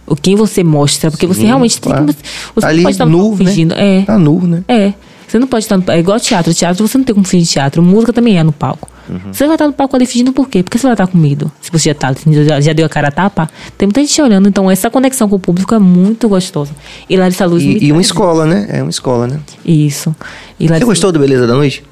[0.08, 2.06] O quem você mostra, porque você Sim, realmente claro.
[2.06, 2.22] tem que.
[2.54, 3.38] Você Tá ali pode estar nu, né?
[3.38, 3.74] fingindo.
[3.74, 4.04] É.
[4.04, 4.64] Tá nu, né?
[4.68, 4.94] É.
[5.28, 6.54] Você não pode estar no É igual teatro.
[6.54, 7.82] Teatro você não tem como fingir teatro.
[7.82, 8.88] Música também é no palco.
[9.10, 9.32] Uhum.
[9.32, 10.64] Você vai estar no palco ali fingindo por quê?
[10.64, 11.52] Porque você vai estar com medo.
[11.62, 12.14] Se você já tá,
[12.48, 14.48] já, já deu a cara a tapa, tem muita gente olhando.
[14.50, 16.72] Então essa conexão com o público é muito gostosa.
[17.10, 18.66] E Larissa Luz E, e uma escola, né?
[18.70, 19.40] É uma escola, né?
[19.66, 20.16] Isso.
[20.60, 21.84] E Você Larissa gostou do Beleza da Noite?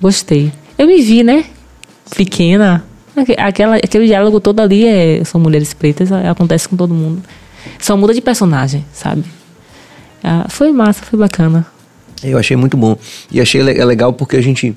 [0.00, 0.52] Gostei.
[0.78, 1.44] Eu me vi, né?
[2.14, 2.84] Pequena.
[3.16, 7.22] Aque- Aquela, aquele diálogo todo ali é, são mulheres pretas, é, acontece com todo mundo.
[7.78, 9.24] Só muda de personagem, sabe?
[10.22, 11.66] Ah, foi massa, foi bacana.
[12.22, 12.96] Eu achei muito bom.
[13.30, 14.74] E achei é legal porque a gente,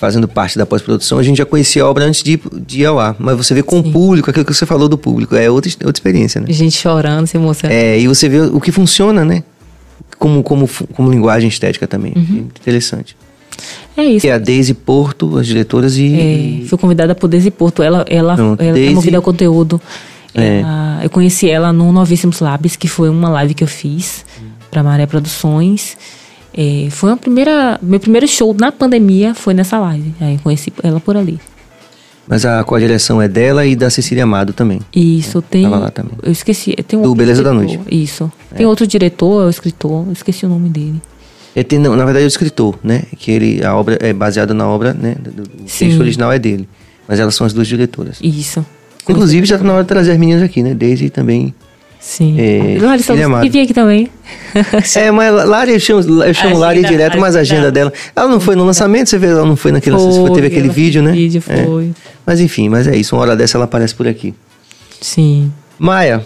[0.00, 2.98] fazendo parte da pós-produção, a gente já conhecia a obra antes de, de ir ao
[2.98, 3.16] ar.
[3.18, 5.90] Mas você vê com o público, aquilo que você falou do público, é outra, outra
[5.98, 6.46] experiência, né?
[6.50, 7.78] Gente chorando, se emocionando.
[7.78, 9.42] É, e você vê o que funciona, né?
[10.18, 12.12] Como, como, como linguagem estética também.
[12.16, 13.16] Interessante.
[13.96, 14.26] É, isso.
[14.26, 16.60] E a Daisy Porto, as diretoras e.
[16.64, 17.82] É, fui convidada por Daisy Porto.
[17.82, 19.80] Ela, ela, Pronto, ela é Daisy- movida ao conteúdo.
[20.34, 20.60] É.
[20.60, 24.24] Ela- eu conheci ela no Novíssimos Labs, que foi uma live que eu fiz
[24.70, 25.96] para Maré Produções.
[26.52, 30.14] É, foi a primeira, meu primeiro show na pandemia foi nessa live.
[30.20, 31.38] Aí eu conheci ela por ali.
[32.26, 34.80] Mas a coordenação é dela e da Cecília Amado também.
[34.94, 35.62] Isso, tem.
[35.62, 36.12] tava lá também.
[36.22, 36.74] Eu esqueci.
[36.86, 37.90] Tem um Do Beleza da diretor, Noite.
[37.90, 37.94] É.
[37.94, 38.30] Isso.
[38.54, 41.00] Tem outro diretor, é o escritor, eu esqueci o nome dele.
[41.56, 43.04] Ele tem, não, na verdade, é o escritor, né?
[43.16, 45.16] Que ele, a obra é baseada na obra, né?
[45.18, 46.68] do- O texto original é dele.
[47.08, 48.18] Mas elas são as duas diretoras.
[48.22, 48.64] Isso.
[49.08, 50.74] Inclusive, já tá na hora de trazer as meninas aqui, né?
[50.74, 51.54] Daisy também.
[52.00, 52.36] Sim.
[52.38, 53.42] É, você Amado.
[53.42, 54.08] que vir aqui também.
[54.96, 57.92] É, mas Lari, eu chamo, eu chamo Agenda, Lari direto, mas a agenda dela.
[58.14, 59.96] Ela não foi no lançamento, você vê, ela não foi naquele.
[59.96, 61.12] Foi, teve aquele vídeo, né?
[61.12, 61.64] vídeo, É.
[61.64, 61.92] foi.
[62.24, 63.14] Mas enfim, mas é isso.
[63.16, 64.34] Uma hora dessa ela aparece por aqui.
[65.00, 65.52] Sim.
[65.78, 66.24] Maia,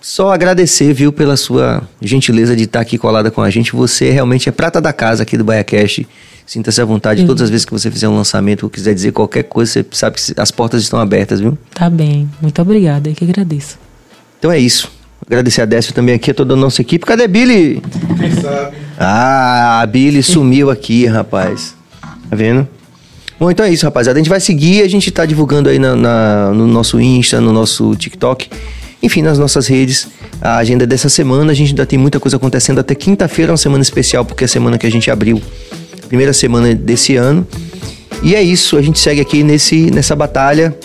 [0.00, 3.72] só agradecer, viu, pela sua gentileza de estar aqui colada com a gente.
[3.72, 6.06] Você realmente é prata da casa aqui do BaiaCast.
[6.46, 7.24] Sinta-se à vontade.
[7.26, 10.16] Todas as vezes que você fizer um lançamento ou quiser dizer qualquer coisa, você sabe
[10.16, 11.56] que as portas estão abertas, viu?
[11.72, 12.28] Tá bem.
[12.40, 13.08] Muito obrigada.
[13.10, 13.78] Eu que agradeço.
[14.38, 14.90] Então é isso.
[15.26, 17.04] Agradecer a Décio também aqui, a toda a nossa equipe.
[17.06, 17.82] Cadê Billy?
[18.18, 18.76] Quem sabe?
[18.98, 21.74] Ah, a Billy sumiu aqui, rapaz.
[22.28, 22.66] Tá vendo?
[23.38, 24.18] Bom, então é isso, rapaziada.
[24.18, 27.52] A gente vai seguir, a gente tá divulgando aí na, na- no nosso Insta, no
[27.52, 28.48] nosso TikTok,
[29.02, 30.08] enfim, nas nossas redes,
[30.42, 31.52] a agenda dessa semana.
[31.52, 34.46] A gente ainda tem muita coisa acontecendo até quinta-feira, é uma semana especial, porque é
[34.46, 35.40] a semana que a gente abriu,
[36.08, 37.46] primeira semana desse ano.
[38.22, 40.76] E é isso, a gente segue aqui nesse, nessa batalha.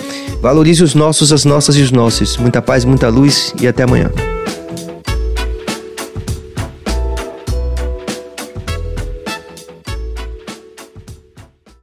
[0.41, 2.37] Valorize os nossos, as nossas e os nossos.
[2.37, 4.11] Muita paz, muita luz e até amanhã.